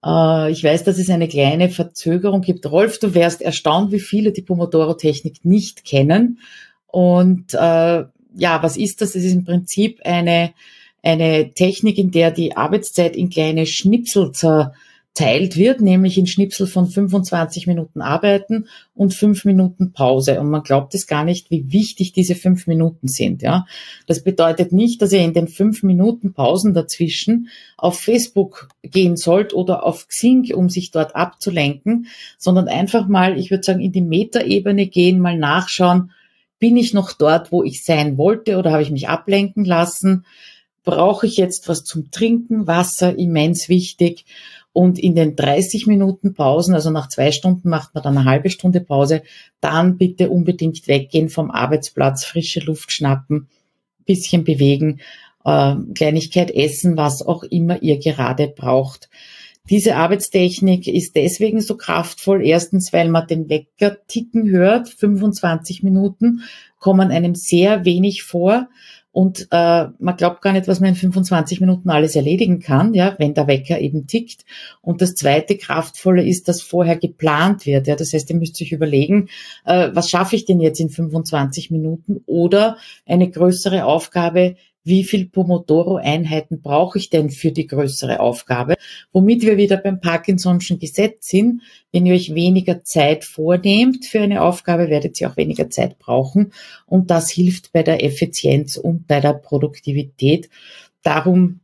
Äh, 0.04 0.52
ich 0.52 0.62
weiß, 0.62 0.84
dass 0.84 0.96
es 0.98 1.10
eine 1.10 1.26
kleine 1.26 1.70
Verzögerung 1.70 2.42
gibt. 2.42 2.70
Rolf, 2.70 3.00
du 3.00 3.14
wärst 3.14 3.42
erstaunt, 3.42 3.90
wie 3.90 3.98
viele 3.98 4.30
die 4.30 4.42
Pomodoro-Technik 4.42 5.44
nicht 5.44 5.84
kennen. 5.84 6.38
Und 6.86 7.54
äh, 7.54 8.04
ja, 8.36 8.62
was 8.62 8.76
ist 8.76 9.00
das? 9.00 9.16
Es 9.16 9.24
ist 9.24 9.32
im 9.32 9.44
Prinzip 9.44 10.02
eine, 10.04 10.52
eine 11.02 11.50
Technik, 11.50 11.98
in 11.98 12.12
der 12.12 12.30
die 12.30 12.56
Arbeitszeit 12.56 13.16
in 13.16 13.28
kleine 13.28 13.66
Schnipsel 13.66 14.30
zer, 14.30 14.72
geteilt 15.18 15.56
wird, 15.56 15.80
nämlich 15.80 16.16
in 16.16 16.28
Schnipsel 16.28 16.68
von 16.68 16.86
25 16.86 17.66
Minuten 17.66 18.00
arbeiten 18.00 18.68
und 18.94 19.14
fünf 19.14 19.44
Minuten 19.44 19.92
Pause. 19.92 20.38
Und 20.40 20.48
man 20.48 20.62
glaubt 20.62 20.94
es 20.94 21.08
gar 21.08 21.24
nicht, 21.24 21.50
wie 21.50 21.72
wichtig 21.72 22.12
diese 22.12 22.36
fünf 22.36 22.68
Minuten 22.68 23.08
sind. 23.08 23.42
Ja, 23.42 23.66
das 24.06 24.22
bedeutet 24.22 24.72
nicht, 24.72 25.02
dass 25.02 25.12
ihr 25.12 25.24
in 25.24 25.34
den 25.34 25.48
fünf 25.48 25.82
Minuten 25.82 26.34
Pausen 26.34 26.72
dazwischen 26.72 27.48
auf 27.76 27.98
Facebook 27.98 28.68
gehen 28.82 29.16
sollt 29.16 29.54
oder 29.54 29.84
auf 29.84 30.06
Xing, 30.06 30.54
um 30.54 30.68
sich 30.68 30.92
dort 30.92 31.16
abzulenken, 31.16 32.06
sondern 32.38 32.68
einfach 32.68 33.08
mal, 33.08 33.38
ich 33.38 33.50
würde 33.50 33.64
sagen, 33.64 33.80
in 33.80 33.92
die 33.92 34.02
Metaebene 34.02 34.86
gehen, 34.86 35.18
mal 35.18 35.36
nachschauen, 35.36 36.12
bin 36.60 36.76
ich 36.76 36.94
noch 36.94 37.12
dort, 37.12 37.50
wo 37.50 37.64
ich 37.64 37.84
sein 37.84 38.18
wollte 38.18 38.56
oder 38.56 38.70
habe 38.70 38.82
ich 38.82 38.90
mich 38.92 39.08
ablenken 39.08 39.64
lassen? 39.64 40.24
Brauche 40.84 41.26
ich 41.26 41.36
jetzt 41.36 41.68
was 41.68 41.84
zum 41.84 42.10
Trinken? 42.10 42.66
Wasser, 42.66 43.18
immens 43.18 43.68
wichtig. 43.68 44.24
Und 44.72 44.98
in 44.98 45.14
den 45.14 45.34
30 45.34 45.86
Minuten 45.86 46.34
Pausen, 46.34 46.74
also 46.74 46.90
nach 46.90 47.08
zwei 47.08 47.32
Stunden 47.32 47.68
macht 47.68 47.94
man 47.94 48.02
dann 48.04 48.16
eine 48.16 48.30
halbe 48.30 48.50
Stunde 48.50 48.80
Pause, 48.80 49.22
dann 49.60 49.96
bitte 49.98 50.30
unbedingt 50.30 50.86
weggehen 50.86 51.28
vom 51.28 51.50
Arbeitsplatz, 51.50 52.24
frische 52.24 52.60
Luft 52.60 52.92
schnappen, 52.92 53.48
bisschen 54.04 54.44
bewegen, 54.44 55.00
äh, 55.44 55.74
Kleinigkeit 55.94 56.50
essen, 56.50 56.96
was 56.96 57.22
auch 57.22 57.42
immer 57.44 57.82
ihr 57.82 57.98
gerade 57.98 58.48
braucht. 58.48 59.08
Diese 59.70 59.96
Arbeitstechnik 59.96 60.88
ist 60.88 61.14
deswegen 61.14 61.60
so 61.60 61.76
kraftvoll. 61.76 62.44
Erstens, 62.46 62.92
weil 62.92 63.08
man 63.10 63.26
den 63.26 63.50
Wecker 63.50 63.98
ticken 64.06 64.48
hört. 64.48 64.88
25 64.88 65.82
Minuten 65.82 66.42
kommen 66.78 67.10
einem 67.10 67.34
sehr 67.34 67.84
wenig 67.84 68.22
vor. 68.22 68.68
Und 69.18 69.48
äh, 69.50 69.86
man 69.98 70.16
glaubt 70.16 70.42
gar 70.42 70.52
nicht, 70.52 70.68
was 70.68 70.78
man 70.78 70.90
in 70.90 70.94
25 70.94 71.60
Minuten 71.60 71.90
alles 71.90 72.14
erledigen 72.14 72.60
kann, 72.60 72.94
ja, 72.94 73.16
wenn 73.18 73.34
der 73.34 73.48
Wecker 73.48 73.80
eben 73.80 74.06
tickt. 74.06 74.44
Und 74.80 75.02
das 75.02 75.16
zweite 75.16 75.56
Kraftvolle 75.56 76.24
ist, 76.24 76.46
dass 76.46 76.62
vorher 76.62 76.96
geplant 76.96 77.66
wird. 77.66 77.88
Ja, 77.88 77.96
das 77.96 78.12
heißt, 78.12 78.30
ihr 78.30 78.36
müsst 78.36 78.62
euch 78.62 78.70
überlegen, 78.70 79.28
äh, 79.64 79.88
was 79.92 80.08
schaffe 80.08 80.36
ich 80.36 80.44
denn 80.44 80.60
jetzt 80.60 80.78
in 80.78 80.88
25 80.88 81.72
Minuten? 81.72 82.22
Oder 82.26 82.76
eine 83.06 83.28
größere 83.28 83.86
Aufgabe, 83.86 84.54
wie 84.88 85.04
viel 85.04 85.28
Pomodoro-Einheiten 85.28 86.60
brauche 86.60 86.98
ich 86.98 87.10
denn 87.10 87.30
für 87.30 87.52
die 87.52 87.66
größere 87.66 88.20
Aufgabe, 88.20 88.74
womit 89.12 89.42
wir 89.42 89.56
wieder 89.56 89.76
beim 89.76 90.00
Parkinson'schen 90.00 90.78
Gesetz 90.78 91.28
sind. 91.28 91.62
Wenn 91.92 92.06
ihr 92.06 92.14
euch 92.14 92.34
weniger 92.34 92.82
Zeit 92.82 93.24
vornehmt 93.24 94.06
für 94.06 94.20
eine 94.20 94.42
Aufgabe, 94.42 94.90
werdet 94.90 95.20
ihr 95.20 95.30
auch 95.30 95.36
weniger 95.36 95.70
Zeit 95.70 95.98
brauchen 95.98 96.52
und 96.86 97.10
das 97.10 97.30
hilft 97.30 97.72
bei 97.72 97.82
der 97.82 98.02
Effizienz 98.04 98.76
und 98.76 99.06
bei 99.06 99.20
der 99.20 99.34
Produktivität. 99.34 100.48
Darum, 101.02 101.60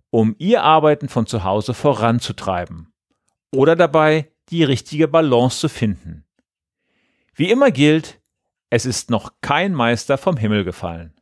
um 0.10 0.36
Ihr 0.40 0.64
Arbeiten 0.64 1.08
von 1.08 1.28
zu 1.28 1.44
Hause 1.44 1.76
voranzutreiben 1.76 2.92
oder 3.54 3.76
dabei 3.76 4.32
die 4.50 4.64
richtige 4.64 5.08
Balance 5.08 5.60
zu 5.60 5.70
finden. 5.70 6.26
Wie 7.36 7.52
immer 7.52 7.70
gilt, 7.70 8.20
es 8.72 8.86
ist 8.86 9.12
noch 9.12 9.34
kein 9.42 9.74
Meister 9.74 10.18
vom 10.18 10.38
Himmel 10.38 10.64
gefallen. 10.64 11.14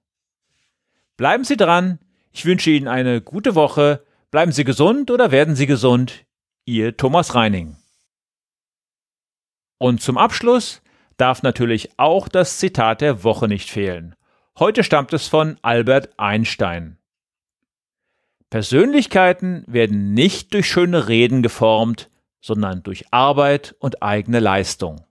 Bleiben 1.17 1.43
Sie 1.43 1.57
dran, 1.57 1.99
ich 2.31 2.45
wünsche 2.45 2.69
Ihnen 2.69 2.87
eine 2.87 3.21
gute 3.21 3.55
Woche, 3.55 4.05
bleiben 4.31 4.51
Sie 4.51 4.63
gesund 4.63 5.11
oder 5.11 5.31
werden 5.31 5.55
Sie 5.55 5.65
gesund, 5.65 6.25
Ihr 6.65 6.95
Thomas 6.95 7.35
Reining. 7.35 7.77
Und 9.79 10.01
zum 10.01 10.17
Abschluss 10.17 10.81
darf 11.17 11.43
natürlich 11.43 11.89
auch 11.97 12.27
das 12.27 12.57
Zitat 12.59 13.01
der 13.01 13.23
Woche 13.23 13.47
nicht 13.47 13.69
fehlen. 13.69 14.15
Heute 14.57 14.83
stammt 14.83 15.13
es 15.13 15.27
von 15.27 15.57
Albert 15.61 16.09
Einstein. 16.17 16.97
Persönlichkeiten 18.49 19.63
werden 19.67 20.13
nicht 20.13 20.53
durch 20.53 20.67
schöne 20.67 21.09
Reden 21.09 21.43
geformt, 21.43 22.09
sondern 22.39 22.81
durch 22.81 23.05
Arbeit 23.11 23.75
und 23.79 24.01
eigene 24.01 24.39
Leistung. 24.39 25.03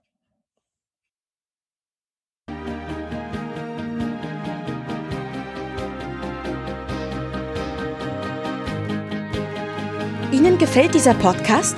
Ihnen 10.31 10.57
gefällt 10.57 10.93
dieser 10.93 11.13
Podcast? 11.13 11.77